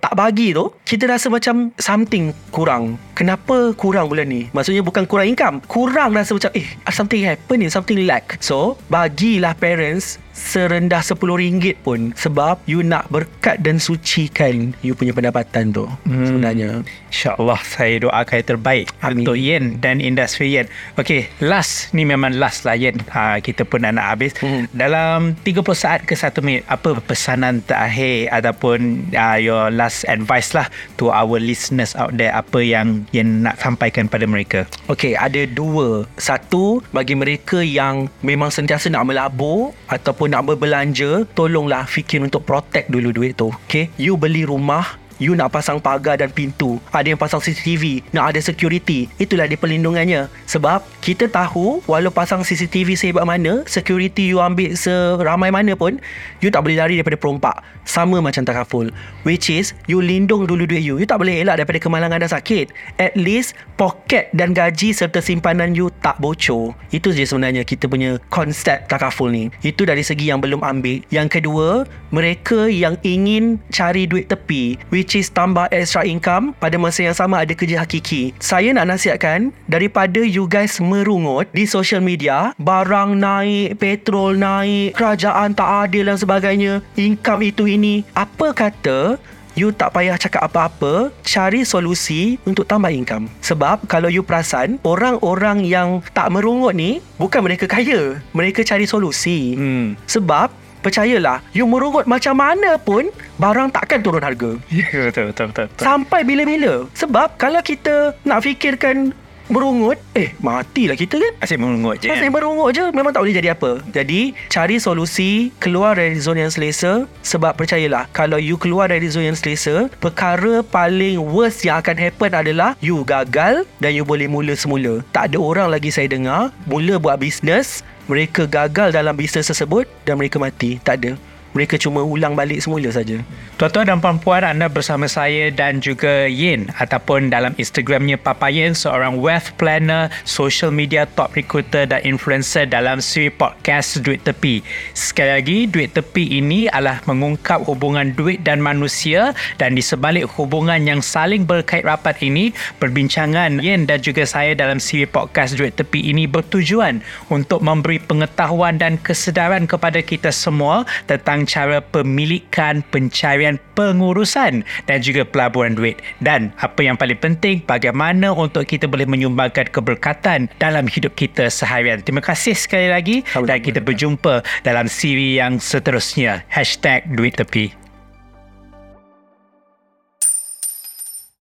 Tak 0.00 0.14
bagi 0.16 0.56
tu 0.56 0.72
Kita 0.86 1.10
rasa 1.10 1.28
macam 1.28 1.74
Something 1.76 2.32
kurang. 2.54 2.96
Kenapa 3.16 3.72
kurang 3.76 4.12
bulan 4.12 4.28
ni? 4.28 4.48
Maksudnya 4.52 4.84
bukan 4.84 5.08
kurang 5.08 5.32
income. 5.32 5.64
Kurang 5.64 6.12
rasa 6.12 6.36
macam 6.36 6.52
eh 6.52 6.68
something 6.92 7.20
happen 7.24 7.60
ni 7.60 7.68
something 7.68 8.08
lack 8.08 8.40
so 8.40 8.80
bagilah 8.88 9.52
parents 9.56 10.16
serendah 10.36 11.00
RM10 11.00 11.80
pun 11.80 12.12
sebab 12.12 12.60
you 12.68 12.84
nak 12.84 13.08
berkat 13.08 13.64
dan 13.64 13.80
sucikan 13.80 14.76
you 14.84 14.92
punya 14.92 15.16
pendapatan 15.16 15.72
tu 15.72 15.88
hmm. 16.04 16.26
sebenarnya 16.28 16.70
InsyaAllah 17.16 17.60
saya 17.64 17.94
doakan 18.04 18.36
yang 18.36 18.48
terbaik 18.52 18.84
Amin. 19.00 19.24
untuk 19.24 19.36
Yen 19.40 19.64
dan 19.80 20.04
industri 20.04 20.52
Yen. 20.52 20.68
Okey, 21.00 21.32
last 21.40 21.96
ni 21.96 22.04
memang 22.04 22.36
last 22.36 22.68
lah 22.68 22.76
Yen. 22.76 23.00
Ha, 23.08 23.40
kita 23.40 23.64
pun 23.64 23.88
dah 23.88 23.92
nak 23.94 24.12
habis. 24.12 24.36
Hmm. 24.44 24.68
Dalam 24.76 25.32
30 25.40 25.64
saat 25.72 26.04
ke 26.04 26.12
1 26.12 26.44
minit, 26.44 26.68
apa 26.68 26.98
pesanan 27.00 27.64
terakhir 27.64 28.28
ataupun 28.36 29.08
uh, 29.16 29.38
your 29.40 29.72
last 29.72 30.04
advice 30.12 30.52
lah 30.52 30.68
to 31.00 31.08
our 31.08 31.40
listeners 31.40 31.96
out 31.96 32.12
there 32.20 32.36
apa 32.36 32.60
yang 32.60 33.08
Yen 33.16 33.46
nak 33.46 33.56
sampaikan 33.62 34.10
pada 34.10 34.28
mereka? 34.28 34.68
Okey, 34.92 35.16
ada 35.16 35.48
dua. 35.48 36.04
Satu, 36.20 36.84
bagi 36.92 37.16
mereka 37.16 37.64
yang 37.64 38.12
memang 38.20 38.52
sentiasa 38.52 38.92
nak 38.92 39.08
melabur 39.08 39.72
ataupun 39.88 40.25
nak 40.26 40.46
berbelanja, 40.46 41.24
tolonglah 41.32 41.86
fikir 41.86 42.22
untuk 42.22 42.42
protect 42.44 42.90
dulu 42.90 43.10
duit 43.14 43.38
tu. 43.38 43.50
Okey, 43.50 43.90
you 43.96 44.18
beli 44.18 44.42
rumah 44.44 45.05
You 45.16 45.32
nak 45.32 45.56
pasang 45.56 45.80
pagar 45.80 46.20
dan 46.20 46.28
pintu. 46.28 46.76
Ada 46.92 47.16
yang 47.16 47.20
pasang 47.20 47.40
CCTV 47.40 48.04
Nak 48.12 48.34
ada 48.34 48.40
security. 48.44 49.08
Itulah 49.16 49.48
dia 49.48 49.56
perlindungannya. 49.56 50.28
Sebab 50.44 50.84
kita 51.00 51.28
tahu 51.32 51.80
Walau 51.88 52.12
pasang 52.12 52.44
CCTV 52.44 52.96
sehebat 53.00 53.24
mana 53.24 53.64
Security 53.64 54.36
you 54.36 54.44
ambil 54.44 54.76
seramai 54.76 55.48
mana 55.48 55.72
pun 55.72 55.96
You 56.44 56.52
tak 56.52 56.68
boleh 56.68 56.76
lari 56.76 57.00
daripada 57.00 57.16
perompak. 57.16 57.64
Sama 57.88 58.20
macam 58.20 58.44
takaful 58.44 58.92
Which 59.24 59.48
is 59.48 59.72
You 59.88 60.04
lindung 60.04 60.44
dulu 60.44 60.68
duit 60.68 60.84
you. 60.84 61.00
You 61.00 61.08
tak 61.08 61.24
boleh 61.24 61.40
elak 61.40 61.64
daripada 61.64 61.80
kemalangan 61.80 62.20
dan 62.20 62.30
sakit. 62.30 62.74
At 63.00 63.16
least 63.16 63.56
Poket 63.76 64.32
dan 64.32 64.56
gaji 64.56 64.96
serta 64.96 65.20
simpanan 65.20 65.76
you 65.76 65.92
tak 66.00 66.16
bocor. 66.16 66.72
Itu 66.92 67.12
je 67.12 67.28
sebenarnya 67.28 67.64
kita 67.64 67.88
punya 67.88 68.16
konsep 68.32 68.88
takaful 68.88 69.28
ni. 69.28 69.52
Itu 69.60 69.84
dari 69.84 70.00
segi 70.00 70.28
yang 70.28 70.40
belum 70.44 70.60
ambil. 70.60 71.00
Yang 71.08 71.40
kedua 71.40 71.68
Mereka 72.12 72.68
yang 72.68 72.96
ingin 73.04 73.60
cari 73.70 74.08
duit 74.08 74.26
tepi 74.32 74.80
Which 74.88 75.05
is 75.14 75.30
tambah 75.30 75.70
extra 75.70 76.02
income 76.02 76.56
Pada 76.58 76.74
masa 76.80 77.06
yang 77.06 77.14
sama 77.14 77.44
ada 77.44 77.54
kerja 77.54 77.84
hakiki. 77.84 78.34
Saya 78.42 78.74
nak 78.74 78.90
nasihatkan 78.90 79.54
Daripada 79.70 80.24
you 80.24 80.50
guys 80.50 80.82
merungut 80.82 81.46
Di 81.54 81.68
social 81.68 82.02
media 82.02 82.56
Barang 82.58 83.20
naik 83.20 83.78
Petrol 83.78 84.34
naik 84.34 84.98
Kerajaan 84.98 85.54
tak 85.54 85.68
adil 85.86 86.10
dan 86.10 86.18
sebagainya 86.18 86.82
Income 86.98 87.54
itu 87.54 87.68
ini 87.70 88.02
Apa 88.16 88.50
kata 88.50 89.20
You 89.56 89.72
tak 89.72 89.96
payah 89.96 90.20
cakap 90.20 90.44
apa-apa 90.52 91.08
Cari 91.24 91.64
solusi 91.64 92.36
Untuk 92.44 92.68
tambah 92.68 92.92
income. 92.92 93.30
Sebab 93.40 93.88
Kalau 93.88 94.12
you 94.12 94.20
perasan 94.20 94.76
Orang-orang 94.84 95.64
yang 95.64 96.04
Tak 96.12 96.28
merungut 96.28 96.76
ni 96.76 97.00
Bukan 97.16 97.40
mereka 97.40 97.64
kaya. 97.64 98.20
Mereka 98.36 98.60
cari 98.64 98.84
solusi. 98.84 99.56
Hmm. 99.56 99.96
Sebab 100.04 100.65
Percayalah 100.86 101.42
You 101.50 101.66
merungut 101.66 102.06
macam 102.06 102.38
mana 102.38 102.78
pun 102.78 103.10
Barang 103.36 103.74
takkan 103.74 103.98
turun 103.98 104.22
harga 104.22 104.54
Ya, 104.70 104.86
betul, 105.10 105.34
betul, 105.34 105.50
betul. 105.50 105.66
betul. 105.66 105.82
Sampai 105.82 106.22
bila-bila 106.22 106.86
Sebab 106.94 107.34
Kalau 107.34 107.58
kita 107.58 108.14
Nak 108.22 108.46
fikirkan 108.46 109.10
Merungut 109.46 109.94
Eh 110.10 110.34
matilah 110.38 110.94
kita 110.94 111.22
kan 111.22 111.32
Asyik 111.38 111.58
mengungut 111.58 112.02
je. 112.02 112.10
Masih 112.10 112.30
merungut 112.30 112.70
je 112.70 112.82
Memang 112.90 113.14
tak 113.14 113.22
boleh 113.22 113.34
jadi 113.34 113.54
apa 113.54 113.78
Jadi 113.90 114.34
Cari 114.46 114.78
solusi 114.78 115.54
Keluar 115.62 115.94
dari 115.94 116.18
zon 116.18 116.34
yang 116.34 116.50
selesa 116.50 117.06
Sebab 117.22 117.54
percayalah 117.54 118.10
Kalau 118.10 118.42
you 118.42 118.58
keluar 118.58 118.90
dari 118.90 119.06
zon 119.06 119.22
yang 119.22 119.38
selesa 119.38 119.86
Perkara 120.02 120.66
paling 120.66 121.22
worst 121.22 121.62
Yang 121.62 121.78
akan 121.82 121.96
happen 121.98 122.32
adalah 122.34 122.74
You 122.82 123.06
gagal 123.06 123.66
Dan 123.78 123.94
you 123.94 124.02
boleh 124.02 124.26
mula 124.26 124.58
semula 124.58 124.98
Tak 125.10 125.30
ada 125.30 125.38
orang 125.38 125.70
lagi 125.70 125.94
saya 125.94 126.10
dengar 126.10 126.50
Mula 126.66 126.98
buat 126.98 127.18
bisnes 127.18 127.86
Mereka 128.06 128.46
gagal 128.46 128.94
dalam 128.94 129.18
bisnes 129.18 129.50
tersebut 129.50 129.90
Dan 130.06 130.18
mereka 130.18 130.38
mati. 130.38 130.78
Tak 130.78 131.02
ada 131.02 131.35
mereka 131.56 131.80
cuma 131.80 132.04
ulang 132.04 132.36
balik 132.36 132.60
semula 132.60 132.92
saja. 132.92 133.16
Tuan-tuan 133.56 133.88
dan 133.88 133.96
puan-puan 134.04 134.44
anda 134.44 134.68
bersama 134.68 135.08
saya 135.08 135.48
dan 135.48 135.80
juga 135.80 136.28
Yin 136.28 136.68
ataupun 136.76 137.32
dalam 137.32 137.56
Instagramnya 137.56 138.20
Papa 138.20 138.52
Yin 138.52 138.76
seorang 138.76 139.16
wealth 139.16 139.56
planner, 139.56 140.12
social 140.28 140.68
media 140.68 141.08
top 141.08 141.32
recruiter 141.32 141.88
dan 141.88 142.04
influencer 142.04 142.68
dalam 142.68 143.00
siri 143.00 143.32
podcast 143.32 144.04
Duit 144.04 144.20
Tepi. 144.28 144.60
Sekali 144.92 145.32
lagi, 145.40 145.58
Duit 145.64 145.96
Tepi 145.96 146.36
ini 146.36 146.68
adalah 146.68 147.00
mengungkap 147.08 147.64
hubungan 147.64 148.12
duit 148.12 148.44
dan 148.44 148.60
manusia 148.60 149.32
dan 149.56 149.72
di 149.72 149.80
sebalik 149.80 150.28
hubungan 150.36 150.84
yang 150.84 151.00
saling 151.00 151.48
berkait 151.48 151.88
rapat 151.88 152.20
ini, 152.20 152.52
perbincangan 152.76 153.64
Yin 153.64 153.88
dan 153.88 154.04
juga 154.04 154.28
saya 154.28 154.52
dalam 154.52 154.76
siri 154.76 155.08
podcast 155.08 155.56
Duit 155.56 155.72
Tepi 155.72 156.12
ini 156.12 156.28
bertujuan 156.28 157.00
untuk 157.32 157.64
memberi 157.64 157.96
pengetahuan 158.04 158.76
dan 158.76 159.00
kesedaran 159.00 159.64
kepada 159.64 160.04
kita 160.04 160.28
semua 160.28 160.84
tentang 161.08 161.45
cara 161.46 161.80
pemilikan, 161.80 162.84
pencarian, 162.92 163.56
pengurusan 163.78 164.66
dan 164.90 164.98
juga 165.00 165.24
pelaburan 165.24 165.78
duit. 165.78 166.02
Dan 166.20 166.52
apa 166.60 166.82
yang 166.82 166.98
paling 166.98 167.18
penting, 167.18 167.62
bagaimana 167.64 168.34
untuk 168.34 168.66
kita 168.66 168.90
boleh 168.90 169.06
menyumbangkan 169.06 169.70
keberkatan 169.70 170.50
dalam 170.58 170.90
hidup 170.90 171.14
kita 171.14 171.48
seharian. 171.48 172.02
Terima 172.02 172.20
kasih 172.20 172.58
sekali 172.58 172.90
lagi 172.90 173.22
dan 173.32 173.58
kita 173.62 173.80
berjumpa 173.80 174.42
dalam 174.66 174.90
siri 174.90 175.38
yang 175.38 175.62
seterusnya. 175.62 176.42
Hashtag 176.50 177.06
Duit 177.14 177.38
Tepi. 177.38 177.85